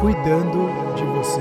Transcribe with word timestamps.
cuidando 0.00 0.66
de 0.96 1.04
você. 1.04 1.40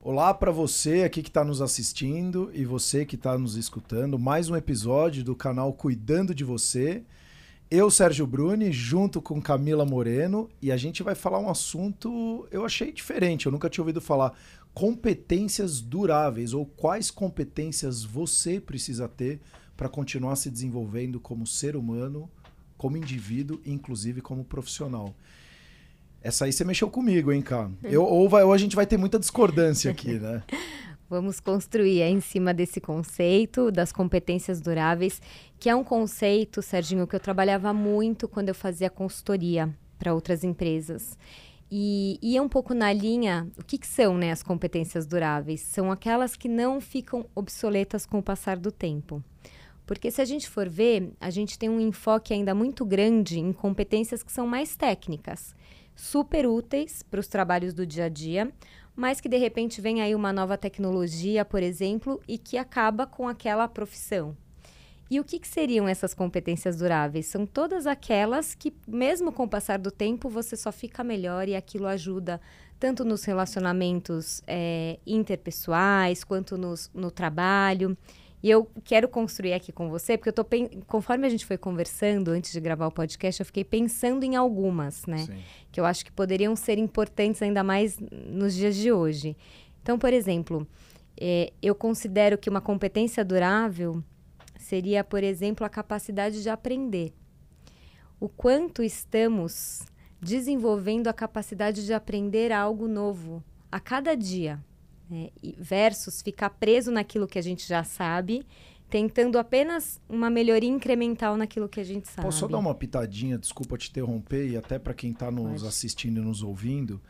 Olá 0.00 0.34
para 0.34 0.50
você 0.50 1.04
aqui 1.04 1.22
que 1.22 1.28
está 1.28 1.44
nos 1.44 1.62
assistindo 1.62 2.50
e 2.52 2.64
você 2.64 3.06
que 3.06 3.14
está 3.14 3.38
nos 3.38 3.54
escutando. 3.54 4.18
Mais 4.18 4.50
um 4.50 4.56
episódio 4.56 5.22
do 5.22 5.36
canal 5.36 5.72
Cuidando 5.72 6.34
de 6.34 6.42
Você. 6.42 7.04
Eu, 7.70 7.92
Sérgio 7.92 8.26
Bruni, 8.26 8.72
junto 8.72 9.22
com 9.22 9.40
Camila 9.40 9.86
Moreno, 9.86 10.50
e 10.60 10.72
a 10.72 10.76
gente 10.76 11.00
vai 11.00 11.14
falar 11.14 11.38
um 11.38 11.48
assunto 11.48 12.44
eu 12.50 12.64
achei 12.64 12.90
diferente, 12.90 13.46
eu 13.46 13.52
nunca 13.52 13.70
tinha 13.70 13.82
ouvido 13.82 14.00
falar. 14.00 14.36
Competências 14.74 15.80
duráveis, 15.80 16.54
ou 16.54 16.66
quais 16.66 17.08
competências 17.08 18.02
você 18.02 18.58
precisa 18.60 19.06
ter 19.06 19.40
para 19.76 19.88
continuar 19.88 20.34
se 20.34 20.50
desenvolvendo 20.50 21.20
como 21.20 21.46
ser 21.46 21.76
humano, 21.76 22.28
como 22.76 22.96
indivíduo 22.96 23.60
e 23.64 23.70
inclusive 23.70 24.20
como 24.20 24.44
profissional. 24.44 25.14
Essa 26.22 26.44
aí 26.44 26.52
você 26.52 26.64
mexeu 26.64 26.88
comigo, 26.88 27.32
hein, 27.32 27.42
Cá? 27.42 27.70
Eu, 27.82 28.04
ou, 28.04 28.28
vai, 28.28 28.44
ou 28.44 28.52
a 28.52 28.58
gente 28.58 28.76
vai 28.76 28.86
ter 28.86 28.96
muita 28.96 29.18
discordância 29.18 29.90
aqui, 29.90 30.14
né? 30.20 30.42
Vamos 31.10 31.40
construir 31.40 32.00
em 32.02 32.20
cima 32.20 32.54
desse 32.54 32.80
conceito 32.80 33.70
das 33.70 33.92
competências 33.92 34.60
duráveis, 34.60 35.20
que 35.58 35.68
é 35.68 35.74
um 35.74 35.84
conceito, 35.84 36.62
Serginho, 36.62 37.06
que 37.06 37.14
eu 37.14 37.20
trabalhava 37.20 37.72
muito 37.74 38.26
quando 38.26 38.48
eu 38.48 38.54
fazia 38.54 38.88
consultoria 38.88 39.68
para 39.98 40.14
outras 40.14 40.42
empresas. 40.42 41.18
E 41.70 42.18
ia 42.22 42.38
é 42.38 42.42
um 42.42 42.48
pouco 42.48 42.74
na 42.74 42.92
linha, 42.92 43.48
o 43.58 43.64
que, 43.64 43.78
que 43.78 43.86
são 43.86 44.16
né, 44.16 44.30
as 44.30 44.42
competências 44.42 45.06
duráveis? 45.06 45.60
São 45.62 45.90
aquelas 45.90 46.36
que 46.36 46.48
não 46.48 46.80
ficam 46.80 47.26
obsoletas 47.34 48.06
com 48.06 48.18
o 48.18 48.22
passar 48.22 48.58
do 48.58 48.70
tempo. 48.70 49.22
Porque 49.86 50.10
se 50.10 50.20
a 50.20 50.24
gente 50.24 50.48
for 50.48 50.68
ver, 50.68 51.12
a 51.20 51.30
gente 51.30 51.58
tem 51.58 51.68
um 51.68 51.80
enfoque 51.80 52.32
ainda 52.32 52.54
muito 52.54 52.84
grande 52.84 53.38
em 53.38 53.52
competências 53.52 54.22
que 54.22 54.30
são 54.30 54.46
mais 54.46 54.76
técnicas, 54.76 55.54
super 56.02 56.46
úteis 56.48 57.00
para 57.00 57.20
os 57.20 57.28
trabalhos 57.28 57.72
do 57.72 57.86
dia 57.86 58.06
a 58.06 58.08
dia, 58.08 58.52
mas 58.94 59.20
que 59.20 59.28
de 59.28 59.36
repente 59.36 59.80
vem 59.80 60.02
aí 60.02 60.16
uma 60.16 60.32
nova 60.32 60.58
tecnologia, 60.58 61.44
por 61.44 61.62
exemplo, 61.62 62.20
e 62.26 62.36
que 62.36 62.58
acaba 62.58 63.06
com 63.06 63.28
aquela 63.28 63.68
profissão. 63.68 64.36
E 65.08 65.20
o 65.20 65.24
que, 65.24 65.38
que, 65.38 65.46
seriam 65.46 65.86
essas 65.86 66.12
competências 66.12 66.78
duráveis? 66.78 67.26
São 67.26 67.46
todas 67.46 67.86
aquelas 67.86 68.52
que, 68.52 68.74
mesmo 68.88 69.30
com 69.30 69.44
o 69.44 69.48
passar 69.48 69.78
do 69.78 69.92
tempo, 69.92 70.28
você 70.28 70.56
só 70.56 70.72
fica 70.72 71.04
melhor 71.04 71.48
e 71.48 71.54
aquilo 71.54 71.86
ajuda 71.86 72.40
tanto 72.80 73.04
nos 73.04 73.22
relacionamentos 73.22 74.42
é, 74.44 74.98
interpessoais 75.06 76.24
quanto 76.24 76.58
nos, 76.58 76.90
no 76.92 77.12
trabalho. 77.12 77.96
E 78.42 78.50
eu 78.50 78.68
quero 78.84 79.08
construir 79.08 79.52
aqui 79.52 79.70
com 79.70 79.88
você, 79.88 80.18
porque 80.18 80.28
eu 80.28 80.32
tô 80.32 80.44
conforme 80.88 81.26
a 81.26 81.30
gente 81.30 81.46
foi 81.46 81.56
conversando 81.56 82.32
antes 82.32 82.50
de 82.52 82.60
gravar 82.60 82.88
o 82.88 82.90
podcast, 82.90 83.40
eu 83.40 83.46
fiquei 83.46 83.62
pensando 83.62 84.24
em 84.24 84.34
algumas, 84.34 85.06
né? 85.06 85.18
Sim. 85.18 85.38
Que 85.70 85.78
eu 85.78 85.84
acho 85.84 86.04
que 86.04 86.10
poderiam 86.10 86.56
ser 86.56 86.76
importantes 86.76 87.40
ainda 87.40 87.62
mais 87.62 87.98
nos 88.00 88.54
dias 88.54 88.74
de 88.74 88.90
hoje. 88.90 89.36
Então, 89.80 89.96
por 89.96 90.12
exemplo, 90.12 90.66
é, 91.20 91.52
eu 91.62 91.74
considero 91.74 92.36
que 92.36 92.50
uma 92.50 92.60
competência 92.60 93.24
durável 93.24 94.02
seria, 94.58 95.04
por 95.04 95.22
exemplo, 95.22 95.64
a 95.64 95.68
capacidade 95.68 96.42
de 96.42 96.50
aprender. 96.50 97.12
O 98.18 98.28
quanto 98.28 98.82
estamos 98.82 99.82
desenvolvendo 100.20 101.06
a 101.06 101.12
capacidade 101.12 101.86
de 101.86 101.92
aprender 101.92 102.50
algo 102.50 102.88
novo 102.88 103.42
a 103.70 103.78
cada 103.78 104.16
dia 104.16 104.60
né? 105.12 105.28
versus 105.58 106.22
ficar 106.22 106.50
preso 106.50 106.90
naquilo 106.90 107.28
que 107.28 107.38
a 107.38 107.42
gente 107.42 107.68
já 107.68 107.84
sabe, 107.84 108.46
tentando 108.88 109.38
apenas 109.38 110.00
uma 110.08 110.30
melhoria 110.30 110.70
incremental 110.70 111.36
naquilo 111.36 111.68
que 111.68 111.80
a 111.80 111.84
gente 111.84 112.08
sabe. 112.08 112.22
Posso 112.22 112.40
só 112.40 112.48
dar 112.48 112.58
uma 112.58 112.74
pitadinha, 112.74 113.38
desculpa 113.38 113.76
te 113.76 113.90
interromper, 113.90 114.48
e 114.48 114.56
até 114.56 114.78
para 114.78 114.94
quem 114.94 115.12
está 115.12 115.30
nos 115.30 115.60
Pode. 115.60 115.66
assistindo 115.66 116.20
e 116.20 116.24
nos 116.24 116.42
ouvindo. 116.42 117.00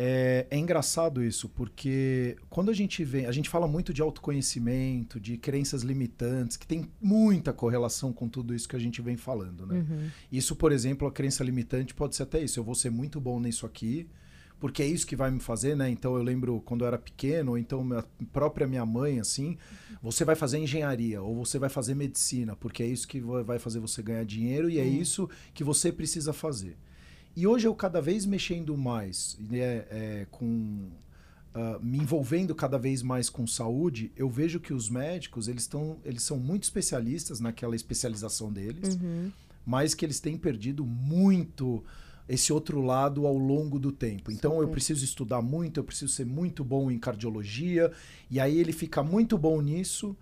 É, 0.00 0.46
é, 0.48 0.56
engraçado 0.56 1.24
isso, 1.24 1.48
porque 1.48 2.36
quando 2.48 2.70
a 2.70 2.74
gente 2.74 3.02
vem, 3.02 3.26
a 3.26 3.32
gente 3.32 3.48
fala 3.48 3.66
muito 3.66 3.92
de 3.92 4.00
autoconhecimento, 4.00 5.18
de 5.18 5.36
crenças 5.36 5.82
limitantes, 5.82 6.56
que 6.56 6.66
tem 6.66 6.88
muita 7.00 7.52
correlação 7.52 8.12
com 8.12 8.28
tudo 8.28 8.54
isso 8.54 8.68
que 8.68 8.76
a 8.76 8.78
gente 8.78 9.02
vem 9.02 9.16
falando, 9.16 9.66
né? 9.66 9.78
Uhum. 9.80 10.08
Isso, 10.30 10.54
por 10.54 10.70
exemplo, 10.70 11.08
a 11.08 11.10
crença 11.10 11.42
limitante 11.42 11.94
pode 11.94 12.14
ser 12.14 12.22
até 12.22 12.40
isso. 12.40 12.60
Eu 12.60 12.64
vou 12.64 12.76
ser 12.76 12.90
muito 12.90 13.20
bom 13.20 13.40
nisso 13.40 13.66
aqui, 13.66 14.08
porque 14.60 14.82
é 14.82 14.86
isso 14.86 15.06
que 15.06 15.14
vai 15.14 15.30
me 15.30 15.40
fazer, 15.40 15.76
né? 15.76 15.88
Então 15.88 16.16
eu 16.16 16.22
lembro 16.22 16.60
quando 16.64 16.82
eu 16.82 16.88
era 16.88 16.98
pequeno, 16.98 17.52
ou 17.52 17.58
então 17.58 17.86
a 17.92 18.04
própria 18.32 18.66
minha 18.66 18.84
mãe, 18.84 19.20
assim, 19.20 19.56
você 20.02 20.24
vai 20.24 20.34
fazer 20.34 20.58
engenharia 20.58 21.22
ou 21.22 21.44
você 21.44 21.58
vai 21.58 21.68
fazer 21.68 21.94
medicina, 21.94 22.56
porque 22.56 22.82
é 22.82 22.86
isso 22.86 23.06
que 23.06 23.20
vai 23.20 23.58
fazer 23.58 23.78
você 23.78 24.02
ganhar 24.02 24.24
dinheiro 24.24 24.68
e 24.68 24.78
é 24.78 24.82
uhum. 24.82 24.88
isso 24.88 25.30
que 25.54 25.62
você 25.62 25.92
precisa 25.92 26.32
fazer. 26.32 26.76
E 27.36 27.46
hoje 27.46 27.68
eu 27.68 27.74
cada 27.74 28.00
vez 28.00 28.26
mexendo 28.26 28.76
mais, 28.76 29.38
né, 29.40 29.84
é, 29.90 30.26
com 30.30 30.88
Uh, 31.48 31.82
me 31.82 31.98
envolvendo 31.98 32.54
cada 32.54 32.78
vez 32.78 33.02
mais 33.02 33.30
com 33.30 33.46
saúde, 33.46 34.12
eu 34.14 34.28
vejo 34.28 34.60
que 34.60 34.72
os 34.72 34.88
médicos 34.90 35.48
eles, 35.48 35.62
estão 35.62 35.98
eles 36.04 36.22
são 36.22 36.38
muito 36.38 36.64
especialistas 36.64 37.40
naquela 37.40 37.74
especialização 37.74 38.52
deles, 38.52 38.94
uhum. 38.94 39.32
mas 39.66 39.94
que 39.94 40.04
eles 40.04 40.20
têm 40.20 40.36
perdido 40.36 40.84
muito 40.84 41.82
esse 42.28 42.52
outro 42.52 42.80
lado 42.80 43.26
ao 43.26 43.36
longo 43.36 43.78
do 43.78 43.90
tempo. 43.90 44.30
Então 44.30 44.52
Super. 44.52 44.64
eu 44.64 44.68
preciso 44.68 45.04
estudar 45.04 45.40
muito, 45.40 45.80
eu 45.80 45.84
preciso 45.84 46.12
ser 46.12 46.26
muito 46.26 46.62
bom 46.62 46.90
em 46.90 46.98
cardiologia, 46.98 47.90
e 48.30 48.38
aí 48.38 48.58
ele 48.58 48.72
fica 48.72 49.02
muito 49.02 49.38
bom 49.38 49.60
nisso. 49.60 50.16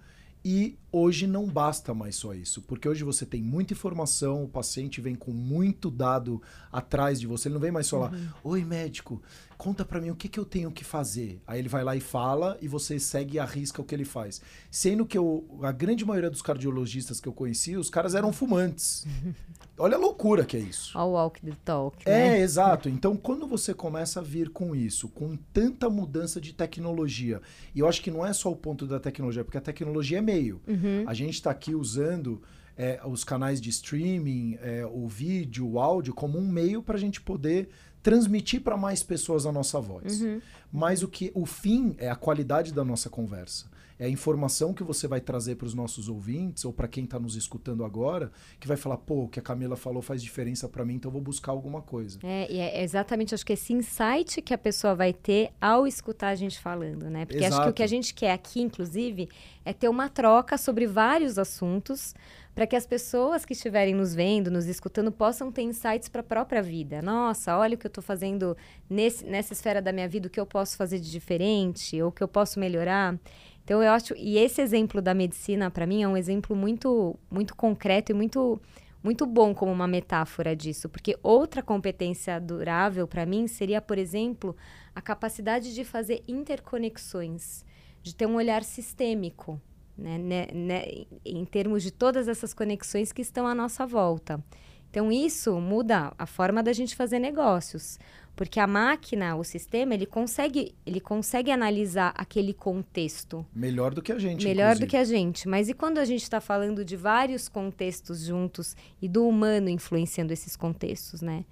E 0.49 0.79
hoje 0.93 1.27
não 1.27 1.49
basta 1.49 1.93
mais 1.93 2.15
só 2.15 2.33
isso, 2.33 2.63
porque 2.63 2.89
hoje 2.89 3.03
você 3.03 3.27
tem 3.27 3.43
muita 3.43 3.73
informação, 3.73 4.45
o 4.45 4.49
paciente 4.49 5.01
vem 5.01 5.17
com 5.17 5.33
muito 5.33 5.91
dado 5.91 6.41
atrás 6.71 7.19
de 7.19 7.27
você, 7.27 7.49
ele 7.49 7.55
não 7.55 7.61
vem 7.61 7.73
mais 7.73 7.91
falar: 7.91 8.13
uhum. 8.13 8.29
Oi, 8.45 8.65
médico, 8.65 9.21
conta 9.57 9.85
para 9.85 10.01
mim 10.01 10.11
o 10.11 10.17
que, 10.17 10.29
que 10.29 10.39
eu 10.39 10.45
tenho 10.45 10.71
que 10.71 10.85
fazer. 10.85 11.41
Aí 11.47 11.59
ele 11.59 11.69
vai 11.69 11.83
lá 11.83 11.97
e 11.97 12.01
fala 12.01 12.57
e 12.61 12.69
você 12.69 12.99
segue 12.99 13.37
e 13.37 13.39
arrisca 13.39 13.81
o 13.81 13.85
que 13.85 13.95
ele 13.95 14.05
faz. 14.05 14.41
Sendo 14.71 15.05
que 15.07 15.17
eu, 15.17 15.47
a 15.63 15.73
grande 15.73 16.05
maioria 16.05 16.31
dos 16.31 16.43
cardiologistas 16.43 17.21
que 17.21 17.29
eu 17.29 17.33
conheci, 17.33 17.77
os 17.77 17.91
caras 17.91 18.15
eram 18.15 18.33
fumantes. 18.33 19.07
Olha 19.79 19.97
a 19.97 20.01
loucura 20.01 20.45
que 20.45 20.57
é 20.57 20.61
isso. 20.61 20.97
All 20.97 21.13
walk 21.13 21.41
the 21.41 21.53
talk. 21.65 21.99
Né? 22.07 22.39
É, 22.39 22.41
exato. 22.41 22.89
Então, 22.89 23.17
quando 23.17 23.47
você 23.47 23.75
começa 23.75 24.21
a 24.21 24.23
vir 24.23 24.49
com 24.51 24.75
isso, 24.75 25.09
com 25.09 25.37
tanta 25.53 25.91
mudança 25.91 26.41
de 26.41 26.53
tecnologia, 26.55 27.43
e 27.75 27.81
eu 27.81 27.89
acho 27.89 28.01
que 28.03 28.11
não 28.11 28.25
é 28.25 28.33
só 28.33 28.51
o 28.51 28.57
ponto 28.57 28.87
da 28.87 28.99
tecnologia, 28.99 29.45
porque 29.45 29.59
a 29.59 29.63
tecnologia 29.63 30.19
é 30.19 30.23
meio. 30.23 30.61
Uhum. 30.67 31.05
A 31.07 31.13
gente 31.13 31.35
está 31.35 31.51
aqui 31.51 31.75
usando 31.75 32.43
é, 32.77 33.01
os 33.05 33.25
canais 33.25 33.61
de 33.61 33.71
streaming, 33.71 34.59
é, 34.61 34.87
o 34.87 35.09
vídeo, 35.09 35.67
o 35.67 35.81
áudio, 35.81 36.15
como 36.15 36.39
um 36.39 36.47
meio 36.47 36.83
para 36.83 36.97
a 36.97 37.01
gente 37.01 37.21
poder 37.21 37.69
transmitir 38.07 38.61
para 38.61 38.77
mais 38.77 39.03
pessoas 39.03 39.47
a 39.47 39.51
nossa 39.51 39.81
voz. 39.81 40.21
Uhum. 40.21 40.41
Mas 40.73 41.03
o 41.03 41.09
que 41.09 41.33
o 41.35 41.45
fim 41.45 41.97
é 41.99 42.09
a 42.09 42.15
qualidade 42.15 42.73
da 42.73 42.85
nossa 42.85 43.11
conversa. 43.11 43.67
É 43.99 44.05
a 44.05 44.09
informação 44.09 44.73
que 44.73 44.85
você 44.85 45.09
vai 45.09 45.21
trazer 45.21 45.57
para 45.57 45.67
os 45.67 45.75
nossos 45.75 46.09
ouvintes 46.09 46.65
ou 46.65 46.73
para 46.73 46.87
quem 46.87 47.03
está 47.03 47.19
nos 47.19 47.35
escutando 47.35 47.85
agora, 47.85 48.31
que 48.61 48.69
vai 48.69 48.77
falar, 48.77 48.99
pô, 48.99 49.25
o 49.25 49.29
que 49.29 49.41
a 49.41 49.43
Camila 49.43 49.75
falou 49.75 50.03
faz 50.03 50.23
diferença 50.23 50.69
para 50.69 50.85
mim, 50.85 50.95
então 50.95 51.09
eu 51.09 51.15
vou 51.15 51.21
buscar 51.21 51.51
alguma 51.51 51.83
coisa. 51.83 52.21
É, 52.23 52.47
e 52.53 52.59
é 52.59 52.85
exatamente, 52.85 53.35
acho 53.35 53.45
que 53.45 53.55
esse 53.55 53.73
insight 53.73 54.41
que 54.41 54.55
a 54.55 54.59
pessoa 54.59 54.95
vai 54.95 55.13
ter 55.13 55.51
ao 55.61 55.85
escutar 55.85 56.29
a 56.29 56.35
gente 56.37 56.61
falando, 56.61 57.11
né? 57.11 57.25
Porque 57.25 57.43
Exato. 57.43 57.55
acho 57.55 57.63
que 57.65 57.71
o 57.71 57.75
que 57.75 57.83
a 57.83 57.89
gente 57.89 58.15
quer 58.15 58.31
aqui, 58.31 58.61
inclusive, 58.61 59.29
é 59.65 59.73
ter 59.73 59.89
uma 59.89 60.09
troca 60.09 60.57
sobre 60.57 60.87
vários 60.87 61.39
assuntos 61.39 62.15
para 62.57 62.67
que 62.67 62.75
as 62.75 62.87
pessoas 62.87 63.45
que 63.45 63.53
estiverem 63.53 63.95
nos 63.95 64.15
vendo, 64.15 64.51
nos 64.51 64.65
escutando, 64.65 65.13
possam 65.13 65.53
ter 65.53 65.61
insights 65.61 66.09
para 66.09 66.23
a 66.23 66.25
própria 66.25 66.63
vida. 66.63 67.03
Nossa, 67.03 67.55
olha 67.59 67.75
o 67.75 67.79
que 67.79 67.87
eu 67.87 67.91
estou 67.91 68.03
fazendo 68.03 68.57
nesse, 68.89 69.27
nessa 69.27 69.53
esfera 69.53 69.83
da 69.83 69.93
minha 69.93 70.09
vida, 70.09 70.27
o 70.27 70.31
que 70.31 70.41
eu 70.41 70.47
posso 70.47 70.75
fazer 70.75 70.99
de 70.99 71.13
diferente, 71.13 72.01
ou 72.01 72.09
o 72.09 72.13
que 72.13 72.23
eu 72.23 72.27
posso 72.27 72.59
melhorar. 72.59 73.15
Então, 73.63 73.83
eu 73.83 73.93
acho. 73.93 74.15
E 74.17 74.39
esse 74.39 74.63
exemplo 74.63 75.03
da 75.03 75.13
medicina, 75.13 75.71
para 75.71 75.87
mim, 75.87 76.03
é 76.03 76.09
um 76.09 76.17
exemplo 76.17 76.57
muito, 76.57 77.15
muito 77.31 77.55
concreto 77.55 78.13
e 78.13 78.15
muito. 78.15 78.59
Muito 79.03 79.25
bom 79.25 79.55
como 79.55 79.71
uma 79.71 79.87
metáfora 79.87 80.57
disso, 80.57 80.89
porque 80.89 81.17
outra 81.23 81.63
competência 81.63 82.41
durável 82.41 83.07
para 83.07 83.25
mim 83.25 83.47
seria, 83.47 83.81
por 83.81 83.99
exemplo, 83.99 84.57
a 84.97 85.01
capacidade 85.01 85.73
de 85.73 85.85
fazer 85.85 86.25
interconexões, 86.27 87.65
de 88.03 88.13
ter 88.13 88.27
um 88.27 88.35
olhar 88.35 88.65
sistêmico, 88.65 89.61
né, 89.97 90.19
né, 90.19 90.47
né, 90.53 90.85
em 91.25 91.45
termos 91.45 91.83
de 91.83 91.91
todas 91.91 92.29
essas 92.29 92.53
conexões 92.53 93.13
que 93.13 93.23
estão 93.23 93.47
à 93.47 93.55
nossa 93.55 93.87
volta. 93.87 94.43
Então, 94.91 95.13
isso 95.13 95.61
muda 95.61 96.13
a 96.19 96.27
forma 96.27 96.63
da 96.63 96.73
gente 96.73 96.97
fazer 96.97 97.19
negócios. 97.19 97.99
Porque 98.35 98.61
a 98.61 98.67
máquina, 98.67 99.35
o 99.35 99.43
sistema, 99.43 99.95
ele 99.95 100.05
consegue, 100.05 100.75
ele 100.85 101.01
consegue 101.01 101.51
analisar 101.51 102.13
aquele 102.15 102.53
contexto. 102.53 103.45
Melhor 103.55 103.95
do 103.95 104.03
que 104.03 104.13
a 104.13 104.19
gente. 104.19 104.45
Melhor 104.45 104.73
inclusive. 104.73 104.87
do 104.87 104.91
que 104.91 104.97
a 104.97 105.05
gente. 105.05 105.49
Mas 105.49 105.71
e 105.71 105.75
quando 105.75 105.99
a 105.99 106.05
gente 106.05 106.23
está 106.23 106.39
falando 106.39 106.85
de 106.85 106.97
vários 106.97 107.49
contextos 107.49 108.25
juntos 108.25 108.77
e 109.01 109.09
do 109.09 109.27
humano 109.27 109.71
influenciando 109.71 110.35
esses 110.35 110.55
contextos, 110.55 111.23
né? 111.23 111.47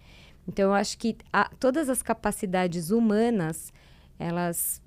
Então, 0.46 0.66
eu 0.66 0.74
acho 0.74 0.98
que 0.98 1.16
a, 1.32 1.50
todas 1.58 1.88
as 1.88 2.02
capacidades 2.02 2.90
humanas, 2.90 3.72
elas 4.18 4.82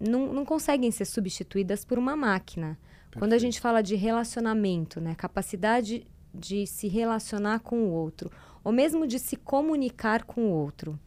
não, 0.00 0.32
não 0.32 0.44
conseguem 0.44 0.90
ser 0.90 1.04
substituídas 1.04 1.84
por 1.84 1.96
uma 1.96 2.16
máquina. 2.16 2.76
Quando 3.18 3.32
a 3.32 3.38
gente 3.38 3.60
fala 3.60 3.82
de 3.82 3.94
relacionamento, 3.94 5.00
né, 5.00 5.14
capacidade 5.14 6.06
de 6.34 6.66
se 6.66 6.86
relacionar 6.86 7.60
com 7.60 7.84
o 7.84 7.90
outro, 7.90 8.30
ou 8.62 8.72
mesmo 8.72 9.06
de 9.06 9.18
se 9.18 9.36
comunicar 9.36 10.24
com 10.24 10.46
o 10.46 10.50
outro. 10.50 10.98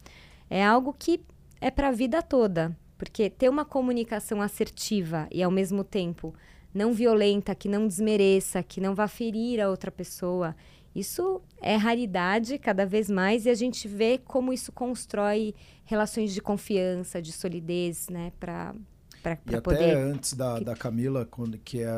É 0.48 0.64
algo 0.64 0.94
que 0.98 1.20
é 1.60 1.70
para 1.70 1.88
a 1.88 1.92
vida 1.92 2.22
toda, 2.22 2.76
porque 2.98 3.30
ter 3.30 3.48
uma 3.48 3.64
comunicação 3.64 4.42
assertiva 4.42 5.28
e 5.30 5.42
ao 5.42 5.50
mesmo 5.50 5.84
tempo 5.84 6.34
não 6.72 6.92
violenta, 6.92 7.54
que 7.54 7.68
não 7.68 7.86
desmereça, 7.86 8.62
que 8.62 8.80
não 8.80 8.94
vá 8.94 9.06
ferir 9.06 9.60
a 9.60 9.68
outra 9.68 9.90
pessoa, 9.90 10.56
isso 10.94 11.40
é 11.60 11.76
raridade 11.76 12.58
cada 12.58 12.84
vez 12.84 13.08
mais 13.08 13.46
e 13.46 13.50
a 13.50 13.54
gente 13.54 13.86
vê 13.86 14.18
como 14.18 14.52
isso 14.52 14.72
constrói 14.72 15.54
relações 15.84 16.32
de 16.32 16.40
confiança, 16.40 17.22
de 17.22 17.32
solidez, 17.32 18.08
né, 18.08 18.32
para 18.40 18.74
Pra, 19.22 19.36
pra 19.36 19.58
e 19.58 19.60
poder... 19.60 19.76
até 19.76 19.94
antes 19.94 20.32
da, 20.32 20.58
da 20.60 20.74
Camila, 20.74 21.26
quando, 21.26 21.58
que 21.58 21.80
é 21.80 21.90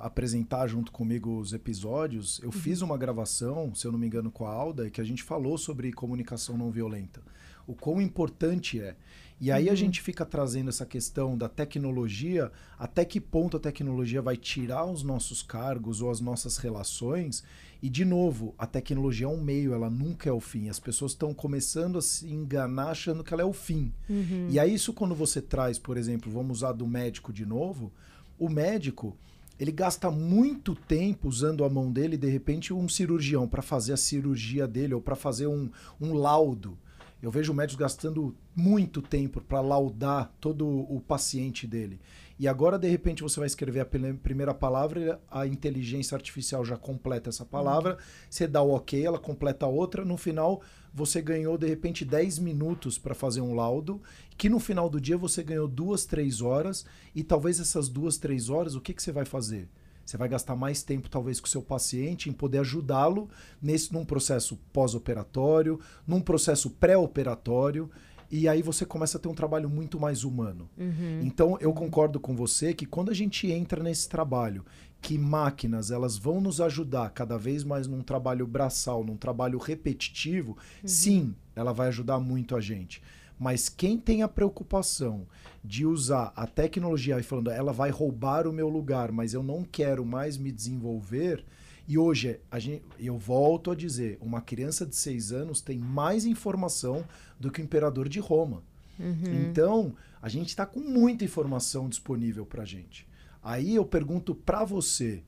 apresentar 0.00 0.66
junto 0.66 0.90
comigo 0.90 1.38
os 1.38 1.52
episódios, 1.52 2.40
eu 2.40 2.46
uhum. 2.46 2.52
fiz 2.52 2.80
uma 2.80 2.96
gravação, 2.96 3.74
se 3.74 3.86
eu 3.86 3.92
não 3.92 3.98
me 3.98 4.06
engano, 4.06 4.30
com 4.30 4.46
a 4.46 4.52
Alda, 4.52 4.90
que 4.90 5.00
a 5.00 5.04
gente 5.04 5.22
falou 5.22 5.58
sobre 5.58 5.92
comunicação 5.92 6.56
não 6.56 6.70
violenta. 6.70 7.20
O 7.66 7.74
quão 7.74 8.00
importante 8.00 8.80
é. 8.80 8.96
E 9.40 9.52
aí 9.52 9.66
uhum. 9.66 9.72
a 9.72 9.74
gente 9.74 10.00
fica 10.00 10.24
trazendo 10.24 10.70
essa 10.70 10.86
questão 10.86 11.36
da 11.36 11.48
tecnologia, 11.48 12.50
até 12.78 13.04
que 13.04 13.20
ponto 13.20 13.56
a 13.56 13.60
tecnologia 13.60 14.22
vai 14.22 14.36
tirar 14.36 14.86
os 14.86 15.02
nossos 15.02 15.42
cargos 15.42 16.00
ou 16.00 16.10
as 16.10 16.20
nossas 16.20 16.56
relações 16.56 17.44
e, 17.82 17.88
de 17.88 18.04
novo, 18.04 18.54
a 18.56 18.66
tecnologia 18.66 19.26
é 19.26 19.28
um 19.28 19.40
meio, 19.40 19.74
ela 19.74 19.90
nunca 19.90 20.28
é 20.28 20.32
o 20.32 20.40
fim. 20.40 20.68
As 20.68 20.80
pessoas 20.80 21.12
estão 21.12 21.34
começando 21.34 21.98
a 21.98 22.02
se 22.02 22.26
enganar 22.26 22.90
achando 22.90 23.22
que 23.22 23.32
ela 23.32 23.42
é 23.42 23.46
o 23.46 23.52
fim. 23.52 23.92
Uhum. 24.08 24.48
E 24.50 24.58
aí, 24.58 24.74
isso 24.74 24.92
quando 24.92 25.14
você 25.14 25.42
traz, 25.42 25.78
por 25.78 25.96
exemplo, 25.96 26.32
vamos 26.32 26.58
usar 26.58 26.72
do 26.72 26.86
médico 26.86 27.32
de 27.32 27.44
novo, 27.44 27.92
o 28.38 28.48
médico 28.48 29.16
ele 29.58 29.72
gasta 29.72 30.10
muito 30.10 30.74
tempo 30.74 31.28
usando 31.28 31.64
a 31.64 31.70
mão 31.70 31.90
dele, 31.90 32.16
de 32.16 32.28
repente, 32.28 32.74
um 32.74 32.88
cirurgião 32.88 33.48
para 33.48 33.62
fazer 33.62 33.94
a 33.94 33.96
cirurgia 33.96 34.66
dele 34.66 34.94
ou 34.94 35.00
para 35.00 35.16
fazer 35.16 35.46
um, 35.46 35.70
um 36.00 36.12
laudo. 36.12 36.76
Eu 37.22 37.30
vejo 37.30 37.52
o 37.52 37.54
médico 37.54 37.80
gastando 37.80 38.36
muito 38.54 39.00
tempo 39.00 39.40
para 39.40 39.60
laudar 39.60 40.32
todo 40.40 40.66
o 40.66 41.00
paciente 41.00 41.66
dele. 41.66 41.98
E 42.38 42.46
agora, 42.46 42.78
de 42.78 42.86
repente, 42.86 43.22
você 43.22 43.40
vai 43.40 43.46
escrever 43.46 43.80
a 43.80 43.86
primeira 43.86 44.52
palavra, 44.52 45.18
a 45.30 45.46
inteligência 45.46 46.14
artificial 46.14 46.62
já 46.64 46.76
completa 46.76 47.30
essa 47.30 47.46
palavra, 47.46 47.96
você 48.28 48.46
dá 48.46 48.60
o 48.60 48.74
ok, 48.74 49.04
ela 49.04 49.18
completa 49.18 49.64
a 49.64 49.68
outra, 49.68 50.04
no 50.04 50.18
final 50.18 50.60
você 50.92 51.20
ganhou, 51.22 51.56
de 51.56 51.66
repente, 51.66 52.04
10 52.04 52.38
minutos 52.38 52.98
para 52.98 53.14
fazer 53.14 53.40
um 53.40 53.54
laudo, 53.54 54.02
que 54.36 54.48
no 54.48 54.58
final 54.58 54.88
do 54.88 55.00
dia 55.00 55.16
você 55.16 55.42
ganhou 55.42 55.66
duas, 55.66 56.04
três 56.04 56.40
horas, 56.42 56.84
e 57.14 57.22
talvez 57.22 57.58
essas 57.58 57.88
duas, 57.88 58.18
três 58.18 58.50
horas, 58.50 58.74
o 58.74 58.80
que, 58.80 58.94
que 58.94 59.02
você 59.02 59.12
vai 59.12 59.24
fazer? 59.24 59.68
Você 60.06 60.16
vai 60.16 60.28
gastar 60.28 60.54
mais 60.54 60.84
tempo, 60.84 61.10
talvez, 61.10 61.40
com 61.40 61.46
o 61.46 61.50
seu 61.50 61.60
paciente 61.60 62.30
em 62.30 62.32
poder 62.32 62.58
ajudá-lo 62.58 63.28
nesse 63.60 63.92
num 63.92 64.04
processo 64.04 64.56
pós-operatório, 64.72 65.80
num 66.06 66.20
processo 66.20 66.70
pré-operatório. 66.70 67.90
E 68.30 68.48
aí 68.48 68.62
você 68.62 68.84
começa 68.86 69.18
a 69.18 69.20
ter 69.20 69.28
um 69.28 69.34
trabalho 69.34 69.68
muito 69.68 69.98
mais 69.98 70.22
humano. 70.22 70.68
Uhum. 70.78 71.20
Então 71.22 71.58
eu 71.60 71.72
concordo 71.72 72.20
com 72.20 72.36
você 72.36 72.72
que 72.72 72.86
quando 72.86 73.10
a 73.10 73.14
gente 73.14 73.50
entra 73.50 73.82
nesse 73.82 74.08
trabalho, 74.08 74.64
que 75.00 75.18
máquinas 75.18 75.90
elas 75.90 76.16
vão 76.16 76.40
nos 76.40 76.60
ajudar 76.60 77.10
cada 77.10 77.36
vez 77.36 77.62
mais 77.64 77.86
num 77.86 78.02
trabalho 78.02 78.46
braçal, 78.46 79.04
num 79.04 79.16
trabalho 79.16 79.58
repetitivo, 79.58 80.52
uhum. 80.82 80.88
sim, 80.88 81.34
ela 81.54 81.72
vai 81.72 81.88
ajudar 81.88 82.18
muito 82.20 82.56
a 82.56 82.60
gente. 82.60 83.02
Mas 83.38 83.68
quem 83.68 83.98
tem 83.98 84.22
a 84.22 84.28
preocupação 84.28 85.26
de 85.62 85.84
usar 85.84 86.32
a 86.34 86.46
tecnologia 86.46 87.18
e 87.18 87.22
falando 87.22 87.50
ela 87.50 87.72
vai 87.72 87.90
roubar 87.90 88.46
o 88.46 88.52
meu 88.52 88.68
lugar, 88.68 89.12
mas 89.12 89.34
eu 89.34 89.42
não 89.42 89.62
quero 89.62 90.04
mais 90.06 90.36
me 90.36 90.50
desenvolver, 90.50 91.44
e 91.88 91.96
hoje, 91.96 92.40
a 92.50 92.58
gente, 92.58 92.82
eu 92.98 93.16
volto 93.16 93.70
a 93.70 93.74
dizer, 93.74 94.18
uma 94.20 94.40
criança 94.40 94.84
de 94.84 94.96
seis 94.96 95.30
anos 95.30 95.60
tem 95.60 95.78
mais 95.78 96.24
informação 96.26 97.04
do 97.38 97.50
que 97.50 97.60
o 97.60 97.64
imperador 97.64 98.08
de 98.08 98.18
Roma. 98.18 98.62
Uhum. 98.98 99.48
Então, 99.48 99.94
a 100.20 100.28
gente 100.28 100.48
está 100.48 100.66
com 100.66 100.80
muita 100.80 101.24
informação 101.24 101.88
disponível 101.88 102.44
para 102.44 102.64
gente. 102.64 103.06
Aí 103.40 103.76
eu 103.76 103.84
pergunto 103.84 104.34
para 104.34 104.64
você, 104.64 105.22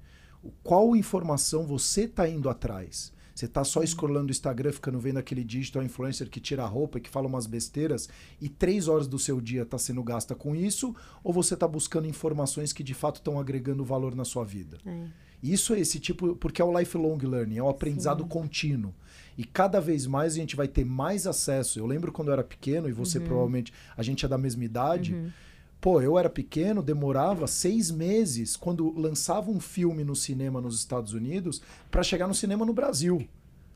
qual 0.64 0.96
informação 0.96 1.64
você 1.64 2.02
está 2.02 2.28
indo 2.28 2.48
atrás? 2.48 3.12
Você 3.38 3.44
está 3.44 3.62
só 3.62 3.84
scrollando 3.86 4.26
o 4.26 4.30
Instagram, 4.32 4.72
ficando 4.72 4.98
vendo 4.98 5.18
aquele 5.18 5.44
digital 5.44 5.84
influencer 5.84 6.28
que 6.28 6.40
tira 6.40 6.64
a 6.64 6.66
roupa 6.66 6.98
e 6.98 7.00
que 7.00 7.08
fala 7.08 7.28
umas 7.28 7.46
besteiras 7.46 8.08
e 8.40 8.48
três 8.48 8.88
horas 8.88 9.06
do 9.06 9.16
seu 9.16 9.40
dia 9.40 9.62
está 9.62 9.78
sendo 9.78 10.02
gasta 10.02 10.34
com 10.34 10.56
isso? 10.56 10.92
Ou 11.22 11.32
você 11.32 11.54
está 11.54 11.68
buscando 11.68 12.08
informações 12.08 12.72
que 12.72 12.82
de 12.82 12.94
fato 12.94 13.18
estão 13.18 13.38
agregando 13.38 13.84
valor 13.84 14.16
na 14.16 14.24
sua 14.24 14.44
vida? 14.44 14.78
É. 14.84 15.06
Isso 15.40 15.72
é 15.72 15.78
esse 15.78 16.00
tipo, 16.00 16.34
porque 16.34 16.60
é 16.60 16.64
o 16.64 16.76
lifelong 16.76 17.18
learning, 17.18 17.58
é 17.58 17.62
o 17.62 17.68
aprendizado 17.68 18.24
Sim. 18.24 18.28
contínuo. 18.28 18.92
E 19.36 19.44
cada 19.44 19.80
vez 19.80 20.04
mais 20.04 20.32
a 20.32 20.36
gente 20.36 20.56
vai 20.56 20.66
ter 20.66 20.84
mais 20.84 21.24
acesso. 21.24 21.78
Eu 21.78 21.86
lembro 21.86 22.10
quando 22.10 22.28
eu 22.28 22.32
era 22.32 22.42
pequeno, 22.42 22.88
e 22.88 22.92
você 22.92 23.18
uhum. 23.18 23.24
provavelmente, 23.24 23.72
a 23.96 24.02
gente 24.02 24.24
é 24.24 24.28
da 24.28 24.36
mesma 24.36 24.64
idade. 24.64 25.14
Uhum. 25.14 25.30
Pô, 25.80 26.00
eu 26.00 26.18
era 26.18 26.28
pequeno, 26.28 26.82
demorava 26.82 27.46
seis 27.46 27.90
meses 27.90 28.56
quando 28.56 28.92
lançava 28.98 29.50
um 29.50 29.60
filme 29.60 30.02
no 30.02 30.16
cinema 30.16 30.60
nos 30.60 30.76
Estados 30.76 31.12
Unidos 31.12 31.62
para 31.90 32.02
chegar 32.02 32.26
no 32.26 32.34
cinema 32.34 32.66
no 32.66 32.72
Brasil. 32.72 33.26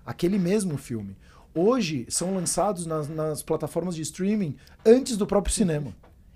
Aquele 0.05 0.39
mesmo 0.39 0.77
filme. 0.77 1.17
Hoje 1.55 2.07
são 2.09 2.35
lançados 2.35 2.87
nas, 2.87 3.09
nas 3.09 3.43
plataformas 3.43 3.95
de 3.95 4.03
streaming 4.03 4.57
antes 4.85 5.17
do 5.17 5.27
próprio 5.27 5.55
cinema. 5.55 5.95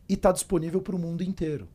E 0.09 0.15
está 0.15 0.31
disponível 0.31 0.81
para 0.81 0.95
o 0.95 0.99
mundo 0.99 1.23
inteiro. 1.23 1.69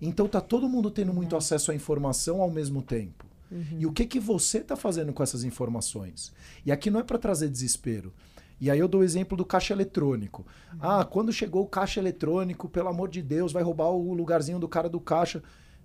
Então 0.00 0.28
tá 0.28 0.40
todo 0.40 0.68
mundo 0.68 0.90
tendo 0.90 1.12
muito 1.12 1.32
uhum. 1.32 1.38
acesso 1.38 1.72
à 1.72 1.74
informação 1.74 2.40
ao 2.40 2.50
mesmo 2.50 2.82
tempo. 2.82 3.24
Uhum. 3.50 3.78
E 3.78 3.86
o 3.86 3.92
que 3.92 4.06
que 4.06 4.20
você 4.20 4.58
está 4.58 4.76
fazendo 4.76 5.12
com 5.12 5.22
essas 5.22 5.42
informações? 5.42 6.32
E 6.64 6.70
aqui 6.70 6.90
não 6.90 7.00
é 7.00 7.02
para 7.02 7.18
trazer 7.18 7.48
desespero. 7.48 8.12
E 8.60 8.70
aí 8.70 8.78
eu 8.78 8.88
dou 8.88 9.00
o 9.00 9.04
exemplo 9.04 9.36
do 9.36 9.44
caixa 9.44 9.72
eletrônico. 9.72 10.46
Uhum. 10.72 10.78
Ah, 10.80 11.04
quando 11.04 11.32
chegou 11.32 11.62
o 11.62 11.68
caixa 11.68 12.00
eletrônico, 12.00 12.68
pelo 12.68 12.88
amor 12.88 13.08
de 13.08 13.22
Deus, 13.22 13.52
vai 13.52 13.62
roubar 13.62 13.90
o 13.90 14.14
lugarzinho 14.14 14.58
do 14.58 14.68
cara 14.68 14.88
do 14.88 15.00
caixa. 15.00 15.42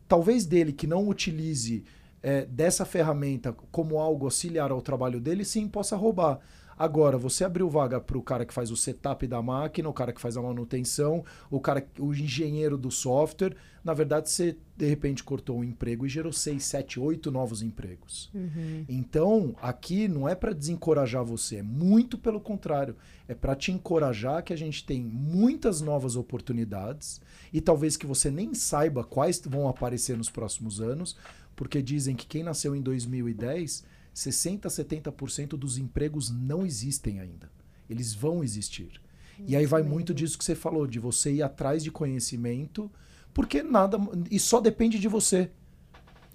Talvez 0.07 0.45
dele 0.45 0.71
que 0.71 0.87
não 0.87 1.07
utilize 1.07 1.83
é, 2.21 2.45
dessa 2.45 2.85
ferramenta 2.85 3.55
como 3.71 3.97
algo 3.97 4.25
auxiliar 4.25 4.71
ao 4.71 4.81
trabalho 4.81 5.19
dele, 5.19 5.45
sim, 5.45 5.67
possa 5.67 5.95
roubar. 5.95 6.39
Agora, 6.79 7.17
você 7.17 7.43
abriu 7.43 7.69
vaga 7.69 7.99
para 7.99 8.17
o 8.17 8.23
cara 8.23 8.45
que 8.45 8.53
faz 8.53 8.71
o 8.71 8.77
setup 8.77 9.27
da 9.27 9.41
máquina, 9.41 9.89
o 9.89 9.93
cara 9.93 10.13
que 10.13 10.21
faz 10.21 10.37
a 10.37 10.41
manutenção, 10.41 11.25
o 11.51 11.59
cara, 11.59 11.85
o 11.99 12.13
engenheiro 12.13 12.77
do 12.77 12.89
software. 12.89 13.53
Na 13.83 13.93
verdade, 13.93 14.29
você 14.29 14.55
de 14.77 14.85
repente 14.85 15.21
cortou 15.21 15.57
um 15.57 15.63
emprego 15.65 16.05
e 16.05 16.09
gerou 16.09 16.31
seis, 16.31 16.63
sete, 16.63 16.97
oito 16.97 17.29
novos 17.31 17.61
empregos. 17.61 18.31
Uhum. 18.33 18.85
Então, 18.87 19.57
aqui 19.61 20.07
não 20.07 20.27
é 20.29 20.33
para 20.33 20.53
desencorajar 20.53 21.21
você, 21.21 21.57
é 21.57 21.63
muito 21.63 22.17
pelo 22.17 22.39
contrário. 22.39 22.95
É 23.27 23.35
para 23.35 23.57
te 23.57 23.73
encorajar 23.73 24.41
que 24.41 24.53
a 24.53 24.57
gente 24.57 24.85
tem 24.85 25.03
muitas 25.03 25.81
novas 25.81 26.15
oportunidades 26.15 27.19
e 27.51 27.59
talvez 27.59 27.97
que 27.97 28.07
você 28.07 28.31
nem 28.31 28.53
saiba 28.53 29.03
quais 29.03 29.41
vão 29.45 29.67
aparecer 29.67 30.15
nos 30.15 30.29
próximos 30.29 30.79
anos, 30.79 31.17
porque 31.57 31.81
dizem 31.81 32.15
que 32.15 32.25
quem 32.25 32.41
nasceu 32.41 32.73
em 32.73 32.81
2010 32.81 33.83
60%, 34.15 34.61
70% 34.61 35.49
dos 35.49 35.77
empregos 35.77 36.29
não 36.29 36.65
existem 36.65 37.19
ainda. 37.19 37.51
Eles 37.89 38.13
vão 38.13 38.43
existir. 38.43 39.01
E 39.47 39.55
aí 39.55 39.65
vai 39.65 39.81
muito 39.81 40.13
disso 40.13 40.37
que 40.37 40.43
você 40.43 40.55
falou, 40.55 40.85
de 40.85 40.99
você 40.99 41.31
ir 41.31 41.43
atrás 41.43 41.83
de 41.83 41.91
conhecimento, 41.91 42.91
porque 43.33 43.63
nada. 43.63 43.97
E 44.29 44.39
só 44.39 44.59
depende 44.59 44.99
de 44.99 45.07
você. 45.07 45.49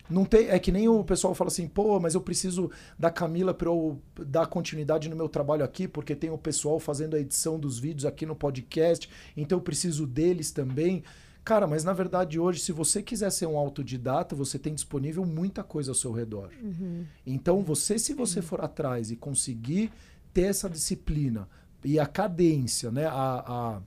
Não 0.08 0.24
tem, 0.24 0.48
é 0.48 0.58
que 0.58 0.70
nem 0.70 0.86
o 0.86 1.02
pessoal 1.02 1.34
fala 1.34 1.48
assim, 1.48 1.66
pô, 1.66 1.98
mas 1.98 2.14
eu 2.14 2.20
preciso 2.20 2.70
da 2.98 3.10
Camila 3.10 3.54
para 3.54 3.68
eu 3.68 3.98
dar 4.26 4.46
continuidade 4.46 5.08
no 5.08 5.16
meu 5.16 5.30
trabalho 5.30 5.64
aqui, 5.64 5.88
porque 5.88 6.14
tem 6.14 6.28
o 6.28 6.36
pessoal 6.36 6.78
fazendo 6.78 7.16
a 7.16 7.20
edição 7.20 7.58
dos 7.58 7.78
vídeos 7.78 8.04
aqui 8.04 8.26
no 8.26 8.36
podcast, 8.36 9.08
então 9.34 9.58
eu 9.58 9.62
preciso 9.62 10.06
deles 10.06 10.50
também. 10.50 11.02
Cara, 11.44 11.66
mas 11.66 11.84
na 11.84 11.92
verdade 11.92 12.40
hoje, 12.40 12.60
se 12.60 12.72
você 12.72 13.02
quiser 13.02 13.30
ser 13.30 13.46
um 13.46 13.58
autodidata, 13.58 14.34
você 14.34 14.58
tem 14.58 14.74
disponível 14.74 15.26
muita 15.26 15.62
coisa 15.62 15.90
ao 15.90 15.94
seu 15.94 16.10
redor. 16.10 16.50
Uhum. 16.62 17.04
Então, 17.26 17.62
você, 17.62 17.98
se 17.98 18.14
você 18.14 18.40
for 18.40 18.64
atrás 18.64 19.10
e 19.10 19.16
conseguir 19.16 19.92
ter 20.32 20.44
essa 20.44 20.70
disciplina 20.70 21.46
e 21.84 22.00
a 22.00 22.06
cadência, 22.06 22.90
né, 22.90 23.06
a, 23.06 23.44
a 23.46 23.82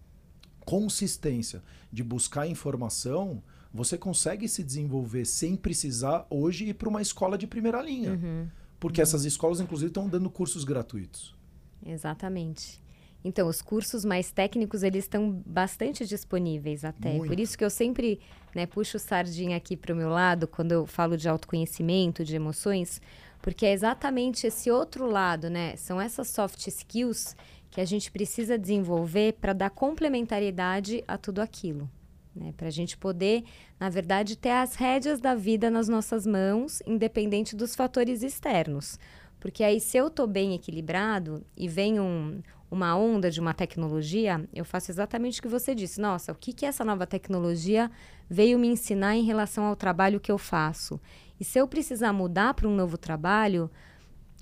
consistência 0.64 1.64
de 1.92 2.04
buscar 2.04 2.46
informação, 2.46 3.42
você 3.74 3.98
consegue 3.98 4.48
se 4.48 4.64
desenvolver 4.64 5.26
sem 5.26 5.56
precisar 5.56 6.28
hoje 6.30 6.66
ir 6.66 6.76
para 6.76 6.88
uma 6.90 7.02
escola 7.02 7.38
de 7.38 7.48
primeira 7.48 7.82
linha. 7.82 8.12
Uhum. 8.12 8.48
Porque 8.80 9.02
uhum. 9.02 9.04
essas 9.04 9.26
escolas, 9.26 9.60
inclusive, 9.60 9.90
estão 9.90 10.08
dando 10.08 10.30
cursos 10.30 10.64
gratuitos. 10.64 11.36
Exatamente. 11.84 12.80
Então, 13.27 13.48
os 13.48 13.62
cursos 13.62 14.05
mais 14.05 14.31
técnicos, 14.31 14.84
eles 14.84 15.03
estão 15.03 15.43
bastante 15.46 16.05
disponíveis 16.05 16.86
até. 16.86 17.13
Muito. 17.13 17.27
Por 17.27 17.39
isso 17.39 17.57
que 17.57 17.63
eu 17.63 17.69
sempre 17.69 18.22
né, 18.55 18.65
puxo 18.65 18.98
sardinha 18.98 19.57
aqui 19.57 19.75
para 19.75 19.93
o 19.93 19.96
meu 19.98 20.10
lado, 20.10 20.48
quando 20.48 20.72
eu 20.72 20.86
falo 20.86 21.17
de 21.17 21.27
autoconhecimento, 21.27 22.24
de 22.24 22.36
emoções, 22.36 23.01
porque 23.41 23.65
é 23.65 23.74
exatamente 23.74 24.48
esse 24.48 24.72
outro 24.72 25.05
lado, 25.05 25.50
né? 25.50 25.75
São 25.75 26.00
essas 26.00 26.29
soft 26.29 26.65
skills 26.67 27.36
que 27.69 27.81
a 27.81 27.86
gente 27.86 28.10
precisa 28.12 28.57
desenvolver 28.57 29.34
para 29.34 29.51
dar 29.53 29.69
complementariedade 29.69 31.03
a 31.07 31.17
tudo 31.17 31.41
aquilo. 31.41 31.89
Né? 32.34 32.53
Para 32.55 32.67
a 32.67 32.72
gente 32.72 32.98
poder, 32.98 33.43
na 33.79 33.89
verdade, 33.89 34.38
ter 34.38 34.51
as 34.51 34.75
rédeas 34.75 35.19
da 35.19 35.36
vida 35.36 35.69
nas 35.69 35.88
nossas 35.89 36.25
mãos, 36.25 36.81
independente 36.86 37.55
dos 37.55 37.75
fatores 37.75 38.24
externos. 38.24 38.98
Porque 39.39 39.63
aí, 39.63 39.79
se 39.79 39.98
eu 39.98 40.07
estou 40.07 40.25
bem 40.25 40.55
equilibrado 40.55 41.46
e 41.55 41.67
vem 41.67 42.00
um, 42.00 42.41
uma 42.69 42.95
onda 42.97 43.31
de 43.31 43.39
uma 43.39 43.53
tecnologia, 43.53 44.43
eu 44.53 44.65
faço 44.65 44.91
exatamente 44.91 45.39
o 45.39 45.41
que 45.41 45.47
você 45.47 45.74
disse. 45.74 46.01
Nossa, 46.01 46.31
o 46.31 46.36
que, 46.36 46.51
que 46.51 46.65
essa 46.65 46.83
nova 46.83 47.07
tecnologia 47.07 47.89
veio 48.29 48.59
me 48.59 48.67
ensinar 48.67 49.15
em 49.15 49.24
relação 49.24 49.63
ao 49.63 49.75
trabalho 49.75 50.19
que 50.19 50.31
eu 50.31 50.38
faço? 50.38 51.00
E 51.39 51.45
se 51.45 51.57
eu 51.57 51.67
precisar 51.67 52.12
mudar 52.12 52.53
para 52.53 52.67
um 52.67 52.75
novo 52.75 52.97
trabalho, 52.97 53.71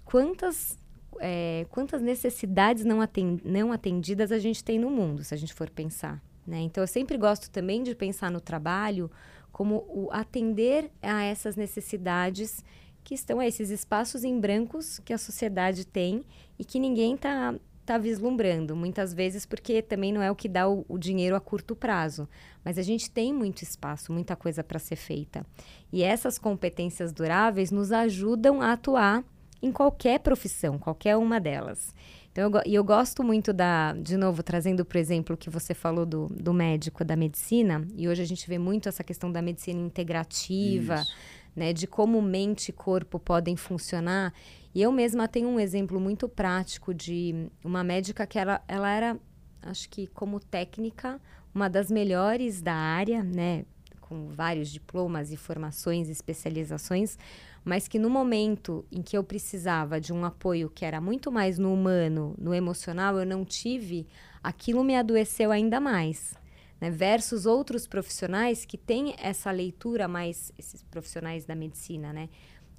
quantas, 0.03 0.77
é, 1.19 1.65
quantas 1.69 2.01
necessidades 2.01 2.83
não, 2.83 2.99
atend 2.99 3.41
não 3.45 3.71
atendidas 3.71 4.31
a 4.31 4.39
gente 4.39 4.63
tem 4.63 4.79
no 4.79 4.89
mundo, 4.89 5.23
se 5.23 5.33
a 5.33 5.37
gente 5.37 5.53
for 5.53 5.69
pensar? 5.69 6.21
Né? 6.47 6.61
Então, 6.61 6.83
eu 6.83 6.87
sempre 6.87 7.17
gosto 7.17 7.49
também 7.49 7.83
de 7.83 7.93
pensar 7.93 8.31
no 8.31 8.39
trabalho 8.39 9.09
como 9.51 9.85
o 9.87 10.09
atender 10.11 10.91
a 11.01 11.23
essas 11.23 11.55
necessidades 11.55 12.63
que 13.03 13.13
estão 13.13 13.39
a 13.39 13.47
esses 13.47 13.69
espaços 13.69 14.23
em 14.23 14.39
brancos 14.39 14.99
que 14.99 15.13
a 15.13 15.17
sociedade 15.17 15.85
tem 15.85 16.25
e 16.57 16.65
que 16.65 16.79
ninguém 16.79 17.13
está 17.13 17.53
tá 17.85 17.97
vislumbrando, 17.97 18.75
muitas 18.75 19.13
vezes 19.13 19.45
porque 19.45 19.81
também 19.81 20.11
não 20.11 20.21
é 20.21 20.31
o 20.31 20.35
que 20.35 20.49
dá 20.49 20.67
o, 20.67 20.85
o 20.87 20.97
dinheiro 20.97 21.35
a 21.35 21.39
curto 21.39 21.75
prazo. 21.75 22.27
Mas 22.63 22.77
a 22.77 22.81
gente 22.81 23.09
tem 23.09 23.33
muito 23.33 23.61
espaço, 23.61 24.11
muita 24.11 24.35
coisa 24.35 24.63
para 24.63 24.79
ser 24.79 24.95
feita. 24.95 25.45
E 25.91 26.03
essas 26.03 26.37
competências 26.37 27.13
duráveis 27.13 27.71
nos 27.71 27.91
ajudam 27.91 28.61
a 28.61 28.73
atuar 28.73 29.23
em 29.61 29.71
qualquer 29.71 30.19
profissão, 30.19 30.77
qualquer 30.77 31.15
uma 31.15 31.39
delas. 31.39 31.93
Então, 32.31 32.51
eu, 32.51 32.61
eu 32.65 32.83
gosto 32.83 33.23
muito 33.23 33.53
da, 33.53 33.93
de 33.93 34.17
novo, 34.17 34.43
trazendo 34.43 34.85
o 34.85 34.97
exemplo 34.97 35.37
que 35.37 35.49
você 35.49 35.73
falou 35.73 36.05
do, 36.05 36.27
do 36.27 36.53
médico, 36.53 37.05
da 37.05 37.15
medicina, 37.15 37.87
e 37.95 38.09
hoje 38.09 38.21
a 38.21 38.25
gente 38.25 38.45
vê 38.47 38.57
muito 38.57 38.89
essa 38.89 39.03
questão 39.03 39.31
da 39.31 39.41
medicina 39.41 39.79
integrativa, 39.79 40.95
Isso 40.95 41.15
né, 41.55 41.71
de 41.71 41.87
como 41.87 42.21
mente 42.21 42.69
e 42.69 42.73
corpo 42.73 43.17
podem 43.17 43.55
funcionar. 43.55 44.33
E 44.75 44.81
eu 44.81 44.91
mesma 44.91 45.25
tenho 45.25 45.47
um 45.47 45.57
exemplo 45.57 46.01
muito 46.01 46.27
prático 46.27 46.93
de 46.93 47.47
uma 47.63 47.81
médica 47.81 48.27
que 48.27 48.37
ela, 48.37 48.61
ela 48.67 48.91
era, 48.91 49.17
acho 49.61 49.89
que 49.89 50.05
como 50.07 50.37
técnica, 50.37 51.21
uma 51.53 51.69
das 51.69 51.89
melhores 51.89 52.61
da 52.61 52.73
área, 52.73 53.23
né, 53.23 53.63
com 54.01 54.27
vários 54.27 54.69
diplomas 54.69 55.31
e 55.31 55.37
formações 55.37 56.09
especializações, 56.09 57.17
mas 57.63 57.87
que 57.87 57.97
no 57.97 58.09
momento 58.09 58.85
em 58.91 59.01
que 59.01 59.17
eu 59.17 59.23
precisava 59.23 60.01
de 60.01 60.11
um 60.11 60.25
apoio 60.25 60.69
que 60.69 60.83
era 60.83 60.99
muito 60.99 61.31
mais 61.31 61.57
no 61.57 61.73
humano, 61.73 62.35
no 62.37 62.53
emocional, 62.53 63.17
eu 63.17 63.25
não 63.25 63.45
tive, 63.45 64.05
aquilo 64.43 64.83
me 64.83 64.97
adoeceu 64.97 65.53
ainda 65.53 65.79
mais 65.79 66.35
né, 66.79 66.89
versus 66.89 67.45
outros 67.45 67.87
profissionais 67.87 68.65
que 68.65 68.77
têm 68.77 69.15
essa 69.17 69.51
leitura 69.51 70.07
mais, 70.07 70.51
esses 70.57 70.83
profissionais 70.83 71.45
da 71.45 71.55
medicina, 71.55 72.11
né, 72.11 72.29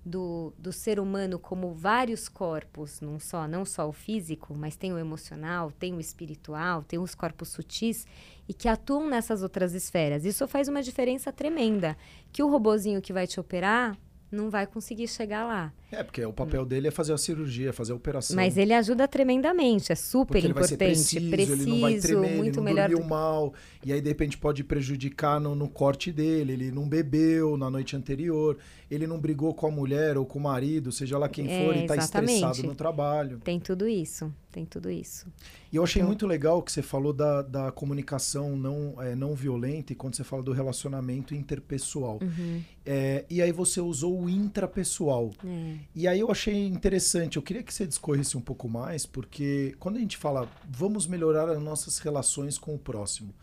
do, 0.06 0.54
do 0.56 0.72
ser 0.72 1.00
humano 1.00 1.36
como 1.36 1.74
vários 1.74 2.28
corpos, 2.28 3.00
não 3.00 3.18
só, 3.18 3.48
não 3.48 3.64
só 3.64 3.88
o 3.88 3.92
físico, 3.92 4.54
mas 4.56 4.76
tem 4.76 4.92
o 4.92 4.98
emocional, 4.98 5.72
tem 5.72 5.92
o 5.94 6.00
espiritual, 6.00 6.84
tem 6.84 6.96
os 6.96 7.12
corpos 7.12 7.48
sutis 7.48 8.06
e 8.48 8.54
que 8.54 8.68
atuam 8.68 9.08
nessas 9.08 9.42
outras 9.42 9.74
esferas. 9.74 10.24
Isso 10.24 10.46
faz 10.46 10.68
uma 10.68 10.80
diferença 10.80 11.32
tremenda. 11.32 11.96
Que 12.32 12.40
o 12.40 12.48
robozinho 12.48 13.02
que 13.02 13.12
vai 13.12 13.26
te 13.26 13.40
operar 13.40 13.98
não 14.30 14.48
vai 14.48 14.64
conseguir 14.64 15.08
chegar 15.08 15.44
lá. 15.44 15.72
É, 15.90 16.02
porque 16.02 16.24
o 16.24 16.32
papel 16.32 16.62
hum. 16.62 16.66
dele 16.66 16.88
é 16.88 16.90
fazer 16.90 17.12
a 17.12 17.18
cirurgia, 17.18 17.72
fazer 17.72 17.92
a 17.92 17.94
operação. 17.94 18.34
Mas 18.34 18.56
ele 18.56 18.72
ajuda 18.72 19.06
tremendamente, 19.06 19.92
é 19.92 19.94
super 19.94 20.40
porque 20.40 20.48
importante. 20.48 20.82
Ele 20.82 20.94
vai 20.94 20.94
ser 20.96 21.20
preciso, 21.20 21.30
preciso 21.30 21.62
ele 21.62 21.70
não 21.70 21.80
vai 21.80 21.98
tremer, 21.98 22.36
muito 22.36 22.48
ele 22.48 22.56
não 22.56 22.62
melhor. 22.64 22.88
dormiu 22.88 23.08
mal, 23.08 23.54
e 23.84 23.92
aí 23.92 24.00
de 24.00 24.08
repente 24.08 24.36
pode 24.36 24.64
prejudicar 24.64 25.40
no, 25.40 25.54
no, 25.54 25.68
corte 25.68 26.10
dele, 26.10 26.54
ele 26.54 26.70
não 26.72 26.88
bebeu 26.88 27.56
na 27.56 27.70
noite 27.70 27.94
anterior, 27.94 28.58
ele 28.90 29.06
não 29.06 29.20
brigou 29.20 29.54
com 29.54 29.68
a 29.68 29.70
mulher 29.70 30.18
ou 30.18 30.26
com 30.26 30.40
o 30.40 30.42
marido, 30.42 30.90
seja 30.90 31.18
lá 31.18 31.28
quem 31.28 31.46
for, 31.46 31.74
é, 31.74 31.78
e 31.78 31.82
está 31.82 31.96
estressado 31.96 32.62
no 32.64 32.74
trabalho. 32.74 33.38
Tem 33.44 33.60
tudo 33.60 33.86
isso, 33.86 34.32
tem 34.50 34.64
tudo 34.64 34.90
isso. 34.90 35.26
E 35.72 35.76
eu 35.76 35.84
achei 35.84 36.00
então... 36.00 36.08
muito 36.08 36.26
legal 36.26 36.62
que 36.62 36.72
você 36.72 36.82
falou 36.82 37.12
da, 37.12 37.42
da 37.42 37.70
comunicação 37.70 38.56
não, 38.56 39.00
é, 39.00 39.14
não 39.14 39.34
violenta 39.34 39.92
e 39.92 39.96
quando 39.96 40.16
você 40.16 40.24
fala 40.24 40.42
do 40.42 40.52
relacionamento 40.52 41.34
interpessoal. 41.34 42.18
Uhum. 42.22 42.62
É, 42.84 43.24
e 43.28 43.42
aí 43.42 43.52
você 43.52 43.80
usou 43.80 44.20
o 44.22 44.30
intrapessoal. 44.30 45.30
É. 45.44 45.75
E 45.94 46.06
aí 46.06 46.20
eu 46.20 46.30
achei 46.30 46.66
interessante, 46.66 47.36
eu 47.36 47.42
queria 47.42 47.62
que 47.62 47.72
você 47.72 47.86
discorresse 47.86 48.36
um 48.36 48.40
pouco 48.40 48.68
mais, 48.68 49.06
porque 49.06 49.74
quando 49.78 49.96
a 49.96 50.00
gente 50.00 50.16
fala 50.16 50.48
vamos 50.68 51.06
melhorar 51.06 51.48
as 51.48 51.60
nossas 51.60 51.98
relações 51.98 52.58
com 52.58 52.74
o 52.74 52.78
próximo, 52.78 53.34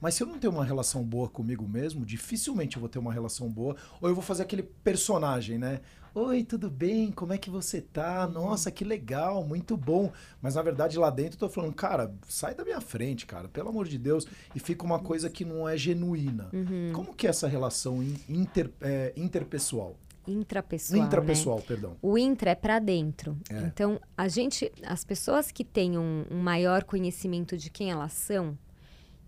mas 0.00 0.14
se 0.14 0.22
eu 0.22 0.26
não 0.26 0.38
tenho 0.38 0.52
uma 0.52 0.64
relação 0.64 1.02
boa 1.02 1.28
comigo 1.28 1.66
mesmo, 1.66 2.04
dificilmente 2.04 2.76
eu 2.76 2.80
vou 2.80 2.88
ter 2.88 2.98
uma 2.98 3.12
relação 3.12 3.48
boa. 3.48 3.76
Ou 4.00 4.08
eu 4.08 4.14
vou 4.14 4.22
fazer 4.22 4.42
aquele 4.42 4.62
personagem, 4.62 5.58
né? 5.58 5.80
Oi, 6.14 6.44
tudo 6.44 6.70
bem? 6.70 7.10
Como 7.12 7.32
é 7.32 7.38
que 7.38 7.50
você 7.50 7.80
tá? 7.80 8.26
Nossa, 8.26 8.70
que 8.70 8.84
legal, 8.84 9.44
muito 9.44 9.76
bom. 9.76 10.12
Mas 10.40 10.54
na 10.54 10.62
verdade 10.62 10.98
lá 10.98 11.10
dentro 11.10 11.34
eu 11.34 11.40
tô 11.40 11.48
falando, 11.48 11.74
cara, 11.74 12.14
sai 12.26 12.54
da 12.54 12.64
minha 12.64 12.80
frente, 12.80 13.26
cara, 13.26 13.48
pelo 13.48 13.68
amor 13.68 13.86
de 13.86 13.98
Deus. 13.98 14.26
E 14.54 14.60
fica 14.60 14.84
uma 14.84 14.98
coisa 14.98 15.28
que 15.28 15.44
não 15.44 15.68
é 15.68 15.76
genuína. 15.76 16.48
Uhum. 16.52 16.92
Como 16.94 17.14
que 17.14 17.26
é 17.26 17.30
essa 17.30 17.46
relação 17.46 18.02
inter, 18.28 18.70
é, 18.80 19.12
interpessoal? 19.16 19.96
Intrapessoal. 20.26 21.06
Intrapessoal, 21.06 21.56
né? 21.58 21.64
perdão. 21.66 21.96
O 22.02 22.18
intra 22.18 22.50
é 22.50 22.54
para 22.54 22.78
dentro. 22.78 23.36
É. 23.50 23.60
Então, 23.60 24.00
a 24.16 24.28
gente, 24.28 24.70
as 24.84 25.04
pessoas 25.04 25.50
que 25.50 25.64
têm 25.64 25.98
um, 25.98 26.24
um, 26.30 26.38
maior 26.38 26.84
conhecimento 26.84 27.56
de 27.56 27.70
quem 27.70 27.90
elas 27.90 28.12
são, 28.12 28.58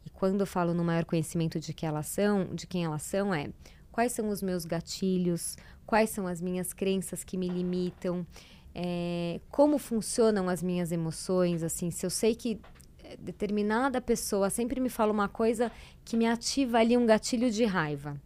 e 0.04 0.10
quando 0.10 0.40
eu 0.40 0.46
falo 0.46 0.74
no 0.74 0.84
maior 0.84 1.04
conhecimento 1.04 1.60
de 1.60 1.72
que 1.72 1.86
elas 1.86 2.06
são, 2.06 2.46
de 2.54 2.66
quem 2.66 2.84
elas 2.84 3.02
são, 3.02 3.32
é 3.32 3.50
quais 3.90 4.12
são 4.12 4.28
os 4.28 4.42
meus 4.42 4.64
gatilhos, 4.64 5.56
quais 5.86 6.10
são 6.10 6.26
as 6.26 6.40
minhas 6.40 6.72
crenças 6.72 7.24
que 7.24 7.36
me 7.36 7.48
limitam, 7.48 8.26
é, 8.74 9.40
como 9.50 9.78
funcionam 9.78 10.48
as 10.48 10.62
minhas 10.62 10.92
emoções, 10.92 11.62
assim, 11.62 11.90
se 11.90 12.04
eu 12.04 12.10
sei 12.10 12.34
que 12.34 12.60
é, 13.02 13.16
determinada 13.16 14.00
pessoa 14.00 14.50
sempre 14.50 14.80
me 14.80 14.88
fala 14.88 15.12
uma 15.12 15.28
coisa 15.28 15.72
que 16.04 16.16
me 16.16 16.26
ativa 16.26 16.78
ali 16.78 16.96
um 16.96 17.06
gatilho 17.06 17.50
de 17.50 17.64
raiva 17.64 18.20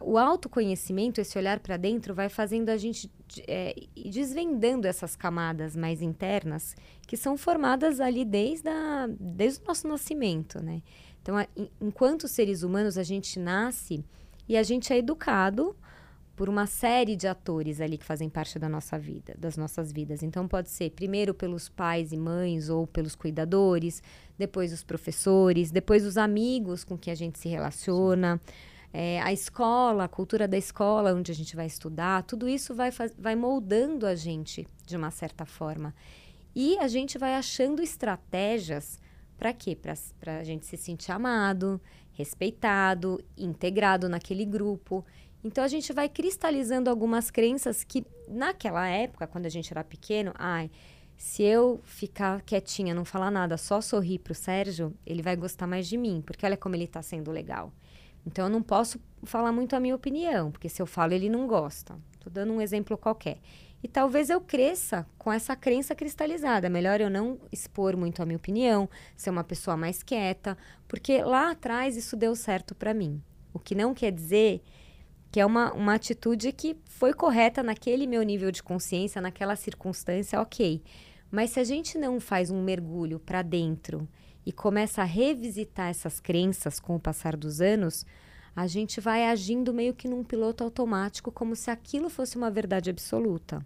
o 0.00 0.16
autoconhecimento, 0.16 1.20
esse 1.20 1.36
olhar 1.36 1.60
para 1.60 1.76
dentro, 1.76 2.14
vai 2.14 2.28
fazendo 2.28 2.70
a 2.70 2.76
gente 2.76 3.10
é, 3.46 3.74
desvendando 4.10 4.86
essas 4.86 5.14
camadas 5.14 5.76
mais 5.76 6.00
internas 6.00 6.74
que 7.06 7.16
são 7.16 7.36
formadas 7.36 8.00
ali 8.00 8.24
desde, 8.24 8.68
a, 8.68 9.06
desde 9.20 9.62
o 9.62 9.66
nosso 9.66 9.86
nascimento, 9.86 10.62
né? 10.62 10.82
Então, 11.20 11.36
a, 11.36 11.46
enquanto 11.80 12.26
seres 12.26 12.62
humanos, 12.62 12.96
a 12.96 13.02
gente 13.02 13.38
nasce 13.38 14.04
e 14.48 14.56
a 14.56 14.62
gente 14.62 14.92
é 14.92 14.98
educado 14.98 15.76
por 16.34 16.48
uma 16.48 16.66
série 16.66 17.14
de 17.14 17.28
atores 17.28 17.78
ali 17.78 17.98
que 17.98 18.04
fazem 18.04 18.30
parte 18.30 18.58
da 18.58 18.68
nossa 18.68 18.98
vida, 18.98 19.34
das 19.38 19.58
nossas 19.58 19.92
vidas. 19.92 20.22
Então, 20.22 20.48
pode 20.48 20.70
ser 20.70 20.90
primeiro 20.90 21.34
pelos 21.34 21.68
pais 21.68 22.12
e 22.12 22.16
mães 22.16 22.70
ou 22.70 22.86
pelos 22.86 23.14
cuidadores, 23.14 24.02
depois 24.38 24.72
os 24.72 24.82
professores, 24.82 25.70
depois 25.70 26.06
os 26.06 26.16
amigos 26.16 26.82
com 26.82 26.96
quem 26.96 27.12
a 27.12 27.16
gente 27.16 27.38
se 27.38 27.48
relaciona. 27.48 28.40
Sim 28.42 28.71
é, 28.92 29.20
a 29.22 29.32
escola, 29.32 30.04
a 30.04 30.08
cultura 30.08 30.46
da 30.46 30.58
escola, 30.58 31.14
onde 31.14 31.32
a 31.32 31.34
gente 31.34 31.56
vai 31.56 31.66
estudar, 31.66 32.22
tudo 32.24 32.48
isso 32.48 32.74
vai, 32.74 32.90
vai 33.18 33.34
moldando 33.34 34.06
a 34.06 34.14
gente 34.14 34.66
de 34.84 34.96
uma 34.96 35.10
certa 35.10 35.46
forma. 35.46 35.94
E 36.54 36.76
a 36.78 36.86
gente 36.88 37.16
vai 37.16 37.34
achando 37.34 37.82
estratégias 37.82 39.00
para 39.38 39.52
quê? 39.52 39.74
Para 39.74 40.38
a 40.38 40.44
gente 40.44 40.66
se 40.66 40.76
sentir 40.76 41.10
amado, 41.10 41.80
respeitado, 42.12 43.18
integrado 43.36 44.08
naquele 44.08 44.44
grupo. 44.44 45.04
Então 45.42 45.64
a 45.64 45.68
gente 45.68 45.92
vai 45.92 46.08
cristalizando 46.08 46.90
algumas 46.90 47.30
crenças 47.30 47.82
que 47.82 48.06
naquela 48.28 48.86
época, 48.86 49.26
quando 49.26 49.46
a 49.46 49.48
gente 49.48 49.72
era 49.72 49.82
pequeno, 49.82 50.32
ai, 50.36 50.70
se 51.16 51.42
eu 51.42 51.80
ficar 51.84 52.42
quietinha, 52.42 52.94
não 52.94 53.04
falar 53.04 53.30
nada, 53.30 53.56
só 53.56 53.80
sorrir 53.80 54.18
pro 54.18 54.34
Sérgio, 54.34 54.94
ele 55.06 55.22
vai 55.22 55.34
gostar 55.34 55.66
mais 55.66 55.88
de 55.88 55.96
mim, 55.96 56.22
porque 56.24 56.44
olha 56.44 56.56
como 56.56 56.74
ele 56.74 56.84
está 56.84 57.02
sendo 57.02 57.30
legal. 57.30 57.72
Então 58.26 58.46
eu 58.46 58.50
não 58.50 58.62
posso 58.62 59.00
falar 59.24 59.52
muito 59.52 59.74
a 59.74 59.80
minha 59.80 59.94
opinião, 59.94 60.50
porque 60.50 60.68
se 60.68 60.80
eu 60.80 60.86
falo 60.86 61.12
ele 61.12 61.28
não 61.28 61.46
gosta. 61.46 61.98
Estou 62.14 62.32
dando 62.32 62.52
um 62.52 62.60
exemplo 62.60 62.96
qualquer. 62.96 63.38
E 63.82 63.88
talvez 63.88 64.30
eu 64.30 64.40
cresça 64.40 65.04
com 65.18 65.32
essa 65.32 65.56
crença 65.56 65.94
cristalizada. 65.94 66.70
Melhor 66.70 67.00
eu 67.00 67.10
não 67.10 67.40
expor 67.50 67.96
muito 67.96 68.22
a 68.22 68.26
minha 68.26 68.36
opinião, 68.36 68.88
ser 69.16 69.30
uma 69.30 69.42
pessoa 69.42 69.76
mais 69.76 70.02
quieta, 70.02 70.56
porque 70.86 71.22
lá 71.22 71.50
atrás 71.50 71.96
isso 71.96 72.16
deu 72.16 72.36
certo 72.36 72.74
para 72.76 72.94
mim. 72.94 73.20
O 73.52 73.58
que 73.58 73.74
não 73.74 73.92
quer 73.92 74.12
dizer 74.12 74.62
que 75.32 75.40
é 75.40 75.46
uma, 75.46 75.72
uma 75.72 75.94
atitude 75.94 76.52
que 76.52 76.76
foi 76.84 77.12
correta 77.14 77.62
naquele 77.62 78.06
meu 78.06 78.22
nível 78.22 78.52
de 78.52 78.62
consciência, 78.62 79.20
naquela 79.20 79.56
circunstância, 79.56 80.40
ok. 80.40 80.82
Mas 81.30 81.50
se 81.50 81.58
a 81.58 81.64
gente 81.64 81.96
não 81.96 82.20
faz 82.20 82.50
um 82.50 82.62
mergulho 82.62 83.18
para 83.18 83.40
dentro 83.40 84.06
e 84.44 84.52
começa 84.52 85.02
a 85.02 85.04
revisitar 85.04 85.88
essas 85.88 86.20
crenças 86.20 86.80
com 86.80 86.96
o 86.96 87.00
passar 87.00 87.36
dos 87.36 87.60
anos, 87.60 88.04
a 88.54 88.66
gente 88.66 89.00
vai 89.00 89.26
agindo 89.26 89.72
meio 89.72 89.94
que 89.94 90.08
num 90.08 90.22
piloto 90.22 90.62
automático, 90.62 91.32
como 91.32 91.56
se 91.56 91.70
aquilo 91.70 92.08
fosse 92.10 92.36
uma 92.36 92.50
verdade 92.50 92.90
absoluta. 92.90 93.64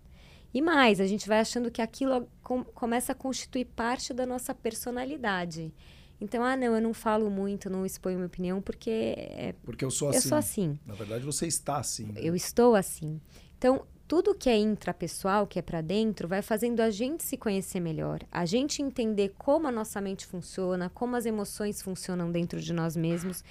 E 0.55 0.63
mais, 0.63 1.01
a 1.01 1.07
gente 1.07 1.29
vai 1.29 1.41
achando 1.41 1.71
que 1.71 1.83
aquilo 1.83 2.29
com, 2.43 2.65
começa 2.65 3.13
a 3.13 3.15
constituir 3.15 3.67
parte 3.67 4.15
da 4.15 4.25
nossa 4.25 4.55
personalidade. 4.55 5.73
Então, 6.21 6.43
ah, 6.43 6.57
não, 6.57 6.75
eu 6.75 6.81
não 6.81 6.95
falo 6.95 7.31
muito, 7.31 7.69
não 7.69 7.85
exponho 7.85 8.17
minha 8.17 8.27
opinião 8.27 8.63
porque 8.63 9.15
é, 9.19 9.55
porque 9.63 9.85
eu 9.85 9.91
sou 9.91 10.09
assim. 10.09 10.17
Eu 10.17 10.23
sou 10.23 10.39
assim. 10.39 10.79
Na 10.87 10.95
verdade, 10.95 11.25
você 11.27 11.47
está 11.47 11.77
assim. 11.77 12.07
Né? 12.07 12.21
Eu 12.23 12.35
estou 12.35 12.75
assim. 12.75 13.21
Então, 13.59 13.87
tudo 14.09 14.35
que 14.35 14.49
é 14.49 14.57
intrapessoal, 14.57 15.47
que 15.47 15.59
é 15.59 15.63
para 15.63 15.81
dentro, 15.81 16.29
vai 16.29 16.41
fazendo 16.41 16.81
a 16.81 16.91
gente 16.91 17.25
se 17.25 17.37
conhecer 17.37 17.81
melhor, 17.81 18.21
a 18.31 18.47
gente 18.47 18.81
entender 18.81 19.35
como 19.37 19.67
a 19.67 19.73
nossa 19.73 20.01
mente 20.01 20.27
funciona, 20.27 20.89
como 20.89 21.17
as 21.17 21.27
emoções 21.27 21.83
funcionam 21.83 22.31
dentro 22.31 22.61
de 22.61 22.73
nós 22.73 22.97
mesmos. 22.97 23.43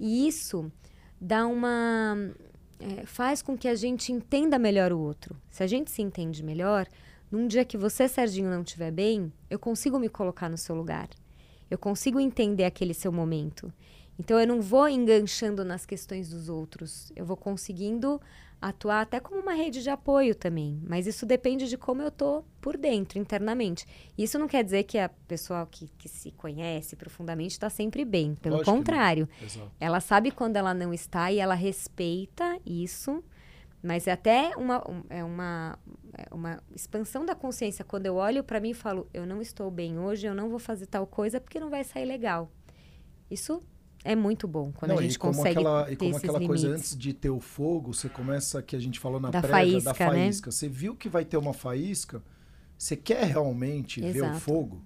E 0.00 0.26
isso 0.26 0.70
dá 1.20 1.46
uma. 1.46 2.16
É, 2.80 3.04
faz 3.04 3.42
com 3.42 3.58
que 3.58 3.68
a 3.68 3.74
gente 3.74 4.12
entenda 4.12 4.58
melhor 4.58 4.92
o 4.92 4.98
outro. 4.98 5.36
Se 5.50 5.62
a 5.62 5.66
gente 5.66 5.90
se 5.90 6.00
entende 6.00 6.42
melhor, 6.42 6.86
num 7.30 7.46
dia 7.46 7.64
que 7.64 7.76
você, 7.76 8.08
Serginho, 8.08 8.50
não 8.50 8.62
estiver 8.62 8.90
bem, 8.90 9.32
eu 9.50 9.58
consigo 9.58 9.98
me 9.98 10.08
colocar 10.08 10.48
no 10.48 10.56
seu 10.56 10.74
lugar. 10.74 11.08
Eu 11.70 11.76
consigo 11.76 12.18
entender 12.18 12.64
aquele 12.64 12.94
seu 12.94 13.12
momento. 13.12 13.70
Então 14.18 14.40
eu 14.40 14.46
não 14.46 14.60
vou 14.60 14.88
enganchando 14.88 15.64
nas 15.64 15.84
questões 15.84 16.30
dos 16.30 16.48
outros. 16.48 17.12
Eu 17.14 17.26
vou 17.26 17.36
conseguindo 17.36 18.20
atuar 18.60 19.02
até 19.02 19.20
como 19.20 19.40
uma 19.40 19.52
rede 19.52 19.82
de 19.82 19.90
apoio 19.90 20.34
também. 20.34 20.80
Mas 20.86 21.06
isso 21.06 21.24
depende 21.24 21.68
de 21.68 21.76
como 21.78 22.02
eu 22.02 22.10
tô 22.10 22.44
por 22.60 22.76
dentro, 22.76 23.18
internamente. 23.18 23.86
Isso 24.16 24.38
não 24.38 24.48
quer 24.48 24.64
dizer 24.64 24.82
que 24.84 24.98
a 24.98 25.08
pessoa 25.08 25.66
que, 25.70 25.88
que 25.96 26.08
se 26.08 26.32
conhece 26.32 26.96
profundamente 26.96 27.52
está 27.52 27.70
sempre 27.70 28.04
bem. 28.04 28.34
Pelo 28.34 28.56
Lógico 28.56 28.76
contrário. 28.76 29.28
Ela 29.78 30.00
sabe 30.00 30.30
quando 30.30 30.56
ela 30.56 30.74
não 30.74 30.92
está 30.92 31.30
e 31.30 31.38
ela 31.38 31.54
respeita 31.54 32.58
isso. 32.66 33.22
Mas 33.82 34.08
é 34.08 34.12
até 34.12 34.56
uma, 34.56 34.82
é 35.08 35.22
uma, 35.22 35.78
é 36.12 36.34
uma 36.34 36.62
expansão 36.74 37.24
da 37.24 37.34
consciência. 37.34 37.84
Quando 37.84 38.06
eu 38.06 38.16
olho 38.16 38.42
para 38.42 38.58
mim 38.58 38.70
e 38.70 38.74
falo, 38.74 39.08
eu 39.14 39.24
não 39.24 39.40
estou 39.40 39.70
bem 39.70 39.98
hoje, 39.98 40.26
eu 40.26 40.34
não 40.34 40.48
vou 40.48 40.58
fazer 40.58 40.86
tal 40.86 41.06
coisa 41.06 41.40
porque 41.40 41.60
não 41.60 41.70
vai 41.70 41.84
sair 41.84 42.04
legal. 42.04 42.50
Isso 43.30 43.62
é 44.04 44.14
muito 44.14 44.46
bom 44.46 44.72
quando 44.72 44.90
não, 44.90 44.98
a 44.98 45.02
gente 45.02 45.14
e 45.14 45.18
como 45.18 45.34
consegue 45.34 45.58
aquela, 45.58 45.90
E 45.90 45.96
como 45.96 46.16
aquela 46.16 46.38
limites. 46.38 46.62
coisa 46.62 46.76
antes 46.76 46.96
de 46.96 47.12
ter 47.12 47.30
o 47.30 47.40
fogo, 47.40 47.92
você 47.92 48.08
começa, 48.08 48.62
que 48.62 48.76
a 48.76 48.80
gente 48.80 48.98
falou 48.98 49.20
na 49.20 49.30
da 49.30 49.40
prévia, 49.40 49.56
faísca, 49.56 49.90
da 49.90 49.94
faísca. 49.94 50.46
Né? 50.48 50.52
Você 50.52 50.68
viu 50.68 50.94
que 50.94 51.08
vai 51.08 51.24
ter 51.24 51.36
uma 51.36 51.52
faísca, 51.52 52.22
você 52.76 52.96
quer 52.96 53.24
realmente 53.24 54.00
Exato. 54.00 54.14
ver 54.14 54.36
o 54.36 54.40
fogo? 54.40 54.82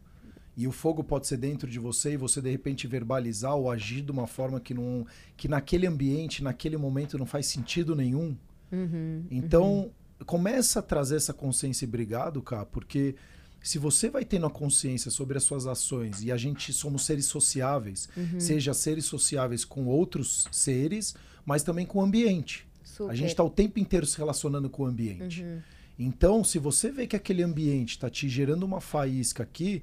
E 0.57 0.67
o 0.67 0.73
fogo 0.73 1.03
pode 1.03 1.27
ser 1.27 1.39
dentro 1.39 1.69
de 1.69 1.79
você 1.79 2.13
e 2.13 2.17
você 2.17 2.41
de 2.41 2.51
repente 2.51 2.87
verbalizar 2.87 3.55
ou 3.55 3.71
agir 3.71 4.03
de 4.03 4.11
uma 4.11 4.27
forma 4.27 4.61
que 4.61 4.75
não 4.75 5.07
que 5.37 5.49
naquele 5.49 5.87
ambiente, 5.87 6.43
naquele 6.43 6.77
momento 6.77 7.19
não 7.19 7.25
faz 7.27 7.47
sentido 7.47 7.97
nenhum. 7.97 8.37
Uhum, 8.71 9.25
então, 9.31 9.65
uhum. 9.65 9.91
começa 10.27 10.79
a 10.79 10.83
trazer 10.83 11.17
essa 11.17 11.33
consciência 11.33 11.85
e 11.85 11.89
obrigado, 11.89 12.41
cara, 12.43 12.65
porque 12.67 13.15
se 13.63 13.79
você 13.79 14.11
vai 14.11 14.25
tendo 14.25 14.47
a 14.47 14.51
consciência 14.51 15.11
sobre 15.11 15.39
as 15.39 15.45
suas 15.45 15.67
ações 15.67 16.23
e 16.23 16.33
a 16.33 16.37
gente 16.37 16.73
somos 16.73 17.05
seres 17.05 17.27
sociáveis, 17.27 18.09
uhum. 18.17 18.41
seja 18.41 18.75
seres 18.75 19.05
sociáveis 19.05 19.65
com 19.65 19.87
outros 19.87 20.47
seres, 20.51 21.15
mas 21.45 21.63
também 21.63 21.87
com 21.87 21.99
o 21.99 22.03
ambiente. 22.03 22.67
Super. 22.83 23.11
A 23.11 23.15
gente 23.15 23.29
está 23.31 23.43
o 23.43 23.51
tempo 23.51 23.79
inteiro 23.79 24.07
se 24.07 24.19
relacionando 24.19 24.69
com 24.69 24.83
o 24.83 24.87
ambiente. 24.87 25.43
Uhum. 25.43 25.61
Então, 25.99 26.43
se 26.43 26.59
você 26.59 26.91
vê 26.91 27.07
que 27.07 27.15
aquele 27.15 27.43
ambiente 27.43 27.91
está 27.91 28.11
te 28.11 28.29
gerando 28.29 28.65
uma 28.65 28.81
faísca 28.81 29.43
aqui, 29.43 29.83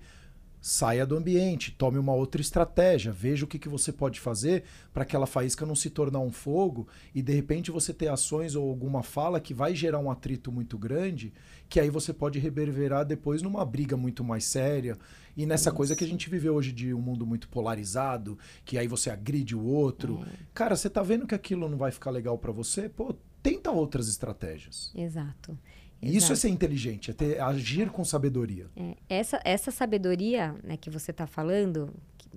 saia 0.61 1.05
do 1.05 1.15
ambiente, 1.15 1.71
tome 1.71 1.97
uma 1.97 2.13
outra 2.13 2.41
estratégia, 2.41 3.11
veja 3.11 3.45
o 3.45 3.47
que, 3.47 3.57
que 3.57 3.69
você 3.69 3.91
pode 3.91 4.19
fazer 4.19 4.63
para 4.93 5.03
aquela 5.03 5.25
faísca 5.25 5.65
não 5.65 5.75
se 5.75 5.89
tornar 5.89 6.19
um 6.19 6.31
fogo 6.31 6.87
e 7.15 7.21
de 7.21 7.33
repente 7.33 7.71
você 7.71 7.93
ter 7.93 8.09
ações 8.09 8.55
ou 8.55 8.69
alguma 8.69 9.01
fala 9.01 9.39
que 9.39 9.53
vai 9.53 9.73
gerar 9.73 9.99
um 9.99 10.11
atrito 10.11 10.51
muito 10.51 10.77
grande, 10.77 11.33
que 11.69 11.79
aí 11.79 11.89
você 11.89 12.11
pode 12.11 12.39
reverberar 12.39 13.05
depois 13.05 13.41
numa 13.41 13.63
briga 13.63 13.95
muito 13.95 14.23
mais 14.23 14.43
séria 14.43 14.97
e 15.37 15.45
nessa 15.45 15.69
Isso. 15.69 15.77
coisa 15.77 15.95
que 15.95 16.03
a 16.03 16.07
gente 16.07 16.29
vive 16.29 16.49
hoje 16.49 16.73
de 16.73 16.93
um 16.93 16.99
mundo 16.99 17.25
muito 17.25 17.47
polarizado, 17.47 18.37
que 18.65 18.77
aí 18.77 18.87
você 18.87 19.09
agride 19.09 19.55
o 19.55 19.63
outro. 19.63 20.21
É. 20.27 20.33
Cara, 20.53 20.75
você 20.75 20.89
tá 20.89 21.01
vendo 21.01 21.25
que 21.25 21.35
aquilo 21.35 21.69
não 21.69 21.77
vai 21.77 21.91
ficar 21.91 22.11
legal 22.11 22.37
para 22.37 22.51
você? 22.51 22.89
Pô, 22.89 23.15
tenta 23.41 23.71
outras 23.71 24.09
estratégias. 24.09 24.91
Exato. 24.93 25.57
Exato. 26.01 26.17
Isso 26.17 26.33
é 26.33 26.35
ser 26.35 26.49
inteligente, 26.49 27.11
é 27.11 27.13
ter, 27.13 27.41
agir 27.41 27.89
com 27.89 28.03
sabedoria. 28.05 28.67
É, 28.75 28.95
essa, 29.09 29.39
essa 29.43 29.69
sabedoria 29.69 30.55
né, 30.63 30.77
que 30.77 30.89
você 30.89 31.11
está 31.11 31.27
falando 31.27 31.93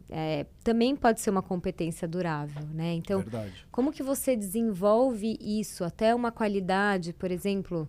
é, 0.08 0.46
também 0.64 0.96
pode 0.96 1.20
ser 1.20 1.30
uma 1.30 1.42
competência 1.42 2.08
durável, 2.08 2.66
né? 2.72 2.94
Então, 2.94 3.20
Verdade. 3.20 3.66
como 3.70 3.92
que 3.92 4.02
você 4.02 4.36
desenvolve 4.36 5.38
isso 5.40 5.84
até 5.84 6.14
uma 6.14 6.32
qualidade, 6.32 7.12
por 7.12 7.30
exemplo, 7.30 7.88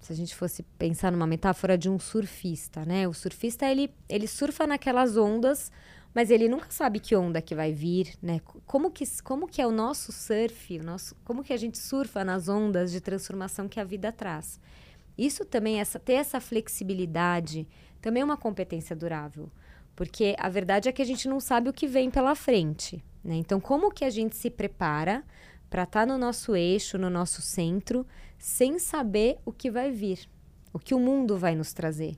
se 0.00 0.12
a 0.12 0.16
gente 0.16 0.34
fosse 0.34 0.62
pensar 0.78 1.10
numa 1.10 1.26
metáfora 1.26 1.76
de 1.76 1.90
um 1.90 1.98
surfista, 1.98 2.84
né? 2.84 3.08
O 3.08 3.12
surfista 3.12 3.66
ele, 3.66 3.92
ele 4.08 4.26
surfa 4.26 4.66
naquelas 4.66 5.16
ondas, 5.16 5.70
mas 6.16 6.30
ele 6.30 6.48
nunca 6.48 6.70
sabe 6.70 6.98
que 6.98 7.14
onda 7.14 7.42
que 7.42 7.54
vai 7.54 7.74
vir, 7.74 8.14
né? 8.22 8.40
Como 8.64 8.90
que, 8.90 9.04
como 9.22 9.46
que 9.46 9.60
é 9.60 9.66
o 9.66 9.70
nosso 9.70 10.10
surf, 10.12 10.78
o 10.78 10.82
nosso, 10.82 11.14
como 11.22 11.44
que 11.44 11.52
a 11.52 11.58
gente 11.58 11.76
surfa 11.76 12.24
nas 12.24 12.48
ondas 12.48 12.90
de 12.90 13.02
transformação 13.02 13.68
que 13.68 13.78
a 13.78 13.84
vida 13.84 14.10
traz? 14.10 14.58
Isso 15.18 15.44
também, 15.44 15.78
essa, 15.78 15.98
ter 15.98 16.14
essa 16.14 16.40
flexibilidade, 16.40 17.68
também 18.00 18.22
é 18.22 18.24
uma 18.24 18.38
competência 18.38 18.96
durável. 18.96 19.50
Porque 19.94 20.34
a 20.38 20.48
verdade 20.48 20.88
é 20.88 20.92
que 20.92 21.02
a 21.02 21.04
gente 21.04 21.28
não 21.28 21.38
sabe 21.38 21.68
o 21.68 21.72
que 21.72 21.86
vem 21.86 22.10
pela 22.10 22.34
frente. 22.34 23.04
Né? 23.22 23.34
Então, 23.34 23.60
como 23.60 23.92
que 23.92 24.02
a 24.02 24.08
gente 24.08 24.36
se 24.36 24.48
prepara 24.48 25.22
para 25.68 25.82
estar 25.82 26.06
tá 26.06 26.06
no 26.06 26.16
nosso 26.16 26.56
eixo, 26.56 26.96
no 26.96 27.10
nosso 27.10 27.42
centro, 27.42 28.06
sem 28.38 28.78
saber 28.78 29.36
o 29.44 29.52
que 29.52 29.70
vai 29.70 29.90
vir, 29.90 30.26
o 30.72 30.78
que 30.78 30.94
o 30.94 30.98
mundo 30.98 31.36
vai 31.36 31.54
nos 31.54 31.74
trazer? 31.74 32.16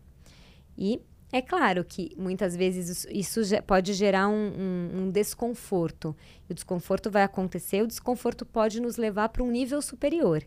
E 0.76 1.02
é 1.30 1.42
claro 1.42 1.84
que 1.84 2.14
muitas 2.16 2.56
vezes 2.56 3.06
isso 3.10 3.40
pode 3.66 3.92
gerar 3.92 4.28
um, 4.28 4.32
um, 4.32 5.02
um 5.02 5.10
desconforto. 5.10 6.16
E 6.48 6.52
o 6.52 6.54
desconforto 6.54 7.10
vai 7.10 7.22
acontecer, 7.22 7.82
o 7.82 7.86
desconforto 7.86 8.46
pode 8.46 8.80
nos 8.80 8.96
levar 8.96 9.28
para 9.28 9.42
um 9.42 9.50
nível 9.50 9.82
superior 9.82 10.42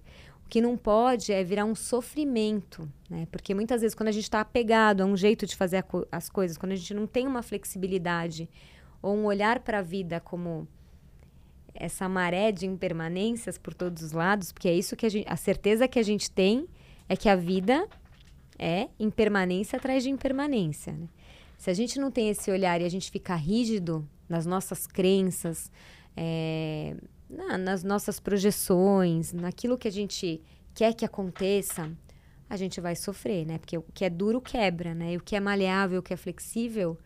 que 0.52 0.60
não 0.60 0.76
pode 0.76 1.32
é 1.32 1.42
virar 1.46 1.64
um 1.64 1.74
sofrimento, 1.74 2.86
né? 3.10 3.26
Porque 3.32 3.56
muitas 3.56 3.80
vezes 3.80 3.96
quando 3.96 4.10
a 4.10 4.12
gente 4.12 4.26
está 4.26 4.42
apegado 4.42 5.00
a 5.00 5.06
um 5.06 5.16
jeito 5.16 5.46
de 5.46 5.56
fazer 5.56 5.82
co 5.84 6.06
as 6.12 6.30
coisas, 6.30 6.58
quando 6.58 6.74
a 6.74 6.76
gente 6.76 6.94
não 6.94 7.08
tem 7.08 7.26
uma 7.26 7.42
flexibilidade 7.42 8.50
ou 9.02 9.16
um 9.16 9.24
olhar 9.24 9.62
para 9.62 9.80
a 9.80 9.82
vida 9.82 10.20
como 10.20 10.68
essa 11.74 12.10
maré 12.10 12.52
de 12.52 12.66
impermanências 12.66 13.58
por 13.58 13.74
todos 13.74 14.04
os 14.04 14.12
lados, 14.12 14.52
porque 14.52 14.68
é 14.68 14.74
isso 14.74 14.94
que 14.94 15.06
a 15.06 15.10
gente, 15.10 15.26
a 15.26 15.38
certeza 15.38 15.88
que 15.88 15.98
a 15.98 16.04
gente 16.04 16.30
tem 16.30 16.68
é 17.08 17.16
que 17.16 17.30
a 17.30 17.36
vida 17.38 17.88
é 18.62 18.90
impermanência 19.00 19.78
atrás 19.78 20.04
de 20.04 20.10
impermanência. 20.10 20.94
Né? 20.94 21.08
Se 21.58 21.72
a 21.72 21.74
gente 21.74 22.00
não 22.00 22.12
tem 22.12 22.30
esse 22.30 22.52
olhar 22.52 22.80
e 22.80 22.86
a 22.86 22.90
gente 22.90 23.10
fica 23.10 23.36
rígido 23.36 24.08
nas 24.30 24.46
nossas 24.46 24.86
crenças, 24.86 25.72
é, 26.16 26.96
na, 27.28 27.58
nas 27.58 27.84
nossas 27.84 28.20
projeções, 28.20 29.34
naquilo 29.34 29.78
que 29.78 29.88
a 29.88 29.92
gente 29.92 30.42
quer 30.76 30.94
que 30.94 31.04
aconteça, 31.04 31.92
a 32.50 32.56
gente 32.56 32.80
vai 32.80 32.96
sofrer, 32.96 33.46
né? 33.46 33.58
Porque 33.58 33.78
o 33.78 33.84
que 33.94 34.06
é 34.06 34.10
duro 34.10 34.40
quebra, 34.40 34.94
né? 34.94 35.14
E 35.14 35.18
o 35.18 35.22
que 35.22 35.36
é 35.36 35.40
maleável, 35.40 36.00
o 36.00 36.04
que 36.04 36.14
é 36.14 36.18
flexível, 36.18 36.98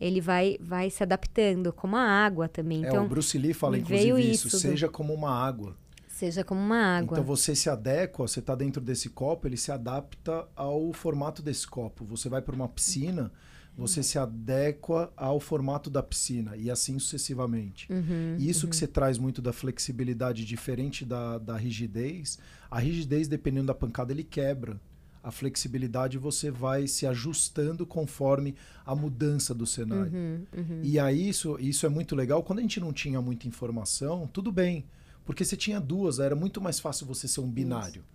ele 0.00 0.20
vai, 0.20 0.56
vai 0.60 0.88
se 0.90 1.02
adaptando, 1.02 1.72
como 1.72 1.96
a 1.96 2.02
água 2.02 2.48
também. 2.48 2.84
É, 2.84 2.88
então, 2.88 3.04
o 3.04 3.08
Bruce 3.08 3.36
Lee 3.36 3.52
fala, 3.52 3.78
inclusive, 3.78 4.30
isso, 4.30 4.48
isso 4.48 4.58
seja 4.58 4.86
do... 4.86 4.92
como 4.92 5.12
uma 5.12 5.30
água. 5.30 5.76
Seja 6.14 6.44
como 6.44 6.60
uma 6.60 6.98
água. 6.98 7.18
Então 7.18 7.24
você 7.24 7.56
se 7.56 7.68
adequa, 7.68 8.28
você 8.28 8.38
está 8.38 8.54
dentro 8.54 8.80
desse 8.80 9.08
copo, 9.08 9.48
ele 9.48 9.56
se 9.56 9.72
adapta 9.72 10.46
ao 10.54 10.92
formato 10.92 11.42
desse 11.42 11.66
copo. 11.66 12.04
Você 12.04 12.28
vai 12.28 12.40
para 12.40 12.54
uma 12.54 12.68
piscina, 12.68 13.32
você 13.76 14.00
se 14.00 14.16
adequa 14.16 15.12
ao 15.16 15.40
formato 15.40 15.90
da 15.90 16.04
piscina 16.04 16.56
e 16.56 16.70
assim 16.70 17.00
sucessivamente. 17.00 17.92
Uhum, 17.92 18.36
e 18.38 18.48
isso 18.48 18.64
uhum. 18.64 18.70
que 18.70 18.76
você 18.76 18.86
traz 18.86 19.18
muito 19.18 19.42
da 19.42 19.52
flexibilidade 19.52 20.44
diferente 20.44 21.04
da, 21.04 21.36
da 21.36 21.56
rigidez, 21.56 22.38
a 22.70 22.78
rigidez, 22.78 23.26
dependendo 23.26 23.66
da 23.66 23.74
pancada, 23.74 24.12
ele 24.12 24.22
quebra. 24.22 24.80
A 25.20 25.32
flexibilidade 25.32 26.16
você 26.16 26.48
vai 26.48 26.86
se 26.86 27.08
ajustando 27.08 27.84
conforme 27.84 28.54
a 28.86 28.94
mudança 28.94 29.52
do 29.52 29.66
cenário. 29.66 30.12
Uhum, 30.12 30.46
uhum. 30.56 30.80
e 30.80 30.96
aí 30.96 31.28
isso, 31.28 31.58
isso 31.58 31.84
é 31.84 31.88
muito 31.88 32.14
legal. 32.14 32.40
Quando 32.44 32.60
a 32.60 32.62
gente 32.62 32.78
não 32.78 32.92
tinha 32.92 33.20
muita 33.20 33.48
informação, 33.48 34.28
tudo 34.32 34.52
bem. 34.52 34.84
Porque 35.24 35.44
você 35.44 35.56
tinha 35.56 35.80
duas, 35.80 36.18
era 36.18 36.36
muito 36.36 36.60
mais 36.60 36.78
fácil 36.78 37.06
você 37.06 37.26
ser 37.26 37.40
um 37.40 37.50
binário. 37.50 38.02
Isso. 38.02 38.14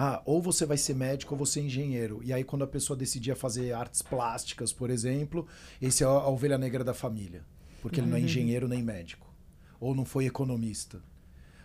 Ah, 0.00 0.22
ou 0.24 0.40
você 0.40 0.64
vai 0.64 0.76
ser 0.76 0.94
médico 0.94 1.34
ou 1.34 1.38
você 1.38 1.60
é 1.60 1.64
engenheiro. 1.64 2.20
E 2.22 2.32
aí, 2.32 2.44
quando 2.44 2.62
a 2.62 2.68
pessoa 2.68 2.96
decidia 2.96 3.34
fazer 3.34 3.72
artes 3.72 4.00
plásticas, 4.00 4.72
por 4.72 4.90
exemplo, 4.90 5.46
esse 5.82 6.04
é 6.04 6.06
a 6.06 6.28
ovelha 6.28 6.56
negra 6.56 6.84
da 6.84 6.94
família. 6.94 7.44
Porque 7.82 8.00
ele 8.00 8.06
não 8.06 8.16
é 8.16 8.20
uhum. 8.20 8.26
engenheiro 8.26 8.68
nem 8.68 8.82
médico. 8.82 9.26
Ou 9.80 9.94
não 9.94 10.04
foi 10.04 10.26
economista. 10.26 11.02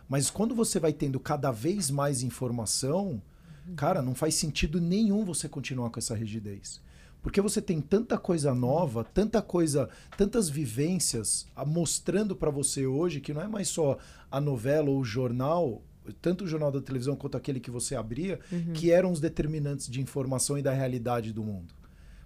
Mas 0.10 0.30
quando 0.30 0.56
você 0.56 0.80
vai 0.80 0.94
tendo 0.94 1.20
cada 1.20 1.52
vez 1.52 1.90
mais 1.90 2.24
informação, 2.24 3.22
uhum. 3.68 3.76
cara, 3.76 4.02
não 4.02 4.16
faz 4.16 4.36
sentido 4.36 4.82
nenhum 4.82 5.24
você 5.24 5.48
continuar 5.48 5.90
com 5.90 6.00
essa 6.00 6.16
rigidez. 6.16 6.82
Porque 7.24 7.40
você 7.40 7.62
tem 7.62 7.80
tanta 7.80 8.18
coisa 8.18 8.54
nova, 8.54 9.04
tanta 9.04 9.42
coisa, 9.42 9.90
tantas 10.18 10.50
vivências 10.50 11.48
mostrando 11.66 12.36
para 12.36 12.52
você 12.52 12.86
hoje 12.86 13.22
que 13.22 13.34
não 13.34 13.42
é 13.42 13.48
mais 13.48 13.70
só 13.70 13.98
a 14.30 14.42
novela 14.42 14.90
ou 14.90 15.00
o 15.00 15.06
jornal 15.06 15.82
tanto 16.22 16.44
o 16.44 16.48
jornal 16.48 16.70
da 16.70 16.82
televisão 16.82 17.16
quanto 17.16 17.38
aquele 17.38 17.62
que 17.62 17.72
você 17.72 17.96
abria, 17.96 18.38
uhum. 18.52 18.74
que 18.74 18.92
eram 18.92 19.10
os 19.10 19.22
determinantes 19.22 19.88
de 19.88 20.02
informação 20.02 20.58
e 20.58 20.62
da 20.62 20.74
realidade 20.74 21.32
do 21.32 21.42
mundo. 21.42 21.74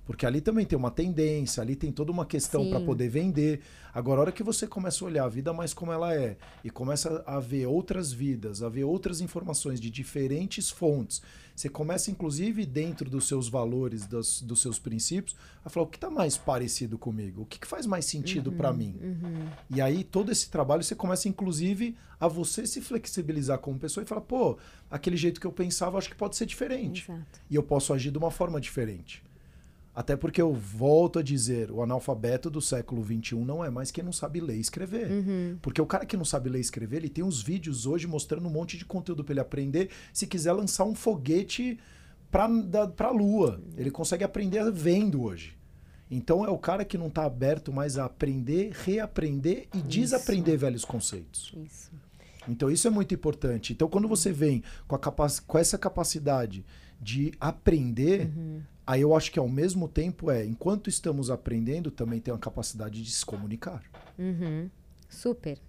Porque 0.07 0.25
ali 0.25 0.39
também 0.39 0.65
tem 0.65 0.79
uma 0.79 0.89
tendência, 0.89 1.61
ali 1.61 1.75
tem 1.75 1.91
toda 1.91 2.13
uma 2.13 2.25
questão 2.25 2.69
para 2.69 2.79
poder 2.79 3.09
vender. 3.09 3.59
Agora, 3.93 4.19
a 4.19 4.21
hora 4.21 4.31
que 4.31 4.41
você 4.41 4.65
começa 4.65 5.03
a 5.03 5.07
olhar 5.07 5.25
a 5.25 5.27
vida 5.27 5.51
mais 5.51 5.73
como 5.73 5.91
ela 5.91 6.15
é 6.15 6.37
e 6.63 6.69
começa 6.69 7.21
a 7.27 7.41
ver 7.41 7.65
outras 7.65 8.13
vidas, 8.13 8.63
a 8.63 8.69
ver 8.69 8.85
outras 8.85 9.19
informações 9.19 9.81
de 9.81 9.89
diferentes 9.89 10.69
fontes, 10.69 11.21
você 11.53 11.67
começa, 11.67 12.09
inclusive, 12.09 12.65
dentro 12.65 13.09
dos 13.09 13.27
seus 13.27 13.49
valores, 13.49 14.05
dos, 14.05 14.41
dos 14.41 14.61
seus 14.61 14.79
princípios, 14.79 15.35
a 15.65 15.69
falar 15.69 15.87
o 15.87 15.89
que 15.89 15.97
está 15.97 16.09
mais 16.09 16.37
parecido 16.37 16.97
comigo, 16.97 17.41
o 17.41 17.45
que, 17.45 17.59
que 17.59 17.67
faz 17.67 17.85
mais 17.85 18.05
sentido 18.05 18.51
uhum, 18.51 18.57
para 18.57 18.71
mim. 18.71 18.95
Uhum. 19.01 19.49
E 19.69 19.81
aí, 19.81 20.05
todo 20.05 20.31
esse 20.31 20.49
trabalho, 20.49 20.83
você 20.83 20.95
começa, 20.95 21.27
inclusive, 21.27 21.97
a 22.17 22.29
você 22.29 22.65
se 22.65 22.79
flexibilizar 22.79 23.57
como 23.57 23.77
pessoa 23.77 24.03
e 24.03 24.07
falar, 24.07 24.21
pô, 24.21 24.57
aquele 24.89 25.17
jeito 25.17 25.41
que 25.41 25.47
eu 25.47 25.51
pensava, 25.51 25.97
acho 25.97 26.09
que 26.09 26.15
pode 26.15 26.37
ser 26.37 26.45
diferente. 26.45 27.11
Exato. 27.11 27.41
E 27.49 27.55
eu 27.55 27.63
posso 27.63 27.91
agir 27.91 28.11
de 28.11 28.17
uma 28.17 28.31
forma 28.31 28.61
diferente. 28.61 29.26
Até 29.97 30.15
porque 30.15 30.39
eu 30.39 30.53
volto 30.53 31.17
a 31.17 31.23
dizer, 31.23 31.71
o 31.71 31.81
analfabeto 31.81 32.51
do 32.51 32.61
século 32.61 33.03
XXI 33.03 33.37
não 33.37 33.65
é 33.65 33.69
mais 33.71 33.89
quem 33.89 34.03
não 34.03 34.13
sabe 34.13 34.39
ler 34.39 34.55
e 34.55 34.59
escrever. 34.59 35.09
Uhum. 35.09 35.57
Porque 35.59 35.81
o 35.81 35.87
cara 35.87 36.05
que 36.05 36.15
não 36.15 36.23
sabe 36.23 36.51
ler 36.51 36.59
e 36.59 36.61
escrever, 36.61 36.97
ele 36.97 37.09
tem 37.09 37.23
uns 37.23 37.41
vídeos 37.41 37.87
hoje 37.87 38.05
mostrando 38.05 38.47
um 38.47 38.51
monte 38.51 38.77
de 38.77 38.85
conteúdo 38.85 39.23
para 39.23 39.33
ele 39.33 39.39
aprender. 39.39 39.89
Se 40.13 40.27
quiser 40.27 40.53
lançar 40.53 40.83
um 40.83 40.93
foguete 40.93 41.79
para 42.29 42.45
a 42.45 43.09
lua, 43.09 43.59
ele 43.75 43.89
consegue 43.89 44.23
aprender 44.23 44.71
vendo 44.71 45.23
hoje. 45.23 45.57
Então 46.11 46.45
é 46.45 46.49
o 46.49 46.59
cara 46.59 46.85
que 46.85 46.95
não 46.95 47.07
está 47.07 47.25
aberto 47.25 47.73
mais 47.73 47.97
a 47.97 48.05
aprender, 48.05 48.73
reaprender 48.85 49.67
e 49.73 49.79
isso. 49.79 49.87
desaprender 49.87 50.59
velhos 50.59 50.85
conceitos. 50.85 51.51
Isso. 51.65 51.91
Então 52.47 52.69
isso 52.69 52.87
é 52.87 52.91
muito 52.91 53.15
importante. 53.15 53.73
Então 53.73 53.89
quando 53.89 54.07
você 54.07 54.31
vem 54.31 54.63
com, 54.87 54.95
a 54.95 54.99
capac 54.99 55.41
com 55.41 55.57
essa 55.57 55.75
capacidade 55.75 56.63
de 57.01 57.31
aprender, 57.39 58.27
uhum. 58.27 58.61
Aí 58.87 59.01
eu 59.01 59.13
acho 59.13 59.29
que 59.33 59.37
ao 59.37 59.49
mesmo 59.49 59.85
tempo 59.89 60.31
é, 60.31 60.45
enquanto 60.45 60.89
estamos 60.89 61.29
aprendendo, 61.29 61.91
também 61.91 62.21
tem 62.21 62.33
uma 62.33 62.39
capacidade 62.39 63.03
de 63.03 63.11
se 63.11 63.25
comunicar. 63.25 63.83
Uhum. 64.17 64.69
Super. 65.09 65.59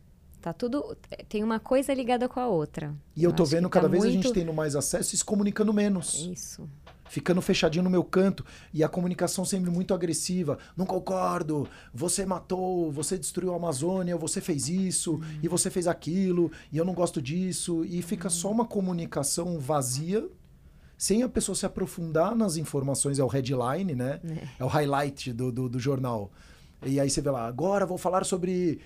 Tá 0.40 0.52
tudo. 0.52 0.96
Tem 1.28 1.42
uma 1.42 1.58
coisa 1.58 1.92
ligada 1.92 2.28
com 2.28 2.38
a 2.38 2.46
outra. 2.46 2.94
E 3.16 3.24
eu, 3.24 3.30
eu 3.30 3.36
tô 3.36 3.44
vendo 3.44 3.68
cada 3.68 3.88
tá 3.88 3.90
vez 3.90 4.04
muito... 4.04 4.18
a 4.18 4.22
gente 4.22 4.32
tendo 4.32 4.52
mais 4.52 4.76
acesso 4.76 5.16
e 5.16 5.18
se 5.18 5.24
comunicando 5.24 5.74
menos. 5.74 6.28
Isso. 6.32 6.68
Ficando 7.08 7.42
fechadinho 7.42 7.82
no 7.82 7.90
meu 7.90 8.04
canto. 8.04 8.44
E 8.72 8.84
a 8.84 8.88
comunicação 8.88 9.44
sempre 9.44 9.68
muito 9.68 9.92
agressiva. 9.92 10.56
Não 10.76 10.86
concordo. 10.86 11.68
Você 11.92 12.24
matou, 12.24 12.92
você 12.92 13.18
destruiu 13.18 13.52
a 13.52 13.56
Amazônia, 13.56 14.16
você 14.16 14.40
fez 14.40 14.68
isso, 14.68 15.14
uhum. 15.14 15.40
e 15.42 15.48
você 15.48 15.70
fez 15.70 15.88
aquilo, 15.88 16.52
e 16.70 16.78
eu 16.78 16.84
não 16.84 16.94
gosto 16.94 17.20
disso. 17.20 17.84
E 17.84 18.00
fica 18.00 18.28
uhum. 18.28 18.30
só 18.30 18.50
uma 18.52 18.64
comunicação 18.64 19.58
vazia 19.58 20.28
sem 20.98 21.22
a 21.22 21.28
pessoa 21.28 21.54
se 21.54 21.64
aprofundar 21.64 22.34
nas 22.34 22.56
informações, 22.56 23.20
é 23.20 23.24
o 23.24 23.28
headline, 23.28 23.94
né? 23.94 24.20
É, 24.24 24.48
é 24.58 24.64
o 24.64 24.66
highlight 24.66 25.32
do, 25.32 25.52
do, 25.52 25.68
do, 25.68 25.78
jornal. 25.78 26.32
E 26.84 26.98
aí 26.98 27.08
você 27.08 27.20
vê 27.20 27.30
lá, 27.30 27.46
agora 27.46 27.86
vou 27.86 27.96
falar 27.96 28.24
sobre 28.24 28.80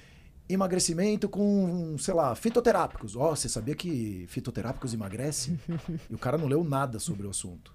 emagrecimento 0.47 1.27
com, 1.27 1.97
sei 1.99 2.13
lá, 2.13 2.35
fitoterápicos. 2.35 3.17
Ó, 3.17 3.33
oh, 3.33 3.37
você 3.37 3.49
sabia 3.49 3.75
que 3.75 4.27
fitoterápicos 4.29 4.93
emagrecem? 4.93 5.59
e 6.11 6.15
o 6.15 6.19
cara 6.19 6.37
não 6.37 6.47
leu 6.47 6.63
nada 6.63 6.99
sobre 6.99 7.27
o 7.27 7.31
assunto. 7.31 7.75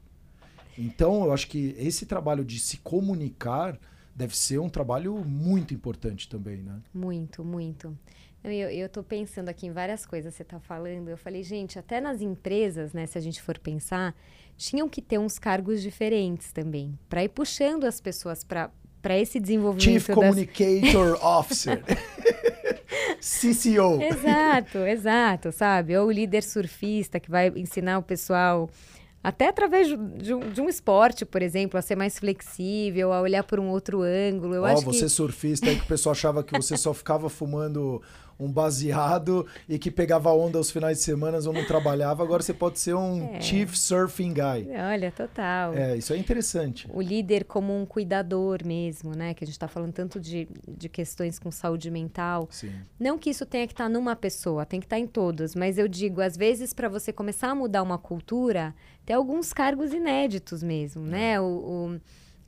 Então, 0.78 1.26
eu 1.26 1.34
acho 1.34 1.48
que 1.48 1.76
esse 1.80 2.06
trabalho 2.06 2.46
de 2.46 2.60
se 2.60 2.78
comunicar 2.78 3.80
deve 4.16 4.38
ser 4.38 4.60
um 4.60 4.70
trabalho 4.70 5.16
muito 5.26 5.74
importante 5.74 6.30
também, 6.30 6.58
né? 6.58 6.80
Muito, 6.94 7.44
muito. 7.44 7.98
Eu, 8.52 8.70
eu 8.70 8.90
tô 8.90 9.04
pensando 9.04 9.50
aqui 9.50 9.68
em 9.68 9.72
várias 9.72 10.06
coisas 10.06 10.34
que 10.34 10.38
você 10.38 10.44
tá 10.44 10.60
falando. 10.60 11.10
Eu 11.10 11.18
falei, 11.18 11.44
gente, 11.44 11.78
até 11.78 12.00
nas 12.00 12.22
empresas, 12.22 12.94
né, 12.94 13.06
se 13.06 13.18
a 13.18 13.22
gente 13.22 13.42
for 13.42 13.58
pensar, 13.60 14.16
tinham 14.56 14.88
que 14.88 15.02
ter 15.02 15.18
uns 15.18 15.38
cargos 15.38 15.82
diferentes 15.82 16.52
também, 16.52 16.98
para 17.10 17.24
ir 17.24 17.30
puxando 17.30 17.86
as 17.86 18.02
pessoas 18.02 18.44
para 18.44 18.70
para 19.00 19.18
esse 19.18 19.40
desenvolvimento. 19.40 19.86
Chief 19.86 20.08
das... 20.08 20.16
Communicator 20.16 21.18
Officer. 21.24 21.82
CCO. 23.22 24.02
Exato, 24.02 24.80
exato, 24.80 25.52
sabe? 25.52 25.96
Ou 25.98 26.08
o 26.08 26.12
líder 26.12 26.44
surfista 26.44 27.20
que 27.20 27.30
vai 27.30 27.48
ensinar 27.56 28.00
o 28.00 28.04
pessoal 28.04 28.70
até 29.24 29.50
através 29.50 29.88
de 29.88 30.34
um, 30.34 30.40
de 30.52 30.62
um, 30.62 30.70
esporte, 30.70 31.26
por 31.26 31.42
exemplo, 31.42 31.78
a 31.78 31.82
ser 31.82 31.96
mais 31.96 32.18
flexível, 32.18 33.12
a 33.12 33.22
olhar 33.22 33.44
por 33.44 33.60
um 33.60 33.68
outro 33.68 34.02
ângulo. 34.02 34.56
Eu 34.56 34.62
oh, 34.62 34.66
acho 34.66 34.86
você 34.86 35.02
que... 35.02 35.10
surfista 35.10 35.70
aí 35.70 35.76
que 35.76 35.84
o 35.84 35.88
pessoal 35.88 36.12
achava 36.12 36.44
que 36.44 36.54
você 36.54 36.78
só 36.78 36.94
ficava 36.94 37.30
fumando 37.30 38.02
um 38.40 38.52
baseado 38.52 39.46
e 39.68 39.80
que 39.80 39.90
pegava 39.90 40.32
onda 40.32 40.58
aos 40.58 40.70
finais 40.70 40.98
de 41.00 41.04
semana 41.04 41.38
ou 41.46 41.54
não 41.54 41.66
trabalhava, 41.66 42.24
agora 42.24 42.44
você 42.44 42.54
pode 42.54 42.80
ser 42.80 42.94
um 42.94 43.34
é. 43.34 43.42
chief 43.42 43.76
surfing 43.76 44.34
guy. 44.34 44.70
Olha, 44.92 45.12
total. 45.12 45.74
É, 45.74 45.98
isso 45.98 46.14
é 46.14 46.18
interessante. 46.18 46.88
O 46.94 47.02
líder 47.02 47.46
como 47.46 47.76
um 47.76 47.86
cuidador 47.86 48.66
mesmo, 48.66 49.16
né? 49.16 49.34
Que 49.34 49.44
a 49.44 49.48
gente 49.48 49.56
está 49.56 49.68
falando 49.68 49.94
tanto 49.94 50.20
de, 50.20 50.48
de 50.68 50.88
questões 50.88 51.40
com 51.40 51.50
saúde 51.52 51.90
mental. 51.90 52.48
Sim. 52.52 52.72
Não 53.00 53.18
que 53.18 53.30
isso 53.30 53.46
tenha 53.46 53.66
que 53.66 53.74
estar 53.74 53.86
tá 53.86 53.90
numa 53.90 54.16
pessoa, 54.16 54.66
tem 54.66 54.80
que 54.80 54.86
estar 54.86 54.98
tá 54.98 55.00
em 55.00 55.08
todas, 55.08 55.56
mas 55.56 55.78
eu 55.78 55.88
digo, 55.88 56.22
às 56.22 56.38
vezes, 56.38 56.74
para 56.74 56.88
você 56.88 57.12
começar 57.12 57.50
a 57.50 57.56
mudar 57.56 57.82
uma 57.82 57.98
cultura, 57.98 58.76
tem 59.06 59.16
alguns 59.16 59.54
cargos 59.54 59.94
inéditos 59.94 60.62
mesmo, 60.62 61.04
né? 61.04 61.34
É. 61.34 61.42
O, 61.42 62.00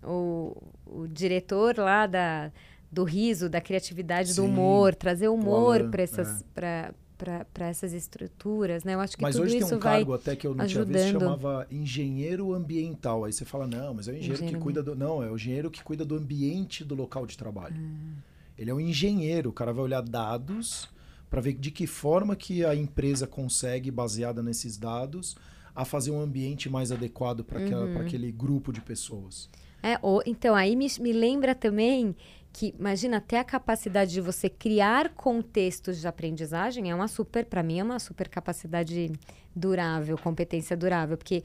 o, 0.06 0.08
o, 0.08 1.02
o 1.02 1.08
diretor 1.08 1.78
lá 1.78 2.06
da 2.06 2.52
do 2.92 3.04
riso, 3.04 3.50
da 3.50 3.62
criatividade, 3.62 4.30
Sim, 4.30 4.42
do 4.42 4.46
humor, 4.46 4.96
trazer 4.96 5.28
humor 5.28 5.90
para 5.90 6.02
essas, 6.02 6.44
é. 6.56 6.94
para 7.16 7.68
essas 7.68 7.94
estruturas, 7.94 8.84
né? 8.84 8.96
Eu 8.96 9.00
acho 9.00 9.16
que 9.16 9.22
mas 9.22 9.36
tudo 9.36 9.46
hoje 9.46 9.58
isso 9.58 9.68
tem 9.68 9.78
um 9.78 9.80
vai 9.80 9.98
cargo 9.98 10.14
até 10.14 10.36
que 10.36 10.48
eu 10.48 10.56
não 10.56 10.66
ajudando. 10.66 10.92
tinha 10.94 11.04
visto, 11.04 11.20
chamava 11.20 11.68
engenheiro 11.70 12.54
ambiental. 12.54 13.26
Aí 13.26 13.34
você 13.34 13.46
fala, 13.46 13.68
não, 13.68 13.94
mas 13.94 14.08
é 14.08 14.12
o 14.12 14.16
engenheiro, 14.16 14.34
engenheiro 14.36 14.58
que 14.58 14.64
cuida 14.64 14.82
do... 14.82 14.96
Não, 14.96 15.22
é 15.22 15.30
o 15.30 15.36
engenheiro 15.36 15.70
que 15.70 15.84
cuida 15.84 16.04
do 16.04 16.16
ambiente 16.16 16.84
do 16.84 16.96
local 16.96 17.28
de 17.28 17.38
trabalho. 17.38 17.76
Hum. 17.76 18.16
Ele 18.58 18.72
é 18.72 18.74
um 18.74 18.80
engenheiro, 18.80 19.52
o 19.52 19.54
cara 19.54 19.72
vai 19.72 19.84
olhar 19.84 20.02
dados 20.02 20.90
para 21.30 21.42
ver 21.42 21.54
de 21.54 21.70
que 21.72 21.86
forma 21.86 22.36
que 22.36 22.66
a 22.66 22.76
empresa 22.76 23.28
consegue, 23.28 23.92
baseada 23.92 24.42
nesses 24.42 24.78
dados, 24.78 25.38
a 25.76 25.86
fazer 25.86 26.12
um 26.12 26.20
ambiente 26.20 26.70
mais 26.70 26.92
adequado 26.92 27.44
para 27.44 27.60
uhum. 27.60 28.02
aquele 28.02 28.32
grupo 28.32 28.74
de 28.74 28.82
pessoas. 28.82 29.48
É, 29.82 29.98
ou, 30.02 30.22
então, 30.26 30.54
aí 30.56 30.76
me, 30.76 30.88
me 31.00 31.14
lembra 31.14 31.56
também 31.56 32.16
que 32.52 32.74
imagina 32.78 33.18
até 33.18 33.40
a 33.40 33.44
capacidade 33.44 34.12
de 34.12 34.22
você 34.22 34.50
criar 34.50 35.10
contextos 35.10 36.00
de 36.00 36.08
aprendizagem 36.08 36.90
é 36.90 36.96
uma 36.96 37.08
super 37.08 37.46
para 37.46 37.62
mim 37.62 37.80
é 37.80 37.84
uma 37.84 38.00
super 38.00 38.28
capacidade 38.28 39.12
durável 39.56 40.18
competência 40.18 40.76
durável 40.76 41.18
porque 41.18 41.44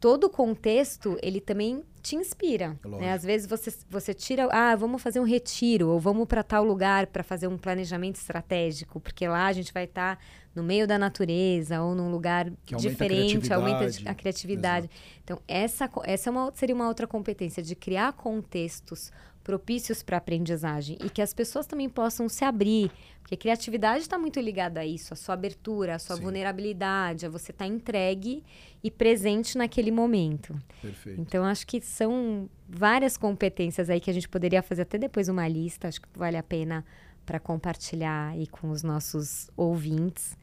todo 0.00 0.30
contexto 0.30 1.18
ele 1.22 1.40
também 1.40 1.82
te 2.00 2.16
inspira 2.16 2.78
né? 2.98 3.12
às 3.12 3.22
vezes 3.24 3.46
você 3.46 3.72
você 3.90 4.14
tira 4.14 4.48
ah 4.50 4.74
vamos 4.74 5.02
fazer 5.02 5.20
um 5.20 5.24
retiro 5.24 5.88
ou 5.88 6.00
vamos 6.00 6.26
para 6.26 6.42
tal 6.42 6.64
lugar 6.64 7.08
para 7.08 7.22
fazer 7.22 7.46
um 7.46 7.58
planejamento 7.58 8.16
estratégico 8.16 9.00
porque 9.00 9.28
lá 9.28 9.46
a 9.46 9.52
gente 9.52 9.72
vai 9.72 9.84
estar 9.84 10.16
tá 10.16 10.22
no 10.54 10.62
meio 10.62 10.86
da 10.86 10.98
natureza 10.98 11.82
ou 11.82 11.94
num 11.94 12.10
lugar 12.10 12.50
diferente 12.64 13.52
aumenta 13.52 13.86
a 14.06 14.14
criatividade 14.14 14.86
Exato. 14.86 15.20
então 15.24 15.42
essa 15.46 15.90
essa 16.04 16.30
é 16.30 16.32
uma, 16.32 16.52
seria 16.54 16.74
uma 16.74 16.88
outra 16.88 17.06
competência 17.06 17.62
de 17.62 17.74
criar 17.74 18.12
contextos 18.12 19.12
propícios 19.48 20.02
para 20.02 20.18
aprendizagem 20.18 20.98
e 21.02 21.08
que 21.08 21.22
as 21.22 21.32
pessoas 21.32 21.66
também 21.66 21.88
possam 21.88 22.28
se 22.28 22.44
abrir, 22.44 22.92
porque 23.22 23.34
a 23.34 23.38
criatividade 23.38 24.02
está 24.02 24.18
muito 24.18 24.38
ligada 24.38 24.80
a 24.80 24.84
isso, 24.84 25.14
a 25.14 25.16
sua 25.16 25.32
abertura, 25.32 25.94
a 25.94 25.98
sua 25.98 26.16
Sim. 26.16 26.22
vulnerabilidade, 26.22 27.24
a 27.24 27.30
você 27.30 27.50
estar 27.50 27.64
tá 27.64 27.66
entregue 27.66 28.44
e 28.84 28.90
presente 28.90 29.56
naquele 29.56 29.90
momento. 29.90 30.54
Perfeito. 30.82 31.18
Então 31.18 31.46
acho 31.46 31.66
que 31.66 31.80
são 31.80 32.46
várias 32.68 33.16
competências 33.16 33.88
aí 33.88 34.00
que 34.00 34.10
a 34.10 34.12
gente 34.12 34.28
poderia 34.28 34.62
fazer 34.62 34.82
até 34.82 34.98
depois 34.98 35.30
uma 35.30 35.48
lista, 35.48 35.88
acho 35.88 36.02
que 36.02 36.08
vale 36.14 36.36
a 36.36 36.42
pena 36.42 36.84
para 37.24 37.40
compartilhar 37.40 38.32
aí 38.32 38.46
com 38.48 38.68
os 38.68 38.82
nossos 38.82 39.48
ouvintes 39.56 40.36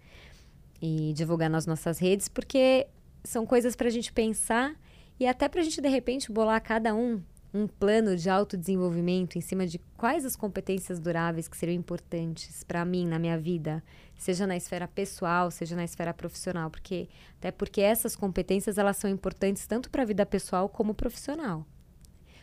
e 0.82 1.14
divulgar 1.14 1.52
nas 1.52 1.68
nossas 1.68 2.00
redes, 2.00 2.28
porque 2.28 2.88
são 3.24 3.46
coisas 3.46 3.76
para 3.76 3.88
a 3.88 3.92
gente 3.92 4.12
pensar 4.12 4.74
e 5.20 5.28
até 5.28 5.48
para 5.48 5.62
a 5.62 5.64
gente 5.64 5.80
de 5.80 5.90
repente 5.90 6.32
bolar 6.32 6.60
cada 6.60 6.96
um 6.96 7.22
um 7.56 7.68
plano 7.68 8.18
de 8.18 8.30
autodesenvolvimento 8.30 9.38
em 9.38 9.42
cima 9.42 9.66
de 9.66 9.80
quais 9.96 10.26
as 10.26 10.36
competências 10.36 11.00
duráveis 11.00 11.48
que 11.48 11.56
seriam 11.56 11.78
importantes 11.78 12.66
para 12.66 12.84
mim 12.84 13.08
na 13.08 13.18
minha 13.18 13.38
vida, 13.40 13.82
seja 14.18 14.46
na 14.46 14.58
esfera 14.58 14.90
pessoal, 14.90 15.50
seja 15.50 15.74
na 15.74 15.86
esfera 15.86 16.14
profissional, 16.14 16.70
porque 16.70 17.08
até 17.38 17.52
porque 17.52 17.80
essas 17.80 18.14
competências 18.14 18.78
elas 18.78 18.98
são 18.98 19.10
importantes 19.10 19.66
tanto 19.66 19.90
para 19.90 20.02
a 20.02 20.06
vida 20.06 20.26
pessoal 20.26 20.68
como 20.68 20.94
profissional. 20.94 21.66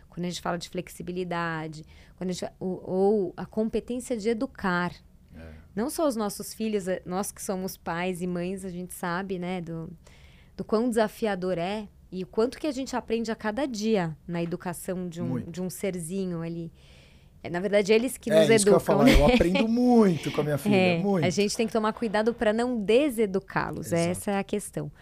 Quando 0.08 0.24
a 0.24 0.30
gente 0.30 0.40
fala 0.40 0.56
de 0.56 0.70
flexibilidade, 0.70 1.84
quando 2.16 2.30
a 2.30 2.32
gente, 2.32 2.50
ou, 2.58 2.82
ou 2.90 3.34
a 3.36 3.44
competência 3.44 4.16
de 4.16 4.30
educar, 4.30 4.94
é. 5.34 5.52
não 5.76 5.90
só 5.90 6.08
os 6.08 6.16
nossos 6.16 6.54
filhos, 6.54 6.88
eh, 6.88 7.02
nós 7.04 7.30
que 7.30 7.42
somos 7.42 7.76
pais 7.76 8.22
e 8.22 8.26
mães, 8.26 8.64
a 8.64 8.70
gente 8.70 8.94
sabe, 8.94 9.38
né, 9.38 9.60
do, 9.60 9.90
do 10.56 10.64
quão 10.64 10.88
desafiador 10.88 11.58
é 11.58 11.86
e 12.12 12.22
o 12.22 12.26
quanto 12.26 12.58
que 12.58 12.66
a 12.66 12.70
gente 12.70 12.94
aprende 12.94 13.32
a 13.32 13.34
cada 13.34 13.66
dia 13.66 14.14
na 14.28 14.42
educação 14.42 15.08
de 15.08 15.22
um, 15.22 15.40
de 15.40 15.62
um 15.62 15.70
serzinho 15.70 16.42
ali. 16.42 16.70
É, 17.42 17.48
na 17.48 17.58
verdade, 17.58 17.90
eles 17.92 18.18
que 18.18 18.30
é, 18.30 18.34
nos 18.34 18.50
isso 18.50 18.68
educam. 18.68 18.72
Que 18.72 18.76
eu, 18.76 18.80
falar, 18.80 19.04
né? 19.04 19.14
eu 19.14 19.26
aprendo 19.26 19.66
muito 19.66 20.30
com 20.30 20.42
a 20.42 20.44
minha 20.44 20.58
filha, 20.58 20.76
é, 20.76 20.98
muito. 20.98 21.24
A 21.24 21.30
gente 21.30 21.56
tem 21.56 21.66
que 21.66 21.72
tomar 21.72 21.94
cuidado 21.94 22.34
para 22.34 22.52
não 22.52 22.78
deseducá-los. 22.78 23.92
Essa 23.92 24.32
é 24.32 24.38
a 24.38 24.44
questão. 24.44 24.92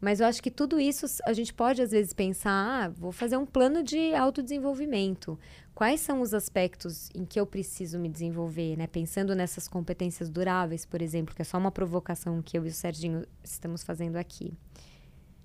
Mas 0.00 0.20
eu 0.20 0.26
acho 0.26 0.42
que 0.42 0.50
tudo 0.50 0.80
isso 0.80 1.06
a 1.24 1.32
gente 1.32 1.52
pode, 1.52 1.80
às 1.80 1.92
vezes, 1.92 2.12
pensar: 2.12 2.50
ah, 2.50 2.88
vou 2.88 3.12
fazer 3.12 3.36
um 3.36 3.46
plano 3.46 3.82
de 3.82 4.14
autodesenvolvimento. 4.14 5.38
Quais 5.74 6.00
são 6.00 6.20
os 6.20 6.34
aspectos 6.34 7.10
em 7.14 7.24
que 7.24 7.38
eu 7.38 7.46
preciso 7.46 7.98
me 7.98 8.08
desenvolver, 8.08 8.76
né? 8.76 8.86
Pensando 8.86 9.34
nessas 9.34 9.68
competências 9.68 10.30
duráveis, 10.30 10.84
por 10.84 11.00
exemplo, 11.00 11.34
que 11.34 11.42
é 11.42 11.44
só 11.44 11.58
uma 11.58 11.70
provocação 11.70 12.40
que 12.42 12.56
eu 12.58 12.66
e 12.66 12.68
o 12.68 12.72
Serginho 12.72 13.24
estamos 13.42 13.82
fazendo 13.82 14.16
aqui. 14.16 14.52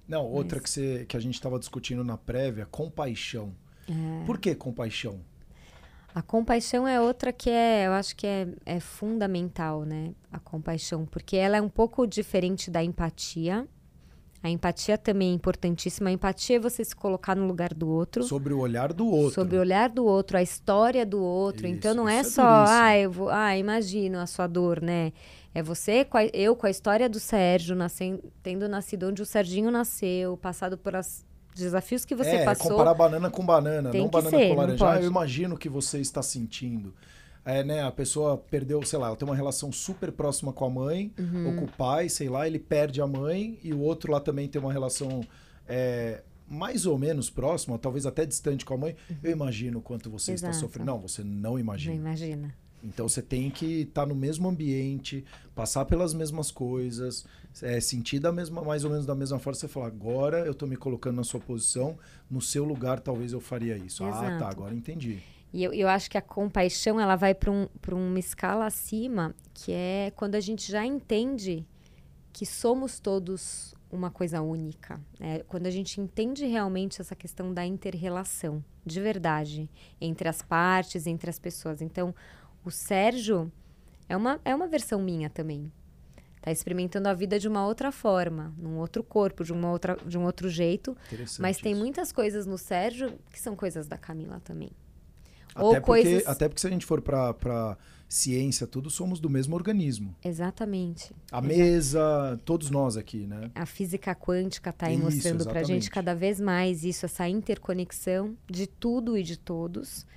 Não, 0.10 0.26
outra 0.26 0.58
Mas... 0.58 0.64
que, 0.64 0.70
você, 0.72 1.06
que 1.08 1.16
a 1.16 1.20
gente 1.20 1.36
estava 1.36 1.60
discutindo 1.60 2.04
na 2.04 2.18
prévia, 2.18 2.66
compaixão. 2.66 3.54
É... 3.88 4.26
Por 4.26 4.40
que 4.40 4.56
compaixão? 4.56 5.20
A 6.14 6.24
compaixão 6.24 6.88
é 6.88 7.00
outra 7.00 7.32
que 7.32 7.52
é, 7.52 7.86
eu 7.86 7.94
acho 7.94 8.16
que 8.16 8.26
é, 8.26 8.48
é 8.66 8.80
fundamental, 8.80 9.86
né? 9.86 10.12
A 10.32 10.40
compaixão, 10.40 11.06
porque 11.06 11.38
ela 11.38 11.56
é 11.56 11.62
um 11.62 11.70
pouco 11.70 12.08
diferente 12.08 12.72
da 12.72 12.84
empatia. 12.84 13.68
A 14.42 14.50
empatia 14.50 14.98
também 14.98 15.32
é 15.32 15.34
importantíssima. 15.34 16.10
A 16.10 16.14
empatia 16.14 16.56
é 16.56 16.60
você 16.60 16.84
se 16.84 16.96
colocar 16.96 17.36
no 17.36 17.46
lugar 17.46 17.74
do 17.74 17.88
outro. 17.88 18.24
Sobre 18.24 18.54
o 18.54 18.60
olhar 18.60 18.92
do 18.92 19.06
outro. 19.06 19.36
Sobre 19.36 19.58
o 19.58 19.60
olhar 19.60 19.90
do 19.90 20.04
outro, 20.04 20.38
a 20.38 20.42
história 20.42 21.06
do 21.06 21.22
outro. 21.22 21.68
Isso, 21.68 21.76
então 21.76 21.94
não 21.94 22.10
é, 22.10 22.20
é 22.20 22.24
só, 22.24 22.66
ah, 22.68 22.98
eu 22.98 23.12
vou, 23.12 23.30
ah, 23.30 23.56
imagino 23.56 24.18
a 24.18 24.26
sua 24.26 24.48
dor, 24.48 24.82
né? 24.82 25.12
É 25.54 25.64
você, 25.64 26.08
eu 26.34 26.56
com 26.56 26.68
a 26.68 26.70
história 26.70 27.10
do 27.10 27.20
Sérgio, 27.20 27.76
nascendo, 27.76 28.24
tendo 28.44 28.68
nascido 28.70 29.08
onde 29.08 29.22
o 29.22 29.26
Serginho 29.26 29.72
nasceu, 29.72 30.38
passado 30.38 30.78
por 30.78 30.96
as 30.96 31.26
desafios 31.56 32.06
que 32.06 32.16
você 32.16 32.38
é, 32.38 32.46
passou. 32.46 32.72
comparar 32.72 32.94
banana 32.94 33.30
com 33.30 33.46
banana, 33.46 33.92
não 33.92 34.08
banana 34.08 34.38
ser, 34.38 34.50
com 34.50 34.56
laranja. 34.56 34.92
Ah, 34.92 35.02
eu 35.02 35.08
imagino 35.08 35.56
o 35.56 35.58
que 35.58 35.68
você 35.68 36.00
está 36.00 36.22
sentindo. 36.22 36.94
É, 37.44 37.64
né, 37.64 37.84
a 37.84 37.92
pessoa 37.92 38.38
perdeu, 38.38 38.84
sei 38.84 39.00
lá, 39.00 39.08
ela 39.08 39.16
tem 39.16 39.28
uma 39.28 39.36
relação 39.36 39.72
super 39.72 40.12
próxima 40.12 40.54
com 40.54 40.66
a 40.66 40.70
mãe 40.70 41.12
uhum. 41.18 41.48
ou 41.48 41.56
com 41.56 41.66
o 41.66 41.72
pai, 41.72 42.08
sei 42.08 42.30
lá, 42.30 42.46
ele 42.46 42.60
perde 42.60 43.02
a 43.02 43.08
mãe 43.08 43.58
e 43.64 43.74
o 43.74 43.80
outro 43.80 44.12
lá 44.12 44.20
também 44.20 44.48
tem 44.48 44.62
uma 44.62 44.72
relação 44.72 45.22
é, 45.68 46.22
mais 46.48 46.86
ou 46.86 46.98
menos 46.98 47.30
próxima, 47.30 47.80
talvez 47.80 48.06
até 48.06 48.26
distante 48.26 48.66
com 48.66 48.74
a 48.74 48.78
mãe. 48.78 48.96
Uhum. 49.10 49.18
Eu 49.24 49.32
imagino 49.32 49.82
quanto 49.82 50.10
você 50.10 50.34
Exato. 50.34 50.52
está 50.52 50.62
sofrendo. 50.62 50.92
Não, 50.92 51.00
você 51.00 51.24
não 51.24 51.58
imagina. 51.58 51.96
Não 51.96 52.02
imagina. 52.02 52.54
Então 52.84 53.08
você 53.08 53.22
tem 53.22 53.50
que 53.50 53.82
estar 53.82 54.02
tá 54.02 54.08
no 54.08 54.16
mesmo 54.16 54.48
ambiente, 54.48 55.26
passar 55.54 55.86
pelas 55.86 56.14
mesmas 56.14 56.52
coisas, 56.52 57.26
é, 57.62 57.80
sentir 57.80 58.20
da 58.20 58.32
mesma, 58.32 58.62
mais 58.62 58.84
ou 58.84 58.90
menos 58.90 59.06
da 59.06 59.16
mesma 59.16 59.40
forma. 59.40 59.56
Você 59.56 59.68
fala, 59.68 59.88
agora 59.88 60.46
eu 60.46 60.52
estou 60.52 60.68
me 60.68 60.78
colocando 60.78 61.18
na 61.18 61.24
sua 61.24 61.40
posição, 61.40 61.98
no 62.30 62.42
seu 62.42 62.64
lugar 62.64 63.00
talvez 63.00 63.34
eu 63.34 63.42
faria 63.42 63.78
isso. 63.78 64.04
Exato. 64.04 64.26
Ah, 64.26 64.38
tá, 64.38 64.50
agora 64.50 64.74
entendi. 64.74 65.20
E 65.52 65.64
eu, 65.64 65.74
eu 65.74 65.88
acho 65.88 66.10
que 66.10 66.18
a 66.18 66.22
compaixão 66.22 67.00
ela 67.00 67.16
vai 67.16 67.34
para 67.34 67.52
um, 67.52 67.68
uma 67.92 68.20
escala 68.20 68.66
acima, 68.66 69.36
que 69.54 69.72
é 69.72 70.12
quando 70.16 70.36
a 70.36 70.40
gente 70.40 70.72
já 70.72 70.86
entende 70.86 71.66
que 72.32 72.46
somos 72.46 73.00
todos 73.00 73.74
uma 73.92 74.12
coisa 74.12 74.42
única. 74.42 75.02
Né? 75.20 75.40
Quando 75.48 75.66
a 75.66 75.72
gente 75.72 76.00
entende 76.00 76.46
realmente 76.46 77.02
essa 77.02 77.16
questão 77.16 77.54
da 77.54 77.66
interrelação, 77.66 78.64
de 78.86 79.02
verdade, 79.02 79.70
entre 80.00 80.30
as 80.30 80.42
partes, 80.42 81.08
entre 81.08 81.30
as 81.30 81.40
pessoas. 81.40 81.82
Então, 81.82 82.14
o 82.64 82.72
Sérgio 82.72 83.52
é 84.08 84.16
uma, 84.16 84.40
é 84.44 84.54
uma 84.54 84.68
versão 84.68 85.02
minha 85.02 85.30
também. 85.30 85.72
Tá 86.42 86.52
experimentando 86.52 87.10
a 87.10 87.14
vida 87.14 87.38
de 87.38 87.48
uma 87.48 87.66
outra 87.66 87.92
forma, 87.92 88.54
num 88.58 88.78
outro 88.78 89.04
corpo, 89.04 89.44
de, 89.44 89.52
uma 89.52 89.72
outra, 89.72 89.98
de 90.06 90.18
um 90.18 90.24
outro 90.24 90.50
jeito. 90.50 90.96
Mas 91.38 91.58
tem 91.58 91.74
isso. 91.74 91.82
muitas 91.82 92.12
coisas 92.12 92.46
no 92.46 92.58
Sérgio 92.58 93.20
que 93.30 93.40
são 93.40 93.56
coisas 93.56 93.88
da 93.88 93.98
Camila 93.98 94.40
também. 94.40 94.72
Até, 95.54 95.64
Ou 95.64 95.72
porque, 95.74 95.86
coisas... 95.86 96.28
até 96.28 96.48
porque 96.48 96.62
se 96.62 96.68
a 96.68 96.70
gente 96.70 96.86
for 96.86 97.02
para 97.02 97.78
ciência, 98.08 98.66
tudo 98.66 98.90
somos 98.90 99.20
do 99.20 99.30
mesmo 99.30 99.56
organismo. 99.56 100.16
Exatamente. 100.24 101.12
A 101.32 101.42
mesa, 101.42 102.40
todos 102.46 102.70
nós 102.70 102.96
aqui, 102.96 103.28
né? 103.28 103.52
A 103.54 103.66
física 103.66 104.16
quântica 104.16 104.70
está 104.70 104.88
aí 104.88 104.96
isso, 104.96 105.04
mostrando 105.04 105.46
para 105.46 105.60
a 105.60 105.64
gente 105.64 105.92
cada 105.92 106.16
vez 106.16 106.40
mais 106.40 106.84
isso, 106.86 107.06
essa 107.06 107.28
interconexão 107.28 108.36
de 108.50 108.66
tudo 108.66 109.18
e 109.18 109.24
de 109.24 109.38
todos. 109.38 110.08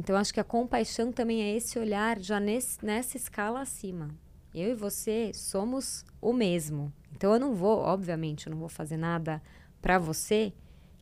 Então, 0.00 0.16
acho 0.16 0.32
que 0.32 0.40
a 0.40 0.44
compaixão 0.44 1.12
também 1.12 1.42
é 1.42 1.54
esse 1.54 1.78
olhar 1.78 2.18
já 2.18 2.40
nesse, 2.40 2.82
nessa 2.82 3.18
escala 3.18 3.60
acima. 3.60 4.08
Eu 4.54 4.70
e 4.70 4.74
você 4.74 5.30
somos 5.34 6.06
o 6.22 6.32
mesmo. 6.32 6.90
Então, 7.14 7.34
eu 7.34 7.38
não 7.38 7.54
vou, 7.54 7.80
obviamente, 7.80 8.46
eu 8.46 8.50
não 8.50 8.58
vou 8.58 8.68
fazer 8.70 8.96
nada 8.96 9.42
para 9.78 9.98
você 9.98 10.54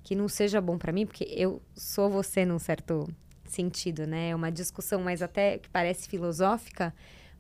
que 0.03 0.17
não 0.17 0.29
seja 0.29 0.61
bom 0.61 0.77
para 0.77 0.91
mim, 0.91 1.07
porque 1.07 1.23
eu 1.31 1.63
sou 1.77 2.11
você 2.11 2.45
num 2.45 2.59
certo 2.59 3.07
sentido, 3.45 4.05
né? 4.05 4.31
É 4.31 4.35
uma 4.35 4.51
discussão 4.51 5.01
mais 5.01 5.23
até 5.23 5.59
que 5.59 5.69
parece 5.69 6.09
filosófica, 6.09 6.93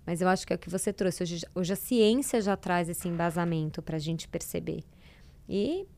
mas 0.06 0.20
eu 0.20 0.28
acho 0.28 0.46
que 0.46 0.52
é 0.52 0.56
o 0.56 0.58
que 0.60 0.70
você 0.70 0.92
trouxe. 0.92 1.24
Hoje, 1.24 1.40
hoje 1.56 1.72
a 1.72 1.76
ciência 1.76 2.40
já 2.40 2.56
traz 2.56 2.88
esse 2.88 3.08
embasamento 3.08 3.82
para 3.82 3.96
a 3.96 4.00
gente 4.00 4.28
perceber. 4.28 4.84
E 5.48 5.88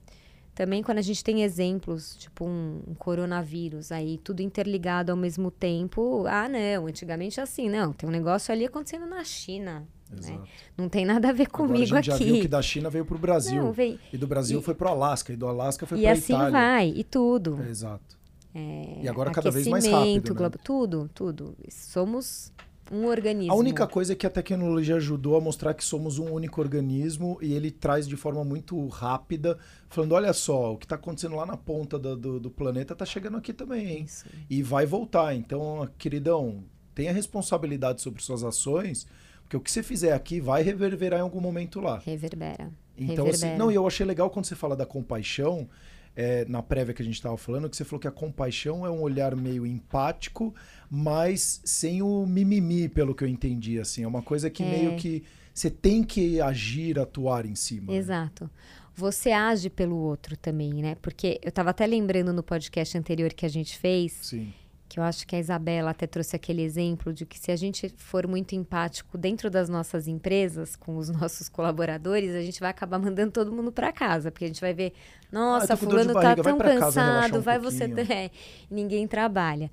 também 0.61 0.83
quando 0.83 0.99
a 0.99 1.03
gente 1.03 1.25
tem 1.25 1.43
exemplos, 1.43 2.15
tipo 2.17 2.45
um, 2.45 2.83
um, 2.87 2.95
coronavírus 2.95 3.91
aí, 3.91 4.19
tudo 4.19 4.43
interligado 4.43 5.11
ao 5.11 5.17
mesmo 5.17 5.51
tempo. 5.51 6.27
Ah, 6.27 6.47
não, 6.51 6.87
antigamente 6.87 7.41
é 7.41 7.43
assim, 7.43 7.67
não, 7.67 7.95
tem 7.95 8.07
um 8.07 8.13
negócio 8.13 8.53
ali 8.53 8.67
acontecendo 8.67 9.07
na 9.07 9.25
China. 9.25 9.89
Né? 10.11 10.39
Não 10.77 10.87
tem 10.87 11.07
nada 11.07 11.31
a 11.31 11.33
ver 11.33 11.49
comigo 11.49 11.85
Agora 11.85 12.01
a 12.01 12.03
gente 12.03 12.13
aqui. 12.13 12.25
já 12.25 12.33
viu 12.33 12.43
que 12.43 12.49
da 12.49 12.61
China 12.61 12.91
veio 12.91 13.07
para 13.07 13.17
o 13.17 13.19
Brasil. 13.19 13.63
Não, 13.63 13.73
veio... 13.73 13.99
E 14.13 14.19
do 14.19 14.27
Brasil 14.27 14.61
e... 14.61 14.63
foi 14.63 14.75
para 14.75 14.91
o 14.91 14.93
Alasca, 14.93 15.33
e 15.33 15.37
do 15.37 15.49
Alasca 15.49 15.87
foi 15.87 15.99
para 15.99 16.11
a 16.11 16.13
assim 16.13 16.35
Itália. 16.35 16.45
E 16.45 16.47
assim 16.47 16.53
vai, 16.53 16.89
e 16.95 17.05
tudo. 17.05 17.63
É, 17.63 17.71
exato. 17.71 18.19
É, 18.55 18.99
e 19.01 19.09
agora 19.09 19.31
cada 19.31 19.51
vez 19.51 19.67
mais 19.67 19.87
rápido. 19.87 20.35
Né? 20.35 20.51
Tudo, 20.63 21.11
tudo. 21.15 21.57
Somos 21.71 22.53
um 22.91 23.07
organismo. 23.07 23.53
A 23.53 23.57
única 23.57 23.87
coisa 23.87 24.13
é 24.13 24.17
que 24.17 24.27
a 24.27 24.31
tecnologia 24.31 24.97
ajudou 24.97 25.37
a 25.37 25.41
mostrar 25.41 25.75
que 25.75 25.85
somos 25.85 26.19
um 26.19 26.33
único 26.33 26.61
organismo 26.61 27.39
e 27.41 27.53
ele 27.55 27.71
traz 27.71 28.09
de 28.09 28.17
forma 28.17 28.45
muito 28.45 28.87
rápida, 28.89 29.59
falando: 29.89 30.13
olha 30.13 30.33
só, 30.33 30.73
o 30.73 30.77
que 30.77 30.87
está 30.87 30.97
acontecendo 30.97 31.37
lá 31.37 31.47
na 31.47 31.57
ponta 31.57 31.99
do, 31.99 32.17
do, 32.17 32.41
do 32.41 32.51
planeta 32.51 32.93
está 32.93 33.05
chegando 33.05 33.37
aqui 33.37 33.53
também, 33.53 33.87
hein? 33.87 34.05
Isso. 34.05 34.25
E 34.49 34.63
vai 34.63 34.87
voltar. 34.87 35.35
Então, 35.35 35.89
queridão, 35.97 36.65
tenha 36.95 37.13
responsabilidade 37.13 38.03
sobre 38.03 38.23
suas 38.23 38.43
ações, 38.43 39.07
porque 39.43 39.57
o 39.57 39.61
que 39.61 39.71
você 39.71 39.83
fizer 39.83 40.13
aqui 40.13 40.41
vai 40.41 40.63
reverberar 40.63 41.21
em 41.21 41.23
algum 41.23 41.41
momento 41.41 41.81
lá. 41.81 41.99
Reverbera. 41.99 42.73
Então, 42.97 43.25
Reverbera. 43.25 43.31
Assim, 43.31 43.57
não, 43.57 43.71
e 43.71 43.75
eu 43.77 43.87
achei 43.87 44.05
legal 44.05 44.29
quando 44.31 44.47
você 44.47 44.57
fala 44.57 44.77
da 44.77 44.85
compaixão 44.85 45.69
é, 46.15 46.45
na 46.47 46.63
prévia 46.63 46.93
que 46.93 47.03
a 47.03 47.05
gente 47.05 47.15
estava 47.15 47.37
falando, 47.37 47.69
que 47.69 47.77
você 47.77 47.85
falou 47.85 48.01
que 48.01 48.09
a 48.09 48.13
compaixão 48.13 48.85
é 48.85 48.91
um 48.91 49.01
olhar 49.01 49.35
meio 49.37 49.67
empático, 49.67 50.55
mas 50.91 51.61
sem 51.65 52.03
o 52.03 52.27
mimimi, 52.27 52.89
pelo 52.89 53.15
que 53.15 53.23
eu 53.23 53.29
entendi. 53.29 53.79
Assim, 53.79 54.03
é 54.03 54.09
uma 54.09 54.23
coisa 54.23 54.51
que 54.51 54.63
é. 54.63 54.71
meio 54.71 54.97
que 54.97 55.23
você 55.55 55.71
tem 55.71 56.03
que 56.03 56.41
agir, 56.41 56.99
atuar 56.99 57.47
em 57.47 57.55
cima. 57.55 57.93
Né? 57.93 57.99
Exato. 57.99 58.45
Né? 58.45 58.51
Você 58.97 59.31
age 59.31 59.71
pelo 59.71 59.97
outro 59.97 60.37
também, 60.37 60.75
né? 60.75 60.97
Porque 61.01 61.39
eu 61.43 61.49
estava 61.49 61.71
até 61.71 61.87
lembrando 61.87 62.33
no 62.33 62.43
podcast 62.43 62.99
anterior 62.99 63.33
que 63.33 63.47
a 63.47 63.49
gente 63.49 63.79
fez. 63.79 64.13
Sim 64.23 64.53
que 64.91 64.99
eu 64.99 65.05
acho 65.05 65.25
que 65.25 65.37
a 65.37 65.39
Isabela 65.39 65.91
até 65.93 66.05
trouxe 66.05 66.35
aquele 66.35 66.63
exemplo 66.63 67.13
de 67.13 67.25
que 67.25 67.39
se 67.39 67.53
a 67.53 67.57
gente 67.57 67.89
for 67.97 68.27
muito 68.27 68.57
empático 68.57 69.17
dentro 69.17 69.49
das 69.49 69.69
nossas 69.69 70.09
empresas, 70.09 70.75
com 70.75 70.97
os 70.97 71.09
nossos 71.09 71.49
colaboradores, 71.49 72.35
a 72.35 72.43
gente 72.43 72.59
vai 72.59 72.71
acabar 72.71 72.99
mandando 72.99 73.31
todo 73.31 73.53
mundo 73.53 73.71
para 73.71 73.93
casa, 73.93 74.33
porque 74.33 74.47
a 74.47 74.49
gente 74.49 74.61
vai 74.61 74.75
ver, 74.75 74.93
nossa, 75.31 75.75
ah, 75.75 75.77
fulano 75.77 76.13
tá 76.13 76.35
tão 76.35 76.59
cansado, 76.59 77.39
um 77.39 77.41
vai 77.41 77.57
você, 77.61 77.85
é, 78.11 78.33
ninguém 78.69 79.07
trabalha. 79.07 79.71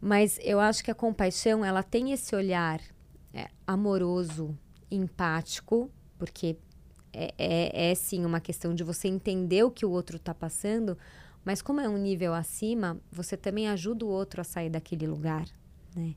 Mas 0.00 0.38
eu 0.42 0.60
acho 0.60 0.84
que 0.84 0.90
a 0.90 0.94
compaixão, 0.94 1.64
ela 1.64 1.82
tem 1.82 2.12
esse 2.12 2.34
olhar 2.34 2.80
é, 3.32 3.48
amoroso, 3.66 4.56
empático, 4.90 5.90
porque 6.18 6.56
é, 7.12 7.34
é, 7.38 7.90
é 7.90 7.94
sim 7.94 8.24
uma 8.24 8.40
questão 8.40 8.74
de 8.74 8.84
você 8.84 9.08
entender 9.08 9.62
o 9.62 9.70
que 9.70 9.86
o 9.86 9.90
outro 9.90 10.16
está 10.16 10.34
passando, 10.34 10.96
mas 11.44 11.62
como 11.62 11.80
é 11.80 11.88
um 11.88 11.96
nível 11.96 12.34
acima, 12.34 13.00
você 13.10 13.36
também 13.36 13.68
ajuda 13.68 14.04
o 14.04 14.08
outro 14.08 14.40
a 14.40 14.44
sair 14.44 14.68
daquele 14.68 15.06
lugar, 15.06 15.46
né? 15.94 16.14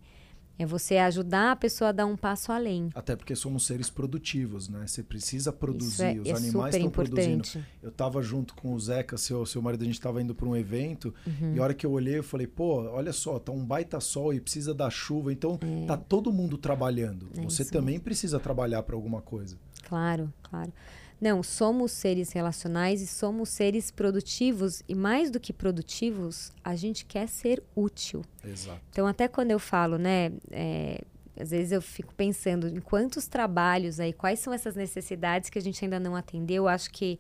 É 0.59 0.65
você 0.65 0.97
ajudar 0.97 1.53
a 1.53 1.55
pessoa 1.55 1.89
a 1.89 1.91
dar 1.93 2.05
um 2.05 2.17
passo 2.17 2.51
além. 2.51 2.89
Até 2.93 3.15
porque 3.15 3.33
somos 3.33 3.65
seres 3.65 3.89
produtivos, 3.89 4.67
né? 4.67 4.85
Você 4.85 5.01
precisa 5.01 5.53
produzir. 5.53 6.03
É, 6.03 6.19
Os 6.19 6.27
é 6.27 6.31
animais 6.33 6.75
estão 6.75 6.89
produzindo. 6.91 7.47
Eu 7.81 7.87
estava 7.87 8.21
junto 8.21 8.53
com 8.55 8.73
o 8.73 8.79
Zeca, 8.79 9.17
seu, 9.17 9.45
seu 9.45 9.61
marido, 9.61 9.83
a 9.83 9.85
gente 9.85 9.93
estava 9.93 10.21
indo 10.21 10.35
para 10.35 10.49
um 10.49 10.57
evento. 10.57 11.13
Uhum. 11.25 11.55
E 11.55 11.59
a 11.59 11.63
hora 11.63 11.73
que 11.73 11.85
eu 11.85 11.91
olhei, 11.91 12.17
eu 12.17 12.23
falei, 12.23 12.45
pô, 12.45 12.81
olha 12.89 13.13
só, 13.13 13.39
tá 13.39 13.53
um 13.53 13.65
baita 13.65 14.01
sol 14.01 14.33
e 14.33 14.41
precisa 14.41 14.73
da 14.73 14.89
chuva. 14.89 15.31
Então, 15.31 15.57
é. 15.61 15.85
tá 15.85 15.95
todo 15.95 16.29
mundo 16.29 16.57
trabalhando. 16.57 17.29
É 17.37 17.41
você 17.41 17.63
também 17.63 17.93
mesmo. 17.93 18.03
precisa 18.03 18.37
trabalhar 18.37 18.83
para 18.83 18.95
alguma 18.95 19.21
coisa. 19.21 19.55
Claro, 19.87 20.31
claro. 20.43 20.73
Não, 21.19 21.43
somos 21.43 21.91
seres 21.91 22.31
relacionais 22.31 23.01
e 23.01 23.07
somos 23.07 23.49
seres 23.49 23.91
produtivos 23.91 24.81
e 24.87 24.95
mais 24.95 25.29
do 25.29 25.39
que 25.39 25.51
produtivos, 25.51 26.51
a 26.63 26.75
gente 26.75 27.05
quer 27.05 27.27
ser 27.27 27.61
útil. 27.75 28.23
Exato. 28.43 28.79
Então 28.89 29.05
até 29.05 29.27
quando 29.27 29.51
eu 29.51 29.59
falo, 29.59 29.97
né, 29.97 30.31
é, 30.49 31.01
às 31.37 31.51
vezes 31.51 31.71
eu 31.71 31.81
fico 31.81 32.13
pensando 32.15 32.67
em 32.67 32.79
quantos 32.79 33.27
trabalhos 33.27 33.99
aí, 33.99 34.13
quais 34.13 34.39
são 34.39 34.53
essas 34.53 34.75
necessidades 34.75 35.49
que 35.49 35.59
a 35.59 35.61
gente 35.61 35.83
ainda 35.83 35.99
não 35.99 36.15
atendeu. 36.15 36.67
Acho 36.67 36.89
que 36.91 37.19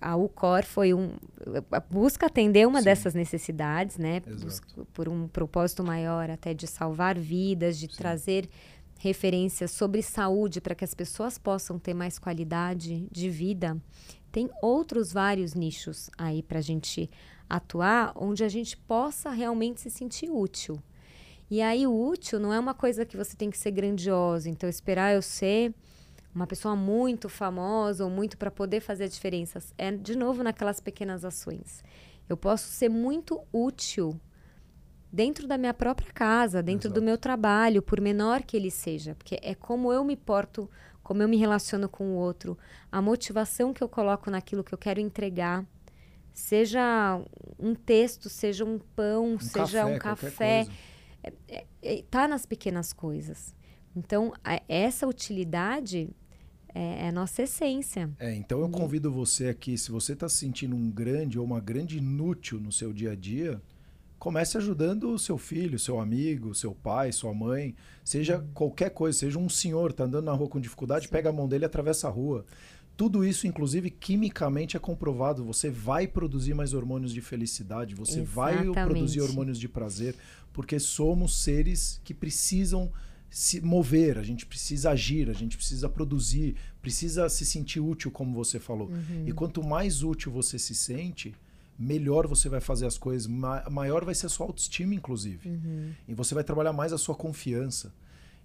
a 0.00 0.16
UCOR 0.16 0.64
foi 0.64 0.94
um 0.94 1.10
busca 1.90 2.26
atender 2.26 2.66
uma 2.66 2.78
Sim. 2.78 2.84
dessas 2.84 3.12
necessidades, 3.14 3.98
né, 3.98 4.20
busca, 4.20 4.68
por 4.92 5.08
um 5.08 5.26
propósito 5.26 5.82
maior 5.82 6.30
até 6.30 6.54
de 6.54 6.66
salvar 6.66 7.18
vidas, 7.18 7.78
de 7.78 7.88
Sim. 7.88 7.96
trazer 7.96 8.48
referências 8.98 9.70
sobre 9.70 10.02
saúde 10.02 10.60
para 10.60 10.74
que 10.74 10.84
as 10.84 10.92
pessoas 10.92 11.38
possam 11.38 11.78
ter 11.78 11.94
mais 11.94 12.18
qualidade 12.18 13.06
de 13.10 13.30
vida. 13.30 13.80
tem 14.30 14.50
outros 14.60 15.10
vários 15.10 15.54
nichos 15.54 16.10
aí 16.18 16.42
para 16.42 16.58
a 16.58 16.62
gente 16.62 17.08
atuar, 17.48 18.12
onde 18.14 18.44
a 18.44 18.48
gente 18.48 18.76
possa 18.76 19.30
realmente 19.30 19.80
se 19.80 19.88
sentir 19.88 20.28
útil. 20.30 20.78
E 21.50 21.62
aí 21.62 21.86
o 21.86 22.08
útil 22.08 22.38
não 22.38 22.52
é 22.52 22.58
uma 22.60 22.74
coisa 22.74 23.06
que 23.06 23.16
você 23.16 23.34
tem 23.34 23.50
que 23.50 23.56
ser 23.56 23.70
grandioso, 23.70 24.50
então 24.50 24.68
esperar 24.68 25.14
eu 25.14 25.22
ser 25.22 25.72
uma 26.34 26.46
pessoa 26.46 26.76
muito 26.76 27.28
famosa 27.28 28.04
ou 28.04 28.10
muito 28.10 28.36
para 28.36 28.50
poder 28.50 28.80
fazer 28.80 29.08
diferenças. 29.08 29.72
É 29.78 29.90
de 29.90 30.14
novo 30.14 30.42
naquelas 30.42 30.78
pequenas 30.78 31.24
ações. 31.24 31.82
Eu 32.28 32.36
posso 32.36 32.70
ser 32.70 32.90
muito 32.90 33.40
útil 33.50 34.20
dentro 35.12 35.46
da 35.46 35.56
minha 35.56 35.74
própria 35.74 36.12
casa, 36.12 36.62
dentro 36.62 36.88
Exato. 36.88 37.00
do 37.00 37.04
meu 37.04 37.16
trabalho, 37.16 37.82
por 37.82 38.00
menor 38.00 38.42
que 38.42 38.56
ele 38.56 38.70
seja, 38.70 39.14
porque 39.14 39.38
é 39.42 39.54
como 39.54 39.92
eu 39.92 40.04
me 40.04 40.16
porto, 40.16 40.70
como 41.02 41.22
eu 41.22 41.28
me 41.28 41.36
relaciono 41.36 41.88
com 41.88 42.10
o 42.10 42.14
outro, 42.14 42.56
a 42.92 43.00
motivação 43.00 43.72
que 43.72 43.82
eu 43.82 43.88
coloco 43.88 44.30
naquilo 44.30 44.62
que 44.62 44.72
eu 44.72 44.78
quero 44.78 45.00
entregar, 45.00 45.66
seja 46.32 47.20
um 47.58 47.74
texto, 47.74 48.28
seja 48.28 48.64
um 48.64 48.78
pão, 48.78 49.34
um 49.34 49.40
seja 49.40 49.58
café, 49.58 49.84
um 49.84 49.98
café, 49.98 50.66
é, 51.22 51.32
é, 51.48 51.66
é, 51.82 52.04
tá 52.10 52.28
nas 52.28 52.46
pequenas 52.46 52.92
coisas. 52.92 53.54
Então, 53.96 54.32
a, 54.44 54.60
essa 54.68 55.06
utilidade 55.06 56.10
é, 56.74 57.06
é, 57.06 57.08
a 57.08 57.12
nossa 57.12 57.42
essência. 57.42 58.10
É, 58.18 58.34
então 58.34 58.60
eu 58.60 58.68
convido 58.68 59.10
você 59.10 59.48
aqui, 59.48 59.76
se 59.76 59.90
você 59.90 60.12
está 60.12 60.28
se 60.28 60.36
sentindo 60.36 60.76
um 60.76 60.90
grande 60.90 61.38
ou 61.38 61.44
uma 61.44 61.60
grande 61.60 61.98
inútil 61.98 62.60
no 62.60 62.70
seu 62.70 62.92
dia 62.92 63.12
a 63.12 63.16
dia, 63.16 63.60
comece 64.28 64.58
ajudando 64.58 65.14
o 65.14 65.18
seu 65.18 65.38
filho, 65.38 65.78
seu 65.78 65.98
amigo, 65.98 66.54
seu 66.54 66.74
pai, 66.74 67.12
sua 67.12 67.32
mãe, 67.32 67.74
seja 68.04 68.36
uhum. 68.36 68.48
qualquer 68.52 68.90
coisa, 68.90 69.20
seja 69.20 69.38
um 69.38 69.48
senhor, 69.48 69.90
tá 69.90 70.04
andando 70.04 70.26
na 70.26 70.32
rua 70.32 70.50
com 70.50 70.60
dificuldade, 70.60 71.06
Sim. 71.06 71.12
pega 71.12 71.30
a 71.30 71.32
mão 71.32 71.48
dele 71.48 71.64
e 71.64 71.66
atravessa 71.66 72.08
a 72.08 72.10
rua. 72.10 72.44
Tudo 72.94 73.24
isso, 73.24 73.46
inclusive, 73.46 73.88
quimicamente 73.88 74.76
é 74.76 74.80
comprovado. 74.80 75.46
Você 75.46 75.70
vai 75.70 76.06
produzir 76.06 76.52
mais 76.52 76.74
hormônios 76.74 77.14
de 77.14 77.22
felicidade, 77.22 77.94
você 77.94 78.20
Exatamente. 78.20 78.66
vai 78.74 78.84
produzir 78.84 79.22
hormônios 79.22 79.58
de 79.58 79.66
prazer, 79.66 80.14
porque 80.52 80.78
somos 80.78 81.42
seres 81.42 81.98
que 82.04 82.12
precisam 82.12 82.92
se 83.30 83.62
mover, 83.62 84.18
a 84.18 84.22
gente 84.22 84.44
precisa 84.44 84.90
agir, 84.90 85.30
a 85.30 85.34
gente 85.34 85.56
precisa 85.56 85.88
produzir, 85.88 86.54
precisa 86.82 87.30
se 87.30 87.46
sentir 87.46 87.80
útil, 87.80 88.10
como 88.10 88.34
você 88.34 88.60
falou. 88.60 88.88
Uhum. 88.88 89.24
E 89.26 89.32
quanto 89.32 89.64
mais 89.64 90.02
útil 90.02 90.30
você 90.30 90.58
se 90.58 90.74
sente, 90.74 91.34
melhor 91.78 92.26
você 92.26 92.48
vai 92.48 92.60
fazer 92.60 92.86
as 92.86 92.98
coisas, 92.98 93.26
ma 93.26 93.68
maior 93.70 94.04
vai 94.04 94.14
ser 94.14 94.26
a 94.26 94.28
sua 94.28 94.46
autoestima, 94.46 94.94
inclusive. 94.94 95.48
Uhum. 95.48 95.92
E 96.08 96.14
você 96.14 96.34
vai 96.34 96.42
trabalhar 96.42 96.72
mais 96.72 96.92
a 96.92 96.98
sua 96.98 97.14
confiança. 97.14 97.94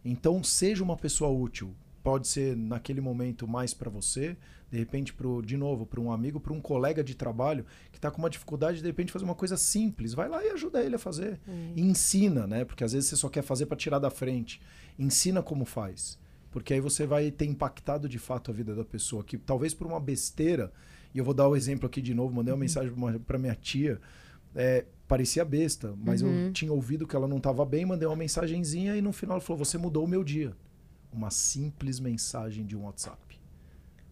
Então, 0.05 0.43
seja 0.43 0.83
uma 0.83 0.97
pessoa 0.97 1.31
útil. 1.31 1.73
Pode 2.03 2.27
ser 2.27 2.55
naquele 2.55 2.99
momento 2.99 3.47
mais 3.47 3.73
para 3.73 3.89
você, 3.89 4.35
de 4.69 4.77
repente, 4.77 5.13
pro, 5.13 5.41
de 5.41 5.55
novo, 5.55 5.85
para 5.85 6.01
um 6.01 6.11
amigo, 6.11 6.39
para 6.39 6.51
um 6.51 6.59
colega 6.59 7.01
de 7.03 7.15
trabalho 7.15 7.65
que 7.91 7.97
está 7.97 8.11
com 8.11 8.17
uma 8.17 8.29
dificuldade 8.29 8.81
de, 8.81 8.85
repente 8.85 9.11
fazer 9.11 9.23
uma 9.23 9.35
coisa 9.35 9.55
simples. 9.55 10.13
Vai 10.13 10.27
lá 10.27 10.43
e 10.43 10.49
ajuda 10.49 10.83
ele 10.83 10.95
a 10.95 10.99
fazer. 10.99 11.39
Uhum. 11.47 11.73
E 11.75 11.81
ensina, 11.81 12.45
né? 12.45 12.65
Porque 12.65 12.83
às 12.83 12.91
vezes 12.91 13.09
você 13.09 13.15
só 13.15 13.29
quer 13.29 13.41
fazer 13.41 13.67
para 13.67 13.77
tirar 13.77 13.99
da 13.99 14.09
frente. 14.09 14.61
Ensina 14.99 15.41
como 15.41 15.63
faz. 15.63 16.19
Porque 16.51 16.73
aí 16.73 16.81
você 16.81 17.05
vai 17.07 17.31
ter 17.31 17.45
impactado 17.45 18.09
de 18.09 18.19
fato 18.19 18.51
a 18.51 18.53
vida 18.53 18.75
da 18.75 18.83
pessoa, 18.83 19.23
que 19.23 19.37
talvez 19.37 19.73
por 19.73 19.87
uma 19.87 19.99
besteira 19.99 20.71
e 21.13 21.17
eu 21.17 21.23
vou 21.23 21.33
dar 21.33 21.47
o 21.47 21.55
exemplo 21.55 21.85
aqui 21.85 22.01
de 22.01 22.13
novo. 22.13 22.33
Mandei 22.33 22.51
uma 22.51 22.55
uhum. 22.55 22.61
mensagem 22.61 22.93
para 23.25 23.37
minha 23.37 23.55
tia. 23.55 23.99
É, 24.55 24.85
parecia 25.07 25.43
besta, 25.45 25.93
mas 25.97 26.21
uhum. 26.21 26.47
eu 26.47 26.53
tinha 26.53 26.71
ouvido 26.71 27.07
que 27.07 27.15
ela 27.15 27.27
não 27.27 27.37
estava 27.37 27.65
bem, 27.65 27.85
mandei 27.85 28.07
uma 28.07 28.15
mensagenzinha 28.15 28.95
e 28.95 29.01
no 29.01 29.11
final 29.11 29.37
ela 29.37 29.41
falou: 29.41 29.63
Você 29.63 29.77
mudou 29.77 30.05
o 30.05 30.07
meu 30.07 30.23
dia. 30.23 30.55
Uma 31.11 31.29
simples 31.29 31.99
mensagem 31.99 32.65
de 32.65 32.75
um 32.75 32.85
WhatsApp. 32.85 33.39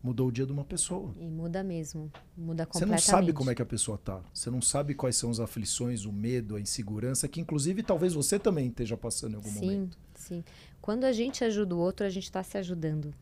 Mudou 0.04 0.30
o 0.30 0.32
dia 0.32 0.46
de 0.48 0.52
uma 0.52 0.64
pessoa. 0.64 1.14
E 1.20 1.30
muda 1.30 1.64
mesmo. 1.64 2.12
Muda 2.36 2.66
completamente. 2.66 3.02
Você 3.02 3.12
não 3.12 3.20
sabe 3.20 3.34
como 3.34 3.52
é 3.52 3.56
que 3.56 3.62
a 3.62 3.66
pessoa 3.66 4.00
tá. 4.00 4.20
Você 4.34 4.50
não 4.50 4.62
sabe 4.62 4.96
quais 4.96 5.16
são 5.16 5.30
as 5.30 5.40
aflições, 5.40 6.06
o 6.06 6.12
medo, 6.12 6.56
a 6.56 6.62
insegurança, 6.62 7.28
que 7.28 7.40
inclusive 7.40 7.84
talvez 7.84 8.14
você 8.14 8.40
também 8.40 8.68
esteja 8.68 8.98
passando 8.98 9.34
em 9.34 9.36
algum 9.36 9.50
sim, 9.50 9.60
momento. 9.60 9.98
Sim, 10.16 10.38
sim. 10.38 10.44
Quando 10.82 11.04
a 11.04 11.12
gente 11.12 11.44
ajuda 11.44 11.76
o 11.76 11.80
outro, 11.80 12.06
a 12.06 12.10
gente 12.10 12.24
está 12.24 12.42
se 12.42 12.58
ajudando. 12.58 13.14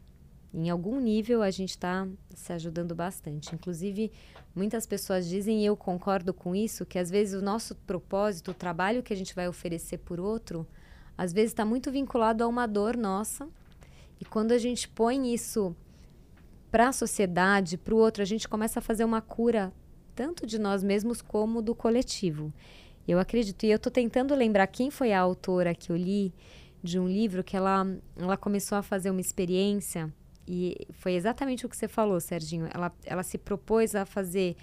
Em 0.53 0.69
algum 0.69 0.99
nível 0.99 1.43
a 1.43 1.51
gente 1.51 1.69
está 1.69 2.07
se 2.33 2.51
ajudando 2.53 2.95
bastante. 2.95 3.53
Inclusive, 3.53 4.11
muitas 4.55 4.87
pessoas 4.87 5.27
dizem, 5.27 5.61
e 5.61 5.65
eu 5.65 5.77
concordo 5.77 6.33
com 6.33 6.55
isso, 6.55 6.85
que 6.85 6.97
às 6.97 7.09
vezes 7.09 7.39
o 7.39 7.43
nosso 7.43 7.75
propósito, 7.75 8.51
o 8.51 8.53
trabalho 8.53 9.03
que 9.03 9.13
a 9.13 9.15
gente 9.15 9.35
vai 9.35 9.47
oferecer 9.47 9.99
por 9.99 10.19
outro, 10.19 10.67
às 11.17 11.31
vezes 11.31 11.51
está 11.51 11.63
muito 11.63 11.91
vinculado 11.91 12.43
a 12.43 12.47
uma 12.47 12.65
dor 12.65 12.97
nossa. 12.97 13.47
E 14.19 14.25
quando 14.25 14.51
a 14.51 14.57
gente 14.57 14.87
põe 14.89 15.33
isso 15.33 15.75
para 16.71 16.89
a 16.89 16.93
sociedade, 16.93 17.77
para 17.77 17.93
o 17.93 17.97
outro, 17.97 18.23
a 18.23 18.25
gente 18.25 18.47
começa 18.47 18.79
a 18.79 18.81
fazer 18.81 19.05
uma 19.05 19.21
cura 19.21 19.71
tanto 20.15 20.45
de 20.45 20.59
nós 20.59 20.83
mesmos 20.83 21.21
como 21.21 21.61
do 21.61 21.75
coletivo. 21.75 22.51
Eu 23.07 23.19
acredito, 23.19 23.65
e 23.65 23.71
eu 23.71 23.77
estou 23.77 23.91
tentando 23.91 24.35
lembrar 24.35 24.67
quem 24.67 24.91
foi 24.91 25.13
a 25.13 25.19
autora 25.19 25.73
que 25.73 25.91
eu 25.91 25.95
li 25.95 26.33
de 26.83 26.99
um 26.99 27.07
livro 27.07 27.43
que 27.43 27.55
ela, 27.55 27.85
ela 28.17 28.37
começou 28.37 28.77
a 28.77 28.83
fazer 28.83 29.09
uma 29.09 29.21
experiência 29.21 30.13
e 30.51 30.87
foi 30.93 31.13
exatamente 31.13 31.63
o 31.63 31.69
que 31.69 31.77
você 31.77 31.87
falou, 31.87 32.19
Serginho. 32.19 32.67
Ela, 32.73 32.91
ela 33.05 33.21
se 33.21 33.37
propôs 33.37 33.93
a 33.93 34.03
fazer, 34.03 34.55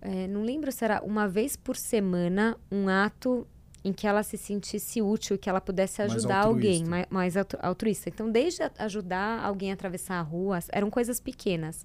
é, 0.00 0.26
não 0.26 0.42
lembro 0.42 0.72
se 0.72 0.82
era 0.82 1.02
uma 1.04 1.28
vez 1.28 1.54
por 1.54 1.76
semana, 1.76 2.56
um 2.72 2.88
ato 2.88 3.46
em 3.84 3.92
que 3.92 4.06
ela 4.06 4.22
se 4.22 4.38
sentisse 4.38 5.02
útil, 5.02 5.36
que 5.36 5.50
ela 5.50 5.60
pudesse 5.60 6.00
ajudar 6.00 6.36
mais 6.36 6.46
alguém, 6.46 6.84
mais, 6.86 7.06
mais 7.10 7.34
altruísta. 7.36 8.08
Então, 8.08 8.32
desde 8.32 8.62
ajudar 8.78 9.44
alguém 9.44 9.70
a 9.70 9.74
atravessar 9.74 10.18
a 10.18 10.22
rua, 10.22 10.60
eram 10.72 10.88
coisas 10.88 11.20
pequenas. 11.20 11.84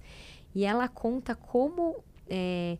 E 0.55 0.63
ela 0.63 0.87
conta 0.87 1.35
como 1.35 2.01
é, 2.29 2.77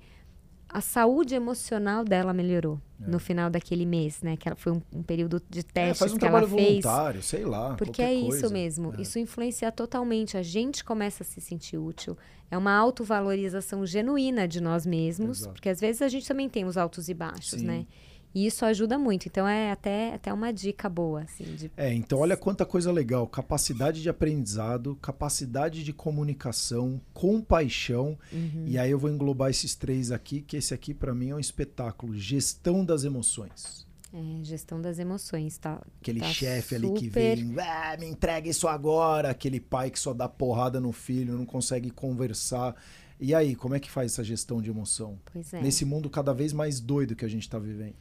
a 0.73 0.79
saúde 0.79 1.35
emocional 1.35 2.03
dela 2.03 2.33
melhorou 2.33 2.79
é. 3.01 3.09
no 3.09 3.19
final 3.19 3.49
daquele 3.49 3.85
mês, 3.85 4.21
né? 4.21 4.37
Que 4.37 4.47
ela, 4.47 4.55
foi 4.55 4.71
um, 4.71 4.81
um 4.93 5.03
período 5.03 5.41
de 5.49 5.63
testes 5.63 6.11
é, 6.11 6.15
um 6.15 6.17
que 6.17 6.25
ela 6.25 6.47
fez. 6.47 6.83
voluntário, 6.83 7.21
sei 7.21 7.43
lá. 7.43 7.75
Porque 7.75 8.01
é 8.01 8.13
isso 8.13 8.51
mesmo. 8.51 8.93
É. 8.97 9.01
Isso 9.01 9.19
influencia 9.19 9.71
totalmente. 9.71 10.37
A 10.37 10.41
gente 10.41 10.83
começa 10.83 11.23
a 11.23 11.25
se 11.25 11.41
sentir 11.41 11.77
útil. 11.77 12.17
É 12.49 12.57
uma 12.57 12.73
autovalorização 12.73 13.85
genuína 13.85 14.47
de 14.47 14.61
nós 14.61 14.85
mesmos, 14.85 15.39
Exato. 15.39 15.53
porque 15.53 15.69
às 15.69 15.79
vezes 15.79 16.01
a 16.01 16.07
gente 16.07 16.27
também 16.27 16.47
tem 16.49 16.65
os 16.65 16.77
altos 16.77 17.09
e 17.09 17.13
baixos, 17.13 17.59
Sim. 17.59 17.65
né? 17.65 17.85
E 18.33 18.45
isso 18.45 18.65
ajuda 18.65 18.97
muito. 18.97 19.27
Então 19.27 19.47
é 19.47 19.71
até, 19.71 20.13
até 20.13 20.33
uma 20.33 20.51
dica 20.51 20.87
boa. 20.89 21.21
Assim, 21.21 21.43
de... 21.55 21.71
É, 21.75 21.93
então 21.93 22.19
olha 22.19 22.37
quanta 22.37 22.65
coisa 22.65 22.91
legal. 22.91 23.27
Capacidade 23.27 24.01
de 24.01 24.09
aprendizado, 24.09 24.97
capacidade 25.01 25.83
de 25.83 25.93
comunicação, 25.93 26.99
compaixão. 27.13 28.17
Uhum. 28.31 28.65
E 28.67 28.77
aí 28.77 28.91
eu 28.91 28.99
vou 28.99 29.09
englobar 29.09 29.49
esses 29.49 29.75
três 29.75 30.11
aqui, 30.11 30.41
que 30.41 30.57
esse 30.57 30.73
aqui 30.73 30.93
para 30.93 31.13
mim 31.13 31.29
é 31.29 31.35
um 31.35 31.39
espetáculo. 31.39 32.15
Gestão 32.15 32.85
das 32.85 33.03
emoções. 33.03 33.85
É, 34.13 34.43
gestão 34.43 34.81
das 34.81 34.99
emoções, 34.99 35.57
tá? 35.57 35.81
Aquele 36.01 36.19
tá 36.19 36.27
chefe 36.27 36.75
super... 36.75 36.87
ali 36.87 36.99
que 36.99 37.07
vem, 37.07 37.55
ah, 37.59 37.95
me 37.97 38.07
entrega 38.07 38.49
isso 38.49 38.67
agora. 38.67 39.29
Aquele 39.29 39.59
pai 39.59 39.89
que 39.89 39.99
só 39.99 40.13
dá 40.13 40.27
porrada 40.27 40.81
no 40.81 40.91
filho, 40.91 41.37
não 41.37 41.45
consegue 41.45 41.89
conversar. 41.89 42.75
E 43.19 43.35
aí, 43.35 43.55
como 43.55 43.75
é 43.75 43.79
que 43.79 43.89
faz 43.89 44.13
essa 44.13 44.23
gestão 44.23 44.61
de 44.61 44.69
emoção? 44.69 45.17
Pois 45.31 45.53
é. 45.53 45.61
Nesse 45.61 45.85
mundo 45.85 46.09
cada 46.09 46.33
vez 46.33 46.51
mais 46.51 46.79
doido 46.79 47.15
que 47.15 47.23
a 47.23 47.27
gente 47.27 47.43
está 47.43 47.59
vivendo. 47.59 47.93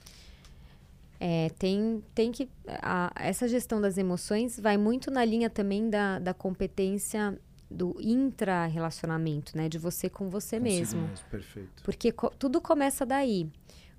É, 1.23 1.51
tem, 1.59 2.03
tem 2.15 2.33
que. 2.33 2.49
A, 2.67 3.13
essa 3.15 3.47
gestão 3.47 3.79
das 3.79 3.99
emoções 3.99 4.59
vai 4.59 4.79
muito 4.79 5.11
na 5.11 5.23
linha 5.23 5.51
também 5.51 5.91
da, 5.91 6.19
da 6.19 6.33
competência 6.33 7.39
do 7.71 7.95
intra-relacionamento, 8.01 9.55
né? 9.55 9.69
De 9.69 9.77
você 9.77 10.09
com 10.09 10.31
você 10.31 10.59
Consigo 10.59 10.79
mesmo. 10.79 11.01
mesmo. 11.03 11.27
Perfeito. 11.31 11.83
Porque 11.85 12.11
co 12.11 12.31
tudo 12.31 12.59
começa 12.59 13.05
daí. 13.05 13.47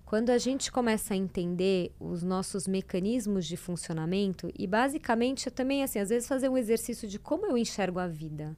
Quando 0.03 0.31
a 0.31 0.37
gente 0.37 0.69
começa 0.71 1.13
a 1.13 1.17
entender 1.17 1.93
os 1.97 2.21
nossos 2.21 2.67
mecanismos 2.67 3.45
de 3.45 3.55
funcionamento, 3.55 4.51
e 4.59 4.67
basicamente 4.67 5.49
também, 5.49 5.83
assim, 5.83 5.99
às 5.99 6.09
vezes 6.09 6.27
fazer 6.27 6.49
um 6.49 6.57
exercício 6.57 7.07
de 7.07 7.17
como 7.17 7.45
eu 7.45 7.57
enxergo 7.57 7.97
a 7.97 8.07
vida. 8.07 8.57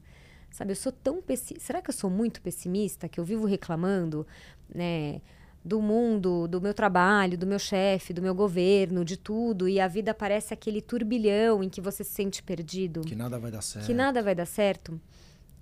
Sabe, 0.50 0.72
eu 0.72 0.76
sou 0.76 0.92
tão 0.92 1.22
pessimista. 1.22 1.66
Será 1.66 1.82
que 1.82 1.90
eu 1.90 1.94
sou 1.94 2.10
muito 2.10 2.42
pessimista? 2.42 3.10
Que 3.10 3.20
eu 3.20 3.26
vivo 3.26 3.46
reclamando, 3.46 4.26
né? 4.74 5.22
Do 5.66 5.82
mundo, 5.82 6.48
do 6.48 6.60
meu 6.60 6.74
trabalho, 6.74 7.38
do 7.38 7.48
meu 7.48 7.60
chefe, 7.60 8.14
do 8.14 8.22
meu 8.22 8.36
governo, 8.36 9.06
de 9.06 9.16
tudo, 9.16 9.68
e 9.68 9.80
a 9.80 9.88
vida 9.88 10.14
parece 10.14 10.54
aquele 10.54 10.82
turbilhão 10.82 11.64
em 11.64 11.70
que 11.70 11.80
você 11.80 12.04
se 12.04 12.12
sente 12.12 12.44
perdido. 12.44 13.02
Que 13.02 13.16
nada 13.16 13.40
vai 13.40 13.50
dar 13.50 13.62
certo. 13.62 13.86
Que 13.86 13.94
nada 13.94 14.22
vai 14.22 14.36
dar 14.36 14.46
certo. 14.46 15.00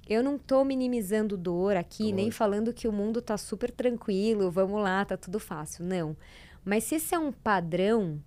Eu 0.09 0.23
não 0.23 0.35
estou 0.35 0.65
minimizando 0.65 1.37
dor 1.37 1.77
aqui, 1.77 2.03
Lógico. 2.03 2.15
nem 2.17 2.31
falando 2.31 2.73
que 2.73 2.87
o 2.87 2.91
mundo 2.91 3.19
está 3.19 3.37
super 3.37 3.69
tranquilo, 3.69 4.49
vamos 4.49 4.81
lá, 4.81 5.05
tá 5.05 5.15
tudo 5.15 5.39
fácil. 5.39 5.85
Não. 5.85 6.17
Mas 6.65 6.83
se 6.85 6.95
esse 6.95 7.13
é 7.13 7.19
um 7.19 7.31
padrão, 7.31 8.19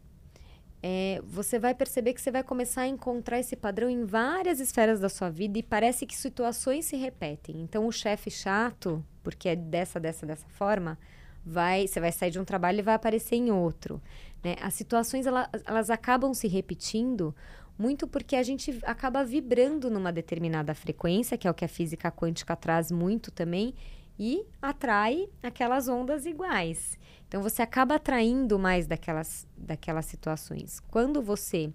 é, 0.81 1.21
você 1.25 1.59
vai 1.59 1.75
perceber 1.75 2.15
que 2.15 2.21
você 2.21 2.31
vai 2.31 2.45
começar 2.45 2.83
a 2.83 2.87
encontrar 2.87 3.41
esse 3.41 3.57
padrão 3.57 3.91
em 3.91 4.05
várias 4.05 4.61
esferas 4.61 5.01
da 5.01 5.09
sua 5.09 5.29
vida 5.29 5.59
e 5.59 5.63
parece 5.63 6.07
que 6.07 6.17
situações 6.17 6.85
se 6.85 6.97
repetem. 6.97 7.61
Então, 7.61 7.87
o 7.87 7.93
chefe 7.93 8.31
chato, 8.31 9.05
porque 9.23 9.49
é 9.49 9.57
dessa, 9.57 9.99
dessa, 9.99 10.25
dessa 10.25 10.47
forma, 10.51 10.99
vai, 11.45 11.87
você 11.87 12.01
vai 12.01 12.13
sair 12.13 12.31
de 12.31 12.39
um 12.39 12.45
trabalho 12.45 12.79
e 12.79 12.83
vai 12.83 12.95
aparecer 12.95 13.37
em 13.37 13.51
outro. 13.51 14.01
Né? 14.43 14.57
As 14.61 14.75
situações 14.75 15.27
elas, 15.27 15.49
elas 15.67 15.91
acabam 15.91 16.33
se 16.33 16.49
repetindo 16.49 17.35
muito 17.79 18.07
porque 18.07 18.37
a 18.37 18.43
gente 18.43 18.79
acaba 18.85 19.25
vibrando 19.25 19.91
numa 19.91 20.13
determinada 20.13 20.75
frequência, 20.75 21.37
que 21.37 21.47
é 21.47 21.51
o 21.51 21.55
que 21.55 21.65
a 21.65 21.69
física 21.69 22.11
quântica 22.11 22.55
traz 22.55 22.91
muito 22.91 23.31
também, 23.31 23.75
e 24.19 24.47
atrai 24.63 25.29
aquelas 25.43 25.89
ondas 25.89 26.25
iguais. 26.25 26.99
Então 27.27 27.43
você 27.43 27.63
acaba 27.63 27.97
atraindo 27.97 28.59
mais 28.59 28.87
daquelas, 28.87 29.47
daquelas 29.57 30.07
situações. 30.07 30.79
Quando 30.89 31.21
você 31.21 31.73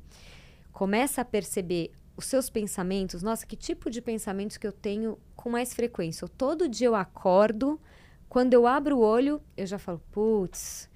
começa 0.71 1.21
a 1.21 1.25
perceber 1.25 1.91
os 2.15 2.25
seus 2.25 2.49
pensamentos, 2.49 3.21
nossa, 3.21 3.45
que 3.45 3.57
tipo 3.57 3.89
de 3.89 4.01
pensamentos 4.01 4.57
que 4.57 4.65
eu 4.65 4.71
tenho 4.71 5.17
com 5.35 5.49
mais 5.49 5.73
frequência? 5.73 6.27
Todo 6.29 6.69
dia 6.69 6.87
eu 6.87 6.95
acordo, 6.95 7.79
quando 8.29 8.53
eu 8.53 8.67
abro 8.67 8.97
o 8.97 9.01
olho, 9.01 9.41
eu 9.57 9.65
já 9.65 9.79
falo, 9.79 9.99
putz, 10.11 10.87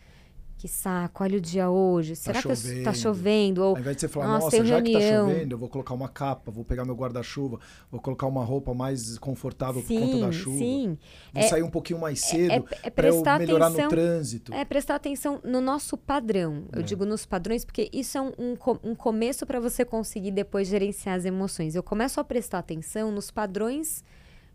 que 0.64 0.68
saco, 0.70 1.26
olha 1.26 1.40
o 1.40 1.42
dia 1.42 1.70
hoje. 1.70 2.16
Será 2.16 2.42
tá 2.42 2.48
que 2.48 2.56
chovendo. 2.56 2.84
tá 2.84 2.94
chovendo? 2.94 3.64
Ou, 3.64 3.76
Ao 3.76 3.80
invés 3.82 3.98
de 3.98 4.02
você 4.02 4.08
falar, 4.08 4.28
nossa, 4.28 4.46
nossa 4.46 4.66
já 4.66 4.76
reunião. 4.76 5.02
que 5.02 5.06
tá 5.06 5.20
chovendo, 5.20 5.56
eu 5.56 5.60
vou 5.60 5.68
colocar 5.68 5.94
uma 5.94 6.08
capa, 6.08 6.52
vou 6.52 6.64
pegar 6.64 6.86
meu 6.86 6.96
guarda-chuva, 6.96 7.60
vou 7.92 8.00
colocar 8.00 8.28
uma 8.28 8.46
roupa 8.46 8.74
mais 8.74 9.18
confortável 9.18 9.82
sim, 9.82 10.00
por 10.00 10.06
conta 10.06 10.26
da 10.28 10.32
chuva. 10.32 10.58
Sim. 10.58 10.98
Vou 11.34 11.44
é, 11.44 11.48
sair 11.48 11.64
um 11.64 11.70
pouquinho 11.70 12.00
mais 12.00 12.24
é, 12.24 12.28
cedo 12.28 12.52
é, 12.52 12.56
é, 12.56 12.80
é 12.84 12.90
para 12.90 13.08
eu 13.10 13.22
melhorar 13.40 13.66
atenção, 13.66 13.84
no 13.84 13.90
trânsito. 13.90 14.54
É 14.54 14.64
prestar 14.64 14.96
atenção 14.96 15.42
no 15.44 15.60
nosso 15.60 15.98
padrão. 15.98 16.64
Eu 16.72 16.80
é. 16.80 16.84
digo 16.84 17.04
nos 17.04 17.26
padrões, 17.26 17.66
porque 17.66 17.90
isso 17.92 18.18
é 18.18 18.22
um, 18.22 18.32
um, 18.40 18.56
um 18.92 18.96
começo 18.96 19.46
para 19.46 19.60
você 19.60 19.84
conseguir 19.84 20.32
depois 20.32 20.70
gerenciar 20.70 21.18
as 21.18 21.26
emoções. 21.26 21.76
Eu 21.76 21.84
começo 21.84 22.22
a 22.22 22.24
prestar 22.24 22.60
atenção 22.60 23.12
nos 23.12 23.32
padrões 23.32 24.02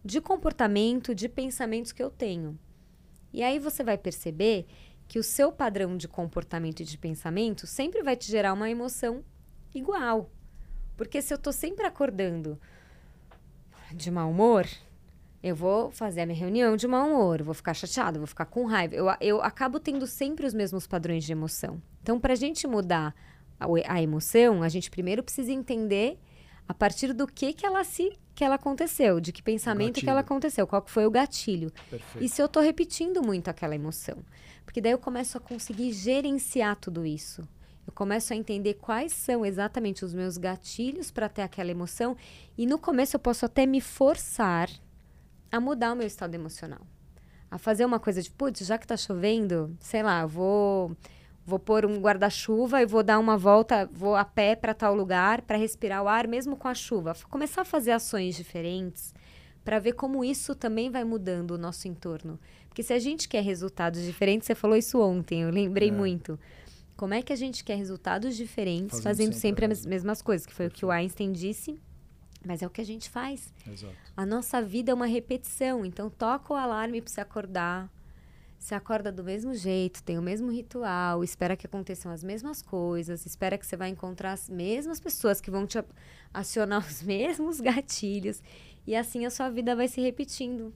de 0.02 0.22
comportamento, 0.22 1.14
de 1.14 1.28
pensamentos 1.28 1.92
que 1.92 2.02
eu 2.02 2.08
tenho. 2.08 2.58
E 3.38 3.42
aí 3.44 3.60
você 3.60 3.84
vai 3.84 3.96
perceber 3.96 4.66
que 5.06 5.16
o 5.16 5.22
seu 5.22 5.52
padrão 5.52 5.96
de 5.96 6.08
comportamento 6.08 6.80
e 6.80 6.84
de 6.84 6.98
pensamento 6.98 7.68
sempre 7.68 8.02
vai 8.02 8.16
te 8.16 8.28
gerar 8.28 8.52
uma 8.52 8.68
emoção 8.68 9.24
igual. 9.72 10.28
Porque 10.96 11.22
se 11.22 11.32
eu 11.32 11.38
tô 11.38 11.52
sempre 11.52 11.86
acordando 11.86 12.60
de 13.94 14.10
mau 14.10 14.28
humor, 14.28 14.66
eu 15.40 15.54
vou 15.54 15.88
fazer 15.92 16.22
a 16.22 16.26
minha 16.26 16.36
reunião 16.36 16.76
de 16.76 16.88
mau 16.88 17.08
humor, 17.08 17.44
vou 17.44 17.54
ficar 17.54 17.74
chateado, 17.74 18.18
vou 18.18 18.26
ficar 18.26 18.46
com 18.46 18.66
raiva. 18.66 18.96
Eu, 18.96 19.06
eu 19.20 19.40
acabo 19.40 19.78
tendo 19.78 20.04
sempre 20.04 20.44
os 20.44 20.52
mesmos 20.52 20.88
padrões 20.88 21.22
de 21.22 21.30
emoção. 21.30 21.80
Então, 22.02 22.18
para 22.18 22.32
a 22.32 22.36
gente 22.36 22.66
mudar 22.66 23.14
a, 23.60 23.66
a, 23.86 24.02
emoção, 24.02 24.64
a 24.64 24.68
gente 24.68 24.90
primeiro 24.90 25.22
precisa 25.22 25.52
entender 25.52 26.18
a 26.66 26.74
partir 26.74 27.12
do 27.12 27.24
que 27.24 27.52
que 27.52 27.64
ela 27.64 27.84
se 27.84 28.18
que 28.38 28.44
ela 28.44 28.54
aconteceu, 28.54 29.18
de 29.18 29.32
que 29.32 29.42
pensamento 29.42 29.98
que 29.98 30.08
ela 30.08 30.20
aconteceu, 30.20 30.64
qual 30.64 30.84
foi 30.86 31.04
o 31.04 31.10
gatilho. 31.10 31.72
Perfeito. 31.90 32.24
E 32.24 32.28
se 32.28 32.40
eu 32.40 32.46
estou 32.46 32.62
repetindo 32.62 33.20
muito 33.20 33.48
aquela 33.48 33.74
emoção. 33.74 34.18
Porque 34.64 34.80
daí 34.80 34.92
eu 34.92 34.98
começo 34.98 35.36
a 35.36 35.40
conseguir 35.40 35.90
gerenciar 35.90 36.76
tudo 36.76 37.04
isso. 37.04 37.42
Eu 37.84 37.92
começo 37.92 38.32
a 38.32 38.36
entender 38.36 38.74
quais 38.74 39.12
são 39.12 39.44
exatamente 39.44 40.04
os 40.04 40.14
meus 40.14 40.36
gatilhos 40.36 41.10
para 41.10 41.28
ter 41.28 41.42
aquela 41.42 41.72
emoção. 41.72 42.16
E 42.56 42.64
no 42.64 42.78
começo 42.78 43.16
eu 43.16 43.20
posso 43.20 43.44
até 43.44 43.66
me 43.66 43.80
forçar 43.80 44.70
a 45.50 45.58
mudar 45.58 45.92
o 45.92 45.96
meu 45.96 46.06
estado 46.06 46.32
emocional. 46.32 46.86
A 47.50 47.58
fazer 47.58 47.84
uma 47.84 47.98
coisa 47.98 48.22
de, 48.22 48.30
putz, 48.30 48.64
já 48.64 48.78
que 48.78 48.84
está 48.84 48.96
chovendo, 48.96 49.76
sei 49.80 50.04
lá, 50.04 50.24
vou 50.24 50.96
vou 51.48 51.58
pôr 51.58 51.86
um 51.86 51.98
guarda-chuva 51.98 52.82
e 52.82 52.86
vou 52.86 53.02
dar 53.02 53.18
uma 53.18 53.38
volta, 53.38 53.88
vou 53.90 54.14
a 54.14 54.24
pé 54.24 54.54
para 54.54 54.74
tal 54.74 54.94
lugar 54.94 55.40
para 55.40 55.56
respirar 55.56 56.02
o 56.02 56.08
ar 56.08 56.28
mesmo 56.28 56.56
com 56.56 56.68
a 56.68 56.74
chuva. 56.74 57.16
Começar 57.30 57.62
a 57.62 57.64
fazer 57.64 57.92
ações 57.92 58.36
diferentes 58.36 59.14
para 59.64 59.78
ver 59.78 59.94
como 59.94 60.22
isso 60.22 60.54
também 60.54 60.90
vai 60.90 61.04
mudando 61.04 61.52
o 61.52 61.58
nosso 61.58 61.88
entorno. 61.88 62.38
Porque 62.68 62.82
se 62.82 62.92
a 62.92 62.98
gente 62.98 63.26
quer 63.26 63.42
resultados 63.42 64.02
diferentes, 64.04 64.46
você 64.46 64.54
falou 64.54 64.76
isso 64.76 65.00
ontem, 65.00 65.40
eu 65.40 65.50
lembrei 65.50 65.88
é. 65.88 65.92
muito. 65.92 66.38
Como 66.94 67.14
é 67.14 67.22
que 67.22 67.32
a 67.32 67.36
gente 67.36 67.64
quer 67.64 67.76
resultados 67.76 68.36
diferentes 68.36 68.98
fazendo, 69.00 69.32
fazendo 69.32 69.32
sempre, 69.32 69.64
sempre 69.64 69.72
as 69.72 69.86
mesmas 69.86 70.20
coisas? 70.20 70.46
Que 70.46 70.52
foi 70.52 70.66
o 70.66 70.70
que 70.70 70.84
o 70.84 70.90
Einstein 70.90 71.32
disse, 71.32 71.80
mas 72.44 72.60
é 72.60 72.66
o 72.66 72.70
que 72.70 72.82
a 72.82 72.84
gente 72.84 73.08
faz. 73.08 73.54
Exato. 73.66 73.94
A 74.14 74.26
nossa 74.26 74.60
vida 74.60 74.90
é 74.90 74.94
uma 74.94 75.06
repetição. 75.06 75.82
Então, 75.82 76.10
toca 76.10 76.52
o 76.52 76.56
alarme 76.56 77.00
para 77.00 77.10
você 77.10 77.22
acordar. 77.22 77.90
Você 78.58 78.74
acorda 78.74 79.12
do 79.12 79.22
mesmo 79.22 79.54
jeito, 79.54 80.02
tem 80.02 80.18
o 80.18 80.22
mesmo 80.22 80.50
ritual, 80.50 81.22
espera 81.22 81.56
que 81.56 81.66
aconteçam 81.66 82.10
as 82.10 82.24
mesmas 82.24 82.60
coisas, 82.60 83.24
espera 83.24 83.56
que 83.56 83.64
você 83.64 83.76
vai 83.76 83.88
encontrar 83.88 84.32
as 84.32 84.48
mesmas 84.48 84.98
pessoas 84.98 85.40
que 85.40 85.50
vão 85.50 85.66
te 85.66 85.82
acionar 86.34 86.84
os 86.86 87.02
mesmos 87.02 87.60
gatilhos. 87.60 88.42
E 88.86 88.96
assim 88.96 89.24
a 89.24 89.30
sua 89.30 89.48
vida 89.48 89.76
vai 89.76 89.86
se 89.86 90.00
repetindo. 90.00 90.74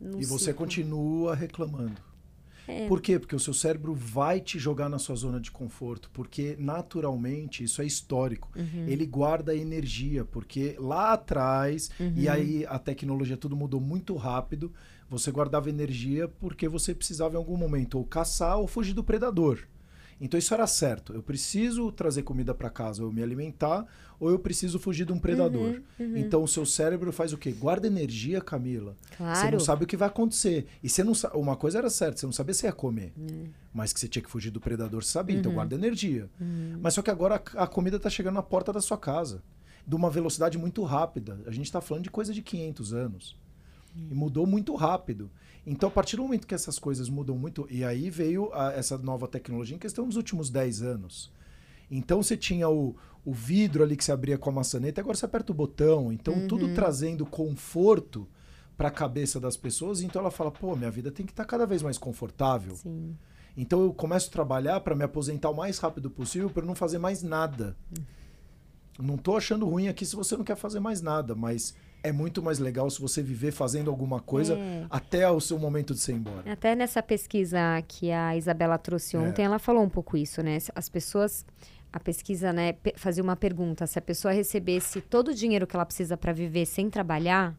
E 0.00 0.24
você 0.24 0.46
ciclo. 0.46 0.54
continua 0.54 1.34
reclamando. 1.34 2.00
É. 2.70 2.86
Por 2.86 3.00
quê? 3.00 3.18
Porque 3.18 3.34
o 3.34 3.40
seu 3.40 3.52
cérebro 3.52 3.94
vai 3.94 4.40
te 4.40 4.58
jogar 4.58 4.88
na 4.88 4.98
sua 4.98 5.16
zona 5.16 5.40
de 5.40 5.50
conforto, 5.50 6.08
porque 6.12 6.56
naturalmente 6.58 7.64
isso 7.64 7.82
é 7.82 7.84
histórico. 7.84 8.50
Uhum. 8.56 8.86
Ele 8.86 9.04
guarda 9.04 9.54
energia, 9.54 10.24
porque 10.24 10.76
lá 10.78 11.12
atrás, 11.12 11.90
uhum. 11.98 12.12
e 12.16 12.28
aí 12.28 12.64
a 12.66 12.78
tecnologia 12.78 13.36
tudo 13.36 13.56
mudou 13.56 13.80
muito 13.80 14.14
rápido, 14.14 14.72
você 15.10 15.30
guardava 15.32 15.68
energia 15.68 16.28
porque 16.28 16.68
você 16.68 16.94
precisava 16.94 17.34
em 17.34 17.36
algum 17.36 17.56
momento 17.56 17.98
ou 17.98 18.04
caçar 18.04 18.58
ou 18.58 18.68
fugir 18.68 18.94
do 18.94 19.02
predador. 19.02 19.66
Então 20.20 20.38
isso 20.38 20.52
era 20.52 20.66
certo. 20.66 21.14
Eu 21.14 21.22
preciso 21.22 21.90
trazer 21.90 22.22
comida 22.22 22.54
para 22.54 22.68
casa, 22.68 23.02
ou 23.02 23.10
me 23.10 23.22
alimentar, 23.22 23.86
ou 24.20 24.28
eu 24.28 24.38
preciso 24.38 24.78
fugir 24.78 25.06
de 25.06 25.12
um 25.12 25.18
predador. 25.18 25.80
Uhum, 25.98 26.06
uhum. 26.06 26.16
Então 26.18 26.42
o 26.42 26.48
seu 26.48 26.66
cérebro 26.66 27.10
faz 27.10 27.32
o 27.32 27.38
quê? 27.38 27.50
Guarda 27.52 27.86
energia, 27.86 28.40
Camila. 28.40 28.94
Claro. 29.16 29.34
Você 29.34 29.50
não 29.50 29.58
sabe 29.58 29.84
o 29.84 29.86
que 29.86 29.96
vai 29.96 30.08
acontecer. 30.08 30.66
E 30.82 30.90
você 30.90 31.02
não 31.02 31.14
uma 31.34 31.56
coisa 31.56 31.78
era 31.78 31.88
certa, 31.88 32.20
você 32.20 32.26
não 32.26 32.32
sabia 32.34 32.52
se 32.52 32.66
ia 32.66 32.72
comer. 32.72 33.14
Uhum. 33.16 33.48
Mas 33.72 33.94
que 33.94 33.98
você 33.98 34.08
tinha 34.08 34.22
que 34.22 34.30
fugir 34.30 34.50
do 34.50 34.60
predador, 34.60 35.02
você 35.02 35.10
sabia. 35.10 35.38
Então 35.38 35.50
uhum. 35.50 35.56
guarda 35.56 35.74
energia. 35.74 36.28
Uhum. 36.38 36.78
Mas 36.82 36.92
só 36.94 37.00
que 37.00 37.10
agora 37.10 37.42
a, 37.56 37.64
a 37.64 37.66
comida 37.66 37.96
está 37.96 38.10
chegando 38.10 38.34
na 38.34 38.42
porta 38.42 38.72
da 38.72 38.80
sua 38.80 38.98
casa. 38.98 39.42
De 39.86 39.96
uma 39.96 40.10
velocidade 40.10 40.58
muito 40.58 40.84
rápida. 40.84 41.40
A 41.46 41.50
gente 41.50 41.64
está 41.64 41.80
falando 41.80 42.04
de 42.04 42.10
coisa 42.10 42.34
de 42.34 42.42
500 42.42 42.92
anos. 42.92 43.40
E 43.94 44.14
mudou 44.14 44.46
muito 44.46 44.74
rápido. 44.74 45.30
Então, 45.66 45.88
a 45.88 45.92
partir 45.92 46.16
do 46.16 46.22
momento 46.22 46.46
que 46.46 46.54
essas 46.54 46.78
coisas 46.78 47.08
mudam 47.08 47.36
muito, 47.36 47.66
e 47.70 47.84
aí 47.84 48.08
veio 48.08 48.52
a, 48.52 48.72
essa 48.72 48.96
nova 48.96 49.28
tecnologia 49.28 49.76
em 49.76 49.78
questão 49.78 50.06
dos 50.06 50.16
últimos 50.16 50.50
10 50.50 50.82
anos. 50.82 51.32
Então, 51.90 52.22
você 52.22 52.36
tinha 52.36 52.68
o, 52.68 52.96
o 53.24 53.32
vidro 53.32 53.82
ali 53.82 53.96
que 53.96 54.04
se 54.04 54.12
abria 54.12 54.38
com 54.38 54.50
a 54.50 54.52
maçaneta, 54.52 55.00
agora 55.00 55.16
você 55.16 55.26
aperta 55.26 55.52
o 55.52 55.54
botão. 55.54 56.12
Então, 56.12 56.34
uhum. 56.34 56.48
tudo 56.48 56.74
trazendo 56.74 57.26
conforto 57.26 58.28
para 58.76 58.88
a 58.88 58.92
cabeça 58.92 59.38
das 59.38 59.56
pessoas. 59.56 60.00
Então, 60.00 60.22
ela 60.22 60.30
fala: 60.30 60.50
pô, 60.50 60.74
minha 60.74 60.90
vida 60.90 61.10
tem 61.10 61.26
que 61.26 61.32
estar 61.32 61.44
tá 61.44 61.48
cada 61.48 61.66
vez 61.66 61.82
mais 61.82 61.98
confortável. 61.98 62.76
Sim. 62.76 63.16
Então, 63.56 63.82
eu 63.82 63.92
começo 63.92 64.28
a 64.28 64.32
trabalhar 64.32 64.80
para 64.80 64.94
me 64.94 65.04
aposentar 65.04 65.50
o 65.50 65.56
mais 65.56 65.78
rápido 65.78 66.10
possível, 66.10 66.48
para 66.48 66.64
não 66.64 66.74
fazer 66.74 66.98
mais 66.98 67.22
nada. 67.22 67.76
Uhum. 67.96 68.04
Não 69.06 69.14
estou 69.16 69.36
achando 69.36 69.66
ruim 69.66 69.88
aqui 69.88 70.04
se 70.04 70.16
você 70.16 70.36
não 70.36 70.44
quer 70.44 70.56
fazer 70.56 70.80
mais 70.80 71.00
nada, 71.00 71.34
mas 71.34 71.74
é 72.02 72.12
muito 72.12 72.42
mais 72.42 72.58
legal 72.58 72.88
se 72.90 73.00
você 73.00 73.22
viver 73.22 73.52
fazendo 73.52 73.90
alguma 73.90 74.20
coisa 74.20 74.54
é. 74.54 74.86
até 74.88 75.28
o 75.30 75.40
seu 75.40 75.58
momento 75.58 75.94
de 75.94 76.00
ser 76.00 76.12
embora. 76.12 76.50
Até 76.50 76.74
nessa 76.74 77.02
pesquisa 77.02 77.58
que 77.86 78.10
a 78.10 78.36
Isabela 78.36 78.78
trouxe 78.78 79.16
é. 79.16 79.18
ontem, 79.18 79.42
é. 79.42 79.44
ela 79.44 79.58
falou 79.58 79.82
um 79.82 79.88
pouco 79.88 80.16
isso, 80.16 80.42
né? 80.42 80.58
As 80.74 80.88
pessoas, 80.88 81.44
a 81.92 82.00
pesquisa, 82.00 82.52
né, 82.52 82.74
fazia 82.96 83.22
uma 83.22 83.36
pergunta: 83.36 83.86
se 83.86 83.98
a 83.98 84.02
pessoa 84.02 84.32
recebesse 84.32 85.00
todo 85.00 85.28
o 85.28 85.34
dinheiro 85.34 85.66
que 85.66 85.76
ela 85.76 85.86
precisa 85.86 86.16
para 86.16 86.32
viver 86.32 86.66
sem 86.66 86.88
trabalhar, 86.88 87.54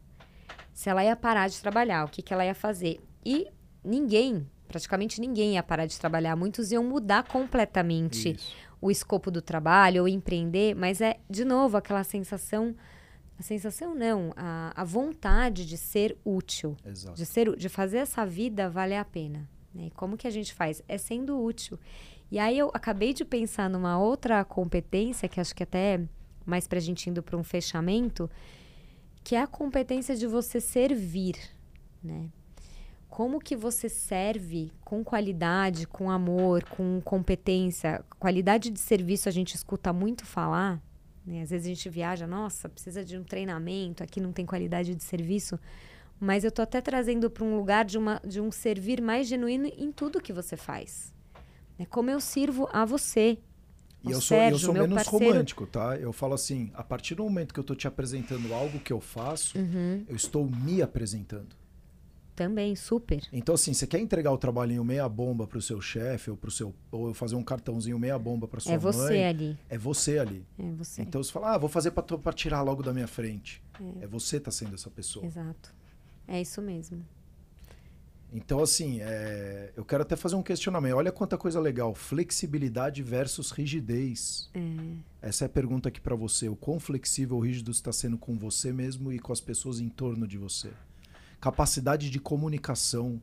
se 0.72 0.88
ela 0.88 1.04
ia 1.04 1.16
parar 1.16 1.48
de 1.48 1.60
trabalhar, 1.60 2.04
o 2.04 2.08
que, 2.08 2.22
que 2.22 2.32
ela 2.32 2.44
ia 2.44 2.54
fazer? 2.54 3.00
E 3.24 3.46
ninguém, 3.84 4.46
praticamente 4.66 5.20
ninguém 5.20 5.54
ia 5.54 5.62
parar 5.62 5.86
de 5.86 5.98
trabalhar. 5.98 6.34
Muitos 6.34 6.72
iam 6.72 6.82
mudar 6.82 7.24
completamente 7.24 8.32
isso. 8.32 8.56
o 8.80 8.90
escopo 8.90 9.30
do 9.30 9.40
trabalho 9.42 10.02
ou 10.02 10.08
empreender, 10.08 10.74
mas 10.74 11.00
é, 11.00 11.18
de 11.30 11.44
novo, 11.44 11.76
aquela 11.76 12.02
sensação 12.02 12.74
a 13.38 13.42
sensação 13.42 13.94
não, 13.94 14.32
a, 14.36 14.72
a 14.74 14.84
vontade 14.84 15.66
de 15.66 15.76
ser 15.76 16.16
útil, 16.24 16.76
Exato. 16.84 17.16
de 17.16 17.26
ser, 17.26 17.56
de 17.56 17.68
fazer 17.68 17.98
essa 17.98 18.24
vida 18.24 18.68
valer 18.68 18.96
a 18.96 19.04
pena. 19.04 19.48
Né? 19.74 19.86
E 19.86 19.90
como 19.90 20.16
que 20.16 20.26
a 20.26 20.30
gente 20.30 20.54
faz? 20.54 20.82
É 20.86 20.98
sendo 20.98 21.42
útil. 21.42 21.78
E 22.30 22.38
aí 22.38 22.58
eu 22.58 22.70
acabei 22.72 23.12
de 23.12 23.24
pensar 23.24 23.68
numa 23.68 23.98
outra 23.98 24.44
competência 24.44 25.28
que 25.28 25.40
acho 25.40 25.54
que 25.54 25.62
até 25.62 26.00
mais 26.44 26.66
para 26.66 26.78
a 26.78 26.80
gente 26.80 27.08
indo 27.08 27.22
para 27.22 27.36
um 27.36 27.44
fechamento, 27.44 28.30
que 29.22 29.34
é 29.34 29.42
a 29.42 29.46
competência 29.46 30.16
de 30.16 30.26
você 30.26 30.60
servir, 30.60 31.36
né? 32.02 32.28
Como 33.08 33.38
que 33.38 33.54
você 33.54 33.88
serve 33.88 34.72
com 34.82 35.04
qualidade, 35.04 35.86
com 35.86 36.10
amor, 36.10 36.64
com 36.64 37.00
competência, 37.02 38.02
qualidade 38.18 38.70
de 38.70 38.80
serviço 38.80 39.28
a 39.28 39.32
gente 39.32 39.54
escuta 39.54 39.92
muito 39.92 40.24
falar, 40.24 40.82
né? 41.26 41.42
Às 41.42 41.50
vezes 41.50 41.66
a 41.66 41.68
gente 41.68 41.88
viaja, 41.88 42.26
nossa, 42.26 42.68
precisa 42.68 43.04
de 43.04 43.16
um 43.16 43.24
treinamento, 43.24 44.02
aqui 44.02 44.20
não 44.20 44.32
tem 44.32 44.44
qualidade 44.44 44.94
de 44.94 45.02
serviço. 45.02 45.58
Mas 46.20 46.44
eu 46.44 46.48
estou 46.48 46.62
até 46.62 46.80
trazendo 46.80 47.30
para 47.30 47.44
um 47.44 47.56
lugar 47.56 47.84
de, 47.84 47.98
uma, 47.98 48.20
de 48.24 48.40
um 48.40 48.50
servir 48.52 49.00
mais 49.00 49.26
genuíno 49.26 49.66
em 49.76 49.90
tudo 49.90 50.20
que 50.20 50.32
você 50.32 50.56
faz. 50.56 51.12
É 51.78 51.84
como 51.84 52.10
eu 52.10 52.20
sirvo 52.20 52.68
a 52.72 52.84
você. 52.84 53.38
E 54.04 54.10
eu 54.10 54.20
sou, 54.20 54.36
Sérgio, 54.36 54.54
eu 54.54 54.58
sou 54.58 54.74
menos 54.74 54.94
parceiro... 54.94 55.24
romântico, 55.24 55.66
tá? 55.66 55.96
Eu 55.96 56.12
falo 56.12 56.34
assim, 56.34 56.70
a 56.74 56.82
partir 56.82 57.14
do 57.14 57.24
momento 57.24 57.52
que 57.52 57.58
eu 57.58 57.62
estou 57.62 57.76
te 57.76 57.86
apresentando 57.86 58.52
algo 58.52 58.78
que 58.80 58.92
eu 58.92 59.00
faço, 59.00 59.58
uhum. 59.58 60.04
eu 60.08 60.16
estou 60.16 60.48
me 60.48 60.82
apresentando. 60.82 61.61
Também, 62.34 62.74
super. 62.74 63.22
Então, 63.30 63.54
assim, 63.54 63.74
você 63.74 63.86
quer 63.86 63.98
entregar 63.98 64.32
o 64.32 64.38
trabalhinho 64.38 64.82
meia 64.82 65.06
bomba 65.06 65.46
pro 65.46 65.60
seu 65.60 65.80
chefe 65.80 66.30
ou 66.30 66.36
pro 66.36 66.50
seu. 66.50 66.74
Ou 66.90 67.12
fazer 67.12 67.34
um 67.34 67.42
cartãozinho 67.42 67.98
meia 67.98 68.18
bomba 68.18 68.48
pra 68.48 68.58
sua 68.58 68.72
é 68.72 68.78
mãe. 68.78 68.88
É 68.88 68.92
você 68.92 69.22
ali. 69.22 69.58
É 69.68 69.78
você 69.78 70.18
ali. 70.18 70.46
É 70.58 70.72
você. 70.72 71.02
Então 71.02 71.22
você 71.22 71.30
fala, 71.30 71.54
ah, 71.54 71.58
vou 71.58 71.68
fazer 71.68 71.90
pra, 71.90 72.02
pra 72.02 72.32
tirar 72.32 72.62
logo 72.62 72.82
da 72.82 72.92
minha 72.92 73.06
frente. 73.06 73.62
É. 73.78 74.04
é 74.04 74.06
você 74.06 74.40
tá 74.40 74.50
sendo 74.50 74.74
essa 74.74 74.90
pessoa. 74.90 75.26
Exato. 75.26 75.74
É 76.26 76.40
isso 76.40 76.62
mesmo. 76.62 77.04
Então, 78.32 78.60
assim, 78.60 79.00
é... 79.02 79.70
eu 79.76 79.84
quero 79.84 80.02
até 80.02 80.16
fazer 80.16 80.36
um 80.36 80.42
questionamento. 80.42 80.94
Olha 80.94 81.12
quanta 81.12 81.36
coisa 81.36 81.60
legal. 81.60 81.94
Flexibilidade 81.94 83.02
versus 83.02 83.50
rigidez. 83.50 84.48
É. 84.54 85.28
Essa 85.28 85.44
é 85.44 85.46
a 85.46 85.50
pergunta 85.50 85.90
aqui 85.90 86.00
para 86.00 86.16
você. 86.16 86.48
O 86.48 86.56
quão 86.56 86.80
flexível 86.80 87.36
ou 87.36 87.42
rígido 87.42 87.70
está 87.70 87.92
sendo 87.92 88.16
com 88.16 88.38
você 88.38 88.72
mesmo 88.72 89.12
e 89.12 89.18
com 89.18 89.34
as 89.34 89.40
pessoas 89.40 89.80
em 89.80 89.90
torno 89.90 90.26
de 90.26 90.38
você? 90.38 90.70
Capacidade 91.42 92.08
de 92.08 92.20
comunicação. 92.20 93.20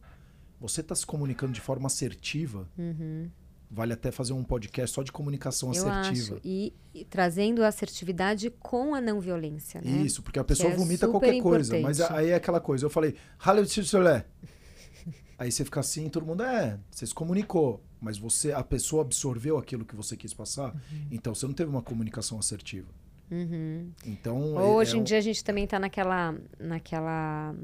Você 0.59 0.81
está 0.81 0.93
se 0.93 1.05
comunicando 1.05 1.53
de 1.53 1.61
forma 1.61 1.87
assertiva? 1.87 2.69
Uhum. 2.77 3.31
Vale 3.71 3.93
até 3.93 4.11
fazer 4.11 4.33
um 4.33 4.43
podcast 4.43 4.93
só 4.93 5.03
de 5.03 5.11
comunicação 5.11 5.71
eu 5.73 5.87
assertiva. 5.87 6.35
Acho. 6.35 6.41
E, 6.43 6.73
e 6.93 7.05
trazendo 7.05 7.63
assertividade 7.63 8.49
com 8.59 8.93
a 8.93 8.99
não 8.99 9.21
violência. 9.21 9.79
Né? 9.79 10.01
Isso, 10.01 10.21
porque 10.21 10.37
a 10.37 10.43
pessoa 10.43 10.69
que 10.69 10.75
é 10.75 10.77
vomita 10.77 11.05
é 11.05 11.09
qualquer 11.09 11.33
importante. 11.33 11.69
coisa. 11.69 11.81
Mas 11.81 12.01
aí 12.01 12.31
é 12.31 12.35
aquela 12.35 12.59
coisa. 12.59 12.85
Eu 12.85 12.89
falei, 12.89 13.15
Aí 15.39 15.49
você 15.49 15.63
fica 15.63 15.79
assim, 15.79 16.09
todo 16.09 16.25
mundo, 16.25 16.43
é, 16.43 16.77
você 16.91 17.07
se 17.07 17.15
comunicou, 17.15 17.81
mas 18.01 18.17
você, 18.17 18.51
a 18.51 18.61
pessoa 18.61 19.03
absorveu 19.03 19.57
aquilo 19.57 19.85
que 19.85 19.95
você 19.95 20.17
quis 20.17 20.33
passar, 20.33 20.73
uhum. 20.73 21.07
então 21.09 21.33
você 21.33 21.47
não 21.47 21.53
teve 21.53 21.69
uma 21.69 21.81
comunicação 21.81 22.37
assertiva. 22.37 22.89
Uhum. 23.31 23.89
Então. 24.05 24.59
É, 24.59 24.63
Hoje 24.63 24.97
é, 24.97 24.99
em 24.99 25.03
dia 25.03 25.17
a 25.17 25.21
gente 25.21 25.41
também 25.41 25.63
está 25.63 25.79
naquela, 25.79 26.35
naquela 26.59 27.55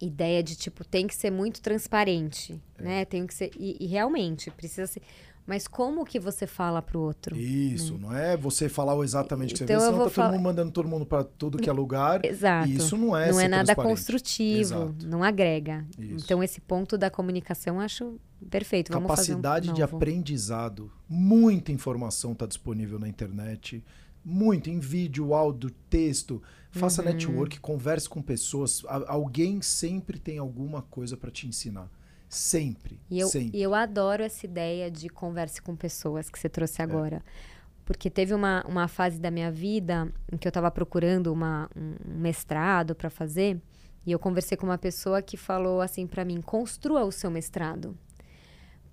ideia 0.00 0.42
de 0.42 0.56
tipo, 0.56 0.84
tem 0.84 1.06
que 1.06 1.14
ser 1.14 1.30
muito 1.30 1.60
transparente, 1.60 2.60
é. 2.78 2.82
né? 2.82 3.04
Tem 3.04 3.26
que 3.26 3.34
ser. 3.34 3.50
E, 3.58 3.76
e, 3.80 3.86
realmente, 3.86 4.50
precisa 4.50 4.86
ser. 4.86 5.02
Mas 5.46 5.68
como 5.68 6.04
que 6.04 6.18
você 6.18 6.44
fala 6.44 6.82
pro 6.82 7.00
outro? 7.00 7.36
Isso, 7.36 7.94
né? 7.94 8.00
não 8.00 8.16
é 8.16 8.36
você 8.36 8.68
falar 8.68 9.00
exatamente 9.04 9.54
o 9.54 9.56
que 9.58 9.62
então 9.62 9.78
você 9.78 9.86
vê, 9.86 9.92
senão 9.92 10.04
tá 10.04 10.10
falar... 10.10 10.26
todo 10.28 10.36
mundo 10.36 10.44
mandando 10.44 10.72
todo 10.72 10.88
mundo 10.88 11.06
para 11.06 11.22
tudo 11.22 11.56
que 11.56 11.70
é 11.70 11.72
lugar. 11.72 12.24
Exato. 12.24 12.68
E 12.68 12.74
isso 12.74 12.96
não 12.96 13.16
é 13.16 13.30
Não 13.30 13.40
é 13.40 13.46
nada 13.46 13.74
construtivo, 13.76 14.60
Exato. 14.60 15.06
não 15.06 15.22
agrega. 15.22 15.86
Isso. 15.96 16.24
Então 16.24 16.42
esse 16.42 16.60
ponto 16.60 16.98
da 16.98 17.10
comunicação 17.10 17.76
eu 17.76 17.80
acho 17.80 18.20
perfeito. 18.50 18.90
Capacidade 18.90 19.70
um 19.70 19.72
de 19.72 19.84
aprendizado. 19.84 20.90
Muita 21.08 21.70
informação 21.70 22.32
está 22.32 22.44
disponível 22.44 22.98
na 22.98 23.08
internet. 23.08 23.84
Muito, 24.24 24.68
em 24.68 24.80
vídeo, 24.80 25.32
áudio, 25.32 25.70
texto. 25.88 26.42
Faça 26.76 27.02
uhum. 27.02 27.08
network, 27.08 27.60
converse 27.60 28.08
com 28.08 28.22
pessoas. 28.22 28.82
Alguém 29.06 29.62
sempre 29.62 30.18
tem 30.18 30.38
alguma 30.38 30.82
coisa 30.82 31.16
para 31.16 31.30
te 31.30 31.46
ensinar. 31.46 31.90
Sempre. 32.28 33.00
E 33.10 33.20
eu, 33.20 33.28
sempre. 33.28 33.58
E 33.58 33.62
eu 33.62 33.74
adoro 33.74 34.22
essa 34.22 34.44
ideia 34.46 34.90
de 34.90 35.08
converse 35.08 35.62
com 35.62 35.76
pessoas 35.76 36.28
que 36.28 36.38
você 36.38 36.48
trouxe 36.48 36.80
é. 36.80 36.84
agora. 36.84 37.16
É. 37.16 37.56
Porque 37.84 38.10
teve 38.10 38.34
uma, 38.34 38.64
uma 38.66 38.88
fase 38.88 39.20
da 39.20 39.30
minha 39.30 39.50
vida 39.50 40.12
em 40.30 40.36
que 40.36 40.46
eu 40.46 40.50
estava 40.50 40.70
procurando 40.70 41.32
uma, 41.32 41.70
um 41.76 42.18
mestrado 42.18 42.94
para 42.94 43.08
fazer. 43.08 43.60
E 44.04 44.12
eu 44.12 44.18
conversei 44.18 44.56
com 44.56 44.66
uma 44.66 44.78
pessoa 44.78 45.22
que 45.22 45.36
falou 45.36 45.80
assim 45.80 46.06
para 46.06 46.24
mim: 46.24 46.40
construa 46.40 47.04
o 47.04 47.12
seu 47.12 47.30
mestrado. 47.30 47.96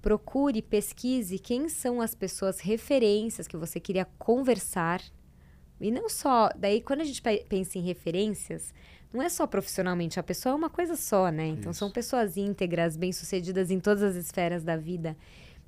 Procure, 0.01 0.61
pesquise 0.61 1.39
quem 1.39 1.69
são 1.69 2.01
as 2.01 2.13
pessoas 2.13 2.59
referências 2.59 3.47
que 3.47 3.57
você 3.57 3.79
queria 3.79 4.05
conversar. 4.17 5.01
E 5.83 5.91
não 5.91 6.07
só. 6.07 6.49
Daí, 6.57 6.81
quando 6.81 7.01
a 7.01 7.03
gente 7.03 7.21
pensa 7.21 7.77
em 7.77 7.81
referências, 7.81 8.73
não 9.13 9.21
é 9.21 9.29
só 9.29 9.45
profissionalmente, 9.45 10.19
a 10.19 10.23
pessoa 10.23 10.53
é 10.53 10.55
uma 10.55 10.69
coisa 10.69 10.95
só, 10.95 11.29
né? 11.29 11.47
Então 11.47 11.71
Isso. 11.71 11.79
são 11.79 11.91
pessoas 11.91 12.37
íntegras, 12.37 12.97
bem-sucedidas 12.97 13.69
em 13.69 13.79
todas 13.79 14.01
as 14.01 14.15
esferas 14.15 14.63
da 14.63 14.75
vida. 14.75 15.15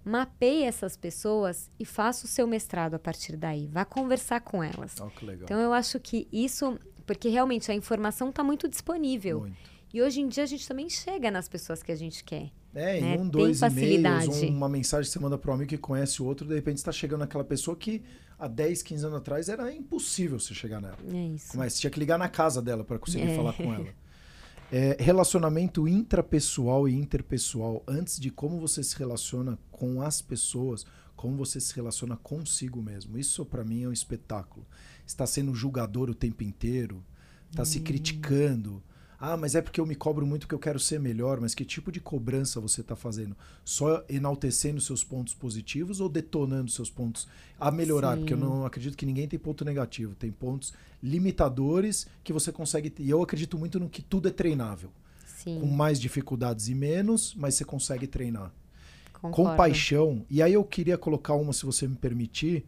Mapeie 0.03 0.63
essas 0.63 0.95
pessoas 0.95 1.69
e 1.79 1.85
faça 1.85 2.25
o 2.25 2.27
seu 2.27 2.47
mestrado 2.47 2.95
a 2.95 2.99
partir 2.99 3.35
daí. 3.35 3.67
Vá 3.67 3.83
conversar 3.83 4.39
com 4.39 4.63
elas. 4.63 4.95
Oh, 4.99 5.09
que 5.09 5.25
legal. 5.25 5.43
Então 5.45 5.59
eu 5.59 5.73
acho 5.73 5.99
que 5.99 6.27
isso, 6.31 6.79
porque 7.05 7.27
realmente 7.29 7.71
a 7.71 7.75
informação 7.75 8.29
está 8.29 8.43
muito 8.43 8.67
disponível. 8.67 9.41
Muito. 9.41 9.75
E 9.93 10.01
hoje 10.01 10.21
em 10.21 10.27
dia 10.27 10.43
a 10.43 10.47
gente 10.47 10.67
também 10.67 10.89
chega 10.89 11.29
nas 11.29 11.47
pessoas 11.47 11.81
que 11.81 11.91
a 11.91 11.95
gente 11.95 12.23
quer. 12.23 12.51
É, 12.73 12.99
né? 12.99 13.15
em 13.15 13.19
um, 13.21 13.29
dois 13.29 13.61
e-mails, 13.61 14.41
uma 14.41 14.67
mensagem 14.67 15.07
que 15.07 15.13
você 15.13 15.19
manda 15.19 15.37
para 15.37 15.49
um 15.51 15.53
amigo 15.53 15.69
que 15.69 15.77
conhece 15.77 16.21
o 16.21 16.25
outro, 16.25 16.45
de 16.45 16.53
repente 16.53 16.77
está 16.77 16.91
chegando 16.91 17.21
naquela 17.21 17.45
pessoa 17.45 17.77
que 17.77 18.03
há 18.37 18.47
10, 18.47 18.81
15 18.81 19.05
anos 19.05 19.17
atrás 19.17 19.49
era 19.49 19.73
impossível 19.73 20.39
você 20.39 20.53
chegar 20.53 20.81
nela. 20.81 20.97
É 21.13 21.27
isso. 21.35 21.57
Mas 21.57 21.79
tinha 21.79 21.89
que 21.89 21.99
ligar 21.99 22.17
na 22.17 22.29
casa 22.29 22.61
dela 22.61 22.83
para 22.83 22.99
conseguir 22.99 23.29
é. 23.29 23.35
falar 23.35 23.53
com 23.53 23.73
ela. 23.73 23.87
É, 24.71 24.97
relacionamento 24.99 25.87
intrapessoal 25.87 26.89
e 26.89 26.95
interpessoal, 26.95 27.83
antes 27.87 28.19
de 28.19 28.31
como 28.31 28.59
você 28.59 28.83
se 28.83 28.97
relaciona 28.97 29.59
com 29.71 30.01
as 30.01 30.21
pessoas, 30.21 30.85
como 31.15 31.37
você 31.37 31.59
se 31.59 31.73
relaciona 31.75 32.17
consigo 32.17 32.81
mesmo. 32.81 33.17
Isso 33.17 33.45
para 33.45 33.63
mim 33.63 33.83
é 33.83 33.87
um 33.87 33.93
espetáculo. 33.93 34.65
Está 35.05 35.25
sendo 35.25 35.53
julgador 35.53 36.09
o 36.09 36.15
tempo 36.15 36.43
inteiro, 36.43 37.03
está 37.49 37.61
hum. 37.61 37.65
se 37.65 37.79
criticando 37.79 38.83
ah, 39.19 39.37
mas 39.37 39.55
é 39.55 39.61
porque 39.61 39.79
eu 39.79 39.85
me 39.85 39.95
cobro 39.95 40.25
muito 40.25 40.41
porque 40.41 40.55
eu 40.55 40.59
quero 40.59 40.79
ser 40.79 40.99
melhor. 40.99 41.39
Mas 41.39 41.55
que 41.55 41.63
tipo 41.63 41.91
de 41.91 41.99
cobrança 41.99 42.59
você 42.59 42.81
está 42.81 42.95
fazendo? 42.95 43.35
Só 43.63 44.03
enaltecendo 44.09 44.81
seus 44.81 45.03
pontos 45.03 45.33
positivos 45.33 45.99
ou 45.99 46.09
detonando 46.09 46.69
seus 46.69 46.89
pontos 46.89 47.27
a 47.59 47.71
melhorar? 47.71 48.13
Sim. 48.13 48.19
Porque 48.19 48.33
eu 48.33 48.37
não 48.37 48.65
acredito 48.65 48.97
que 48.97 49.05
ninguém 49.05 49.27
tem 49.27 49.39
ponto 49.39 49.63
negativo. 49.63 50.15
Tem 50.15 50.31
pontos 50.31 50.73
limitadores 51.01 52.07
que 52.23 52.33
você 52.33 52.51
consegue. 52.51 52.93
E 52.99 53.09
eu 53.09 53.21
acredito 53.21 53.57
muito 53.57 53.79
no 53.79 53.89
que 53.89 54.01
tudo 54.01 54.27
é 54.27 54.31
treinável. 54.31 54.91
Sim. 55.25 55.59
Com 55.59 55.67
mais 55.67 55.99
dificuldades 55.99 56.67
e 56.67 56.75
menos, 56.75 57.33
mas 57.35 57.55
você 57.55 57.63
consegue 57.63 58.07
treinar. 58.07 58.51
Concordo. 59.13 59.51
Compaixão. 59.51 60.25
E 60.29 60.41
aí 60.41 60.53
eu 60.53 60.63
queria 60.63 60.97
colocar 60.97 61.35
uma, 61.35 61.53
se 61.53 61.65
você 61.65 61.87
me 61.87 61.95
permitir, 61.95 62.65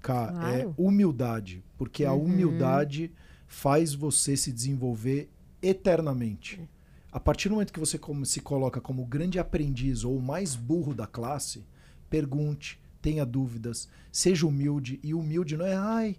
Cá, 0.00 0.24
é 0.24 0.30
claro. 0.30 0.56
é 0.56 0.68
humildade. 0.76 1.62
Porque 1.76 2.04
uhum. 2.04 2.10
a 2.10 2.14
humildade 2.14 3.10
faz 3.46 3.94
você 3.94 4.36
se 4.36 4.52
desenvolver 4.52 5.28
eternamente. 5.62 6.68
A 7.10 7.18
partir 7.18 7.48
do 7.48 7.54
momento 7.54 7.72
que 7.72 7.80
você 7.80 7.98
se 8.24 8.40
coloca 8.40 8.80
como 8.80 9.04
grande 9.04 9.38
aprendiz 9.38 10.04
ou 10.04 10.16
o 10.16 10.22
mais 10.22 10.54
burro 10.54 10.94
da 10.94 11.06
classe, 11.06 11.64
pergunte, 12.10 12.78
tenha 13.00 13.24
dúvidas, 13.24 13.88
seja 14.12 14.46
humilde. 14.46 15.00
E 15.02 15.14
humilde 15.14 15.56
não 15.56 15.64
é, 15.64 15.74
ai, 15.74 16.16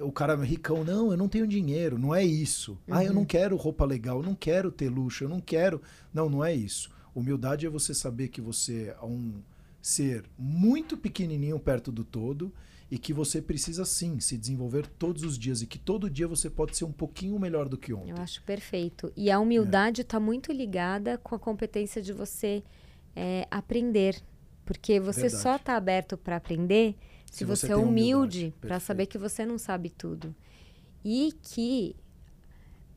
o 0.00 0.12
cara 0.12 0.34
é 0.34 0.44
ricão, 0.44 0.84
não, 0.84 1.10
eu 1.10 1.16
não 1.16 1.28
tenho 1.28 1.46
dinheiro, 1.46 1.98
não 1.98 2.14
é 2.14 2.24
isso. 2.24 2.72
Uhum. 2.86 2.94
Ah, 2.94 3.04
eu 3.04 3.12
não 3.12 3.22
uhum. 3.22 3.26
quero 3.26 3.56
roupa 3.56 3.84
legal, 3.84 4.18
eu 4.18 4.22
não 4.22 4.34
quero 4.34 4.70
ter 4.70 4.88
luxo, 4.88 5.24
eu 5.24 5.28
não 5.28 5.40
quero. 5.40 5.80
Não, 6.12 6.28
não 6.28 6.44
é 6.44 6.54
isso. 6.54 6.90
Humildade 7.14 7.66
é 7.66 7.70
você 7.70 7.94
saber 7.94 8.28
que 8.28 8.40
você 8.40 8.94
é 9.00 9.04
um 9.04 9.40
ser 9.80 10.24
muito 10.38 10.96
pequenininho 10.96 11.58
perto 11.58 11.90
do 11.92 12.04
todo 12.04 12.52
e 12.90 12.98
que 12.98 13.12
você 13.12 13.42
precisa 13.42 13.84
sim 13.84 14.20
se 14.20 14.38
desenvolver 14.38 14.86
todos 14.86 15.22
os 15.22 15.38
dias 15.38 15.60
e 15.60 15.66
que 15.66 15.78
todo 15.78 16.08
dia 16.08 16.28
você 16.28 16.48
pode 16.48 16.76
ser 16.76 16.84
um 16.84 16.92
pouquinho 16.92 17.38
melhor 17.38 17.68
do 17.68 17.76
que 17.76 17.92
ontem. 17.92 18.10
Eu 18.10 18.18
acho 18.18 18.42
perfeito. 18.44 19.12
E 19.16 19.30
a 19.30 19.40
humildade 19.40 20.02
está 20.02 20.18
é. 20.18 20.20
muito 20.20 20.52
ligada 20.52 21.18
com 21.18 21.34
a 21.34 21.38
competência 21.38 22.00
de 22.00 22.12
você 22.12 22.62
é, 23.14 23.46
aprender, 23.50 24.22
porque 24.64 25.00
você 25.00 25.22
Verdade. 25.22 25.42
só 25.42 25.56
está 25.56 25.76
aberto 25.76 26.16
para 26.16 26.36
aprender 26.36 26.94
se, 27.26 27.38
se 27.38 27.44
você, 27.44 27.66
você 27.66 27.72
é 27.72 27.76
humilde 27.76 28.54
para 28.60 28.78
saber 28.78 29.06
que 29.06 29.18
você 29.18 29.44
não 29.44 29.58
sabe 29.58 29.90
tudo 29.90 30.34
e 31.04 31.32
que 31.42 31.96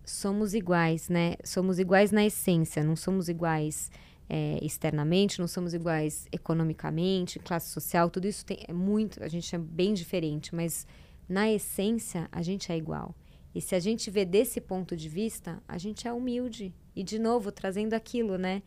somos 0.05 0.53
iguais, 0.53 1.09
né? 1.09 1.35
Somos 1.43 1.79
iguais 1.79 2.11
na 2.11 2.25
essência, 2.25 2.83
não 2.83 2.95
somos 2.95 3.27
iguais 3.27 3.91
é, 4.29 4.59
externamente, 4.61 5.39
não 5.39 5.47
somos 5.47 5.73
iguais 5.73 6.27
economicamente, 6.31 7.39
classe 7.39 7.71
social, 7.71 8.09
tudo 8.11 8.27
isso 8.27 8.45
tem, 8.45 8.59
é 8.67 8.73
muito, 8.73 9.23
a 9.23 9.27
gente 9.27 9.53
é 9.55 9.57
bem 9.57 9.93
diferente, 9.93 10.53
mas 10.53 10.85
na 11.27 11.51
essência 11.51 12.29
a 12.31 12.41
gente 12.43 12.71
é 12.71 12.77
igual. 12.77 13.15
E 13.53 13.59
se 13.59 13.73
a 13.73 13.79
gente 13.79 14.11
vê 14.11 14.23
desse 14.25 14.61
ponto 14.61 14.95
de 14.95 15.09
vista, 15.09 15.61
a 15.67 15.77
gente 15.77 16.07
é 16.07 16.13
humilde. 16.13 16.73
E 16.95 17.03
de 17.03 17.17
novo, 17.17 17.51
trazendo 17.51 17.93
aquilo, 17.93 18.37
né? 18.37 18.61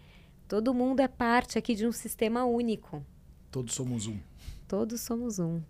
Todo 0.49 0.75
mundo 0.75 1.01
é 1.01 1.09
parte 1.09 1.57
aqui 1.57 1.75
de 1.75 1.87
um 1.87 1.93
sistema 1.93 2.45
único. 2.45 3.05
Todos 3.51 3.75
somos 3.75 4.07
um. 4.07 4.19
Todos 4.67 5.01
somos 5.01 5.39
um. 5.39 5.61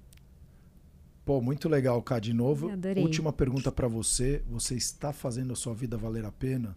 Pô, 1.24 1.40
muito 1.40 1.68
legal, 1.68 2.02
Cá. 2.02 2.18
De 2.18 2.32
novo, 2.32 2.70
Adorei. 2.70 3.02
última 3.02 3.32
pergunta 3.32 3.70
para 3.70 3.86
você. 3.86 4.42
Você 4.48 4.74
está 4.74 5.12
fazendo 5.12 5.52
a 5.52 5.56
sua 5.56 5.74
vida 5.74 5.96
valer 5.96 6.24
a 6.24 6.32
pena? 6.32 6.76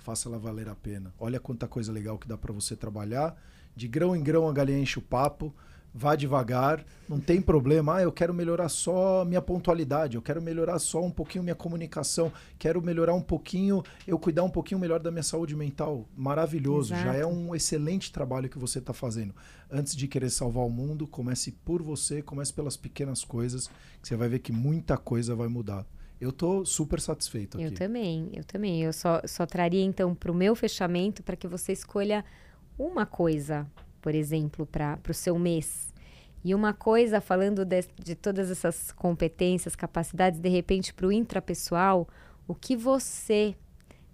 Faça 0.00 0.28
ela 0.28 0.38
valer 0.38 0.68
a 0.68 0.74
pena. 0.74 1.12
Olha 1.18 1.38
quanta 1.38 1.68
coisa 1.68 1.92
legal 1.92 2.18
que 2.18 2.26
dá 2.26 2.36
para 2.36 2.52
você 2.52 2.74
trabalhar. 2.74 3.36
De 3.76 3.86
grão 3.86 4.16
em 4.16 4.22
grão 4.22 4.48
a 4.48 4.52
galinha 4.52 4.78
enche 4.78 4.98
o 4.98 5.02
papo. 5.02 5.54
Vá 5.92 6.14
devagar, 6.14 6.84
não 7.08 7.18
tem 7.18 7.42
problema. 7.42 7.96
Ah, 7.96 8.02
eu 8.02 8.12
quero 8.12 8.32
melhorar 8.32 8.68
só 8.68 9.24
minha 9.24 9.42
pontualidade, 9.42 10.14
eu 10.14 10.22
quero 10.22 10.40
melhorar 10.40 10.78
só 10.78 11.02
um 11.02 11.10
pouquinho 11.10 11.42
minha 11.42 11.54
comunicação, 11.56 12.32
quero 12.60 12.80
melhorar 12.80 13.12
um 13.12 13.20
pouquinho, 13.20 13.82
eu 14.06 14.16
cuidar 14.16 14.44
um 14.44 14.50
pouquinho 14.50 14.78
melhor 14.78 15.00
da 15.00 15.10
minha 15.10 15.24
saúde 15.24 15.56
mental. 15.56 16.08
Maravilhoso, 16.16 16.94
Exato. 16.94 17.08
já 17.08 17.14
é 17.16 17.26
um 17.26 17.56
excelente 17.56 18.12
trabalho 18.12 18.48
que 18.48 18.56
você 18.56 18.78
está 18.78 18.92
fazendo. 18.92 19.34
Antes 19.68 19.96
de 19.96 20.06
querer 20.06 20.30
salvar 20.30 20.64
o 20.64 20.70
mundo, 20.70 21.08
comece 21.08 21.50
por 21.50 21.82
você, 21.82 22.22
comece 22.22 22.52
pelas 22.52 22.76
pequenas 22.76 23.24
coisas, 23.24 23.66
que 24.00 24.06
você 24.06 24.14
vai 24.14 24.28
ver 24.28 24.38
que 24.38 24.52
muita 24.52 24.96
coisa 24.96 25.34
vai 25.34 25.48
mudar. 25.48 25.84
Eu 26.20 26.30
tô 26.30 26.64
super 26.64 27.00
satisfeito 27.00 27.56
aqui. 27.56 27.66
Eu 27.66 27.72
também, 27.72 28.30
eu 28.34 28.44
também. 28.44 28.82
Eu 28.82 28.92
só, 28.92 29.22
só 29.24 29.46
traria 29.46 29.82
então 29.82 30.14
para 30.14 30.30
o 30.30 30.34
meu 30.34 30.54
fechamento 30.54 31.22
para 31.22 31.34
que 31.34 31.48
você 31.48 31.72
escolha 31.72 32.24
uma 32.78 33.06
coisa, 33.06 33.66
por 34.02 34.14
exemplo, 34.14 34.66
para 34.66 34.98
o 35.08 35.14
seu 35.14 35.38
mês. 35.38 35.94
E 36.44 36.54
uma 36.54 36.72
coisa, 36.72 37.20
falando 37.20 37.64
de, 37.64 37.84
de 38.02 38.14
todas 38.14 38.50
essas 38.50 38.92
competências, 38.92 39.76
capacidades, 39.76 40.40
de 40.40 40.48
repente 40.48 40.92
para 40.92 41.06
o 41.06 41.12
intrapessoal, 41.12 42.08
o 42.46 42.54
que 42.54 42.76
você 42.76 43.54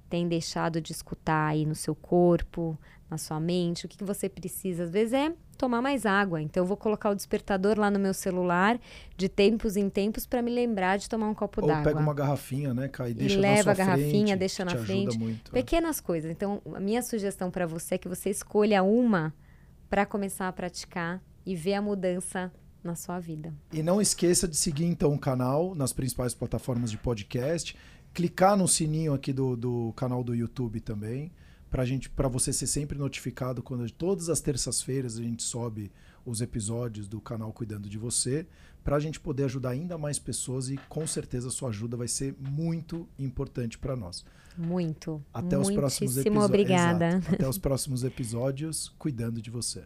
tem 0.08 0.28
deixado 0.28 0.80
de 0.80 0.92
escutar 0.92 1.48
aí 1.48 1.64
no 1.64 1.74
seu 1.74 1.94
corpo, 1.94 2.78
na 3.08 3.16
sua 3.16 3.38
mente, 3.38 3.86
o 3.86 3.88
que, 3.88 3.96
que 3.96 4.04
você 4.04 4.28
precisa. 4.28 4.84
Às 4.84 4.90
vezes 4.90 5.12
é 5.12 5.32
tomar 5.56 5.80
mais 5.80 6.04
água. 6.04 6.40
Então 6.42 6.62
eu 6.62 6.66
vou 6.66 6.76
colocar 6.76 7.10
o 7.10 7.14
despertador 7.14 7.78
lá 7.78 7.90
no 7.90 7.98
meu 7.98 8.12
celular 8.12 8.78
de 9.16 9.28
tempos 9.28 9.76
em 9.76 9.88
tempos 9.88 10.26
para 10.26 10.42
me 10.42 10.50
lembrar 10.50 10.98
de 10.98 11.08
tomar 11.08 11.28
um 11.28 11.34
copo 11.34 11.60
d'água. 11.60 11.78
Ou 11.78 11.84
pega 11.84 11.98
uma 11.98 12.14
garrafinha, 12.14 12.74
né, 12.74 12.88
Kai? 12.88 13.14
Deixa 13.14 13.36
e 13.36 13.38
leva 13.38 13.70
a 13.70 13.74
garrafinha, 13.74 14.10
frente, 14.10 14.38
deixa 14.38 14.64
na 14.64 14.72
te 14.72 14.78
frente. 14.78 15.18
Muito. 15.18 15.50
Pequenas 15.52 15.98
é. 15.98 16.02
coisas. 16.02 16.30
Então 16.30 16.60
a 16.74 16.80
minha 16.80 17.02
sugestão 17.02 17.50
para 17.50 17.66
você 17.66 17.94
é 17.94 17.98
que 17.98 18.08
você 18.08 18.30
escolha 18.30 18.82
uma 18.82 19.32
para 19.88 20.04
começar 20.04 20.48
a 20.48 20.52
praticar 20.52 21.22
e 21.44 21.54
ver 21.54 21.74
a 21.74 21.82
mudança 21.82 22.52
na 22.82 22.96
sua 22.96 23.18
vida. 23.20 23.54
E 23.72 23.82
não 23.82 24.00
esqueça 24.00 24.46
de 24.48 24.56
seguir 24.56 24.84
então 24.84 25.12
o 25.14 25.18
canal 25.18 25.74
nas 25.74 25.92
principais 25.92 26.34
plataformas 26.34 26.90
de 26.90 26.98
podcast, 26.98 27.76
clicar 28.12 28.56
no 28.56 28.66
sininho 28.66 29.14
aqui 29.14 29.32
do, 29.32 29.56
do 29.56 29.92
canal 29.94 30.24
do 30.24 30.34
YouTube 30.34 30.80
também 30.80 31.32
para 31.76 31.84
gente, 31.84 32.08
para 32.08 32.26
você 32.26 32.54
ser 32.54 32.66
sempre 32.66 32.98
notificado 32.98 33.62
quando 33.62 33.86
todas 33.90 34.30
as 34.30 34.40
terças-feiras 34.40 35.18
a 35.18 35.22
gente 35.22 35.42
sobe 35.42 35.92
os 36.24 36.40
episódios 36.40 37.06
do 37.06 37.20
canal 37.20 37.52
Cuidando 37.52 37.86
de 37.86 37.98
Você, 37.98 38.46
para 38.82 38.96
a 38.96 38.98
gente 38.98 39.20
poder 39.20 39.44
ajudar 39.44 39.70
ainda 39.70 39.98
mais 39.98 40.18
pessoas 40.18 40.70
e 40.70 40.78
com 40.88 41.06
certeza 41.06 41.48
a 41.48 41.50
sua 41.50 41.68
ajuda 41.68 41.94
vai 41.94 42.08
ser 42.08 42.34
muito 42.40 43.06
importante 43.18 43.76
para 43.76 43.94
nós. 43.94 44.24
Muito. 44.56 45.22
Até 45.34 45.58
os 45.58 45.70
próximos 45.70 46.16
episódios. 46.16 46.44
obrigada. 46.46 47.08
Exato. 47.08 47.34
Até 47.34 47.46
os 47.46 47.58
próximos 47.60 48.04
episódios, 48.04 48.88
Cuidando 48.98 49.42
de 49.42 49.50
Você. 49.50 49.84